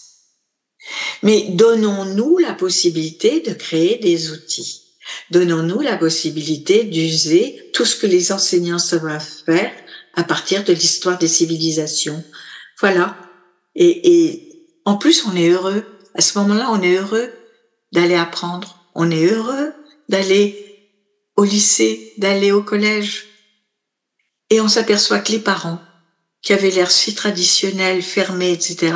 Mais 1.22 1.46
donnons-nous 1.50 2.38
la 2.38 2.54
possibilité 2.54 3.40
de 3.40 3.52
créer 3.52 3.98
des 3.98 4.30
outils. 4.30 4.82
Donnons-nous 5.30 5.80
la 5.80 5.96
possibilité 5.96 6.84
d'user 6.84 7.70
tout 7.72 7.84
ce 7.84 7.96
que 7.96 8.06
les 8.06 8.32
enseignants 8.32 8.78
savent 8.78 9.20
faire 9.44 9.72
à 10.14 10.24
partir 10.24 10.64
de 10.64 10.72
l'histoire 10.72 11.18
des 11.18 11.28
civilisations. 11.28 12.24
Voilà. 12.80 13.16
Et, 13.74 14.26
et 14.26 14.66
en 14.84 14.96
plus, 14.96 15.24
on 15.26 15.36
est 15.36 15.48
heureux. 15.48 15.84
À 16.14 16.20
ce 16.20 16.38
moment-là, 16.38 16.68
on 16.70 16.82
est 16.82 16.96
heureux 16.96 17.30
d'aller 17.92 18.16
apprendre. 18.16 18.84
On 18.94 19.10
est 19.10 19.26
heureux 19.26 19.72
d'aller 20.08 20.66
au 21.36 21.44
lycée, 21.44 22.12
d'aller 22.18 22.52
au 22.52 22.62
collège. 22.62 23.26
Et 24.50 24.60
on 24.60 24.68
s'aperçoit 24.68 25.20
que 25.20 25.32
les 25.32 25.38
parents, 25.38 25.80
qui 26.42 26.52
avaient 26.52 26.70
l'air 26.70 26.90
si 26.90 27.14
traditionnels, 27.14 28.02
fermés, 28.02 28.52
etc., 28.52 28.94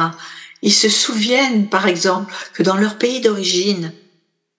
ils 0.63 0.73
se 0.73 0.89
souviennent, 0.89 1.69
par 1.69 1.87
exemple, 1.87 2.35
que 2.55 2.63
dans 2.63 2.77
leur 2.77 2.97
pays 2.97 3.21
d'origine, 3.21 3.93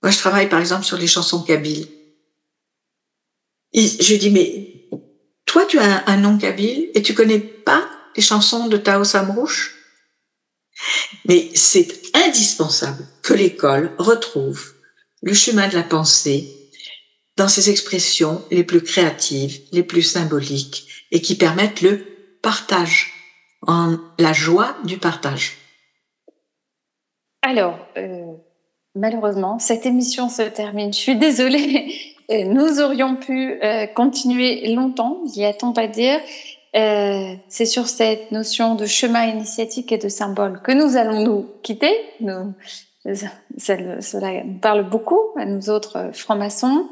moi 0.04 0.12
je 0.12 0.20
travaille 0.20 0.48
par 0.48 0.60
exemple 0.60 0.86
sur 0.86 0.98
les 0.98 1.08
chansons 1.08 1.42
kabyles, 1.42 1.88
je 3.74 4.16
dis, 4.16 4.30
mais 4.30 4.75
toi 5.46 5.66
tu 5.66 5.80
as 5.80 6.04
un, 6.08 6.18
nom 6.18 6.38
kabyle 6.38 6.90
et 6.94 7.02
tu 7.02 7.14
connais 7.14 7.40
pas 7.40 7.88
les 8.16 8.22
chansons 8.22 8.68
de 8.68 8.78
Tao 8.78 9.04
Samrouche 9.04 9.76
Mais 11.26 11.50
c'est 11.54 11.88
indispensable 12.14 13.06
que 13.22 13.34
l'école 13.34 13.92
retrouve 13.98 14.74
le 15.22 15.34
chemin 15.34 15.68
de 15.68 15.76
la 15.76 15.84
pensée 15.84 16.52
dans 17.38 17.48
ses 17.48 17.70
expressions 17.70 18.44
les 18.52 18.64
plus 18.64 18.82
créatives, 18.82 19.62
les 19.72 19.84
plus 19.84 20.04
symboliques 20.04 21.06
et 21.12 21.22
qui 21.22 21.36
permettent 21.36 21.82
le 21.82 22.06
partage, 22.42 23.12
en 23.68 23.98
la 24.20 24.34
joie 24.34 24.78
du 24.86 24.98
partage. 24.98 25.58
Alors, 27.42 27.80
euh, 27.98 28.34
malheureusement, 28.94 29.60
cette 29.60 29.86
émission 29.86 30.30
se 30.30 30.44
termine. 30.44 30.94
Je 30.94 31.00
suis 31.00 31.16
désolée. 31.18 32.15
Euh, 32.32 32.44
nous 32.46 32.82
aurions 32.82 33.16
pu 33.16 33.60
euh, 33.64 33.88
continuer 33.88 34.74
longtemps, 34.74 35.22
il 35.26 35.42
y 35.42 35.46
a 35.46 35.54
tant 35.54 35.74
à 35.74 35.88
dire. 35.88 36.20
C'est 37.48 37.66
sur 37.66 37.88
cette 37.88 38.32
notion 38.32 38.76
de 38.76 38.86
chemin 38.86 39.28
initiatique 39.28 39.94
et 39.94 39.98
de 39.98 40.10
symbole 40.10 40.62
que 40.62 40.74
nous 40.74 40.98
allons 40.98 41.24
nous 41.24 41.46
quitter. 41.64 41.94
Nous, 42.20 42.54
cela 43.58 44.44
nous 44.44 44.60
parle 44.60 44.90
beaucoup 44.90 45.22
à 45.38 45.46
nous 45.46 45.70
autres 45.70 46.10
francs-maçons. 46.12 46.90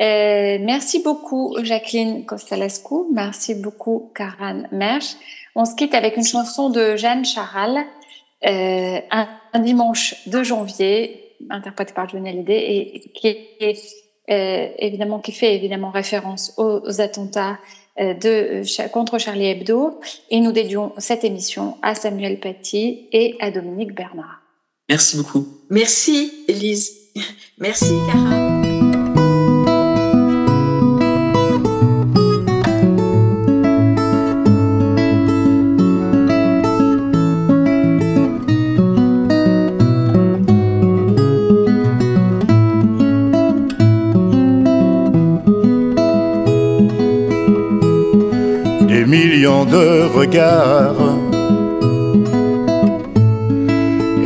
Euh, 0.00 0.56
merci 0.62 1.02
beaucoup 1.02 1.54
Jacqueline 1.62 2.24
Kostalescu, 2.24 2.94
merci 3.12 3.54
beaucoup 3.54 4.10
Karan 4.14 4.62
Mersch. 4.72 5.16
On 5.54 5.66
se 5.66 5.74
quitte 5.74 5.94
avec 5.94 6.16
une 6.16 6.24
chanson 6.24 6.70
de 6.70 6.96
Jeanne 6.96 7.24
Charal, 7.26 7.84
euh, 8.46 8.98
un, 9.10 9.58
dimanche 9.58 10.26
de 10.26 10.42
janvier, 10.42 11.34
interprétée 11.50 11.92
par 11.92 12.08
Johnny 12.08 12.30
Hallyday, 12.30 12.94
et 12.94 13.00
qui 13.12 13.26
est 13.26 13.48
euh, 13.60 13.72
évidemment 14.30 15.18
qui 15.18 15.32
fait 15.32 15.54
évidemment 15.54 15.90
référence 15.90 16.54
aux, 16.56 17.00
attentats 17.00 17.58
euh, 18.00 18.14
de 18.14 18.88
contre 18.88 19.18
Charlie 19.18 19.46
Hebdo. 19.46 20.00
Et 20.30 20.40
nous 20.40 20.52
dédions 20.52 20.92
cette 20.98 21.24
émission 21.24 21.76
à 21.82 21.94
Samuel 21.94 22.38
Paty 22.38 23.08
et 23.12 23.36
à 23.40 23.50
Dominique 23.50 23.94
Bernard. 23.94 24.40
Merci 24.88 25.16
beaucoup. 25.16 25.46
Merci 25.68 26.32
Elise. 26.48 26.96
Merci 27.58 27.92
Karan. 28.06 28.49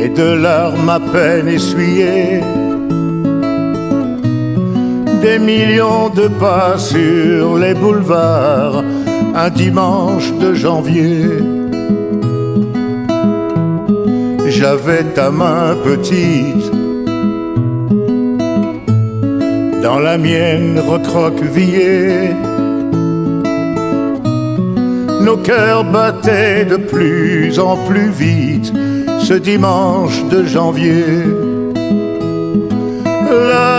Et 0.03 0.09
de 0.09 0.33
larmes 0.41 0.89
à 0.89 0.99
peine 0.99 1.47
essuyées. 1.47 2.41
Des 5.21 5.39
millions 5.39 6.09
de 6.09 6.27
pas 6.27 6.77
sur 6.77 7.57
les 7.57 7.73
boulevards 7.73 8.83
un 9.35 9.49
dimanche 9.49 10.31
de 10.33 10.53
janvier. 10.53 11.39
J'avais 14.47 15.03
ta 15.15 15.31
main 15.31 15.75
petite 15.83 16.71
dans 19.81 19.99
la 19.99 20.17
mienne 20.17 20.79
recroquevillée 20.79 22.31
nos 25.25 25.37
cœurs 25.37 25.83
battaient 25.85 26.65
de 26.65 26.77
plus 26.77 27.57
en 27.57 27.75
plus 27.87 28.11
vite 28.11 28.71
ce 29.19 29.33
dimanche 29.33 30.23
de 30.25 30.45
janvier. 30.45 31.03
Là, 33.49 33.77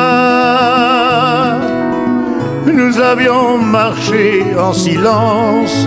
nous 2.66 2.98
avions 2.98 3.58
marché 3.58 4.44
en 4.58 4.72
silence 4.72 5.86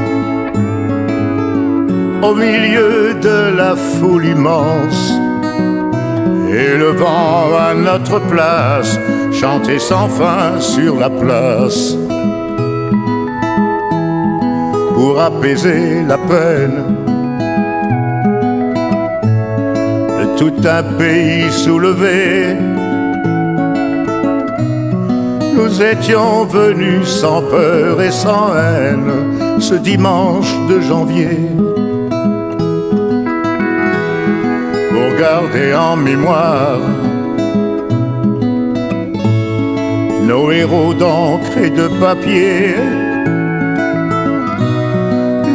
au 2.24 2.34
milieu 2.36 3.16
de 3.22 3.53
la 3.57 3.76
foule 3.76 4.28
immense. 4.28 5.14
Et 6.53 6.78
le 6.78 6.91
vent 6.91 7.49
à 7.60 7.74
notre 7.74 8.20
place 8.30 8.97
chantait 9.34 9.80
sans 9.80 10.07
fin 10.07 10.57
sur 10.60 10.95
la 10.97 11.10
place 11.10 11.97
pour 15.00 15.18
apaiser 15.18 16.04
la 16.06 16.18
peine. 16.18 16.80
De 20.20 20.26
tout 20.38 20.60
un 20.78 20.84
pays 20.97 21.50
soulevé. 21.64 22.58
Nous 25.56 25.82
étions 25.93 26.43
venus 26.43 27.08
sans 27.08 27.41
peur 27.43 28.02
et 28.02 28.12
sans 28.12 28.47
haine 28.58 29.14
ce 29.60 29.76
dimanche 29.76 30.54
de 30.70 30.82
janvier. 30.82 31.39
Pour 34.91 35.10
garder 35.26 35.70
en 35.74 35.95
mémoire 35.95 36.82
nos 40.28 40.52
héros 40.52 40.93
d'encre 40.93 41.58
et 41.58 41.70
de 41.70 41.88
papier 42.06 42.99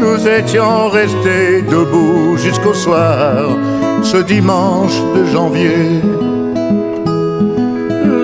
nous 0.05 0.29
étions 0.29 0.89
restés 0.89 1.63
debout 1.63 2.37
jusqu'au 2.37 2.75
soir, 2.75 3.57
ce 4.03 4.19
dimanche 4.19 4.97
de 5.17 5.25
janvier. 5.25 6.03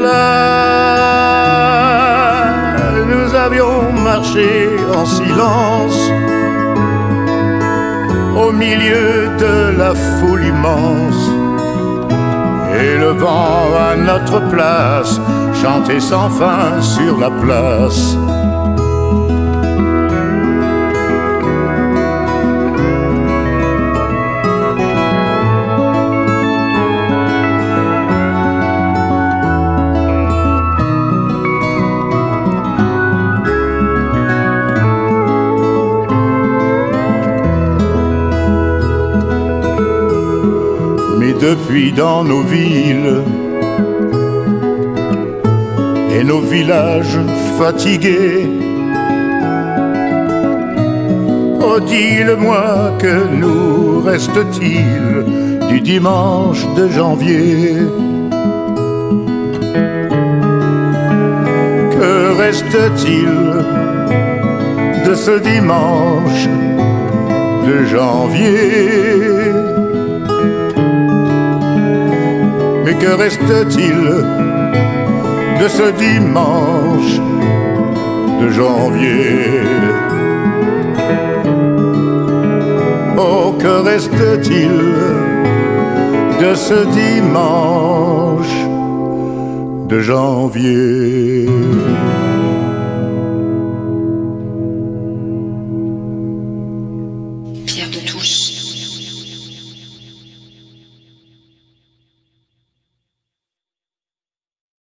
Là, 0.05 0.21
nous 3.13 3.35
avions 3.35 3.93
marché 4.11 4.51
en 4.95 5.07
silence 5.07 6.01
au 8.43 8.53
milieu 8.53 9.29
de 9.45 9.55
la 9.81 9.95
foule 9.95 10.45
immense. 10.45 11.23
Et 12.79 12.93
le 13.05 13.13
vent 13.25 13.63
à 13.89 13.97
notre 13.97 14.39
place 14.51 15.21
chantait 15.63 16.01
sans 16.01 16.29
fin 16.31 16.81
sur 16.81 17.19
la 17.19 17.31
place. 17.31 18.17
Depuis 41.41 41.93
dans 41.93 42.23
nos 42.23 42.43
villes. 42.43 43.23
Et 46.15 46.25
nos 46.25 46.41
villages 46.41 47.19
fatigués. 47.59 48.49
Oh, 51.63 51.81
dis-le-moi, 51.81 52.93
que 52.99 53.29
nous 53.41 54.01
reste-t-il 54.03 55.69
du 55.69 55.81
dimanche 55.81 56.67
de 56.77 56.89
janvier? 56.89 57.77
Que 61.97 62.39
reste-t-il 62.39 63.35
de 65.09 65.15
ce 65.15 65.39
dimanche 65.39 66.49
de 67.67 67.85
janvier? 67.85 69.30
Que 72.99 73.15
reste-t-il 73.15 74.05
de 75.61 75.69
ce 75.69 75.91
dimanche 75.93 77.21
de 78.43 78.51
janvier? 78.51 79.63
Oh, 83.17 83.55
que 83.59 83.83
reste-t-il 83.83 84.77
de 86.41 86.55
ce 86.55 86.85
dimanche 86.93 88.67
de 89.89 90.01
janvier? 90.01 91.49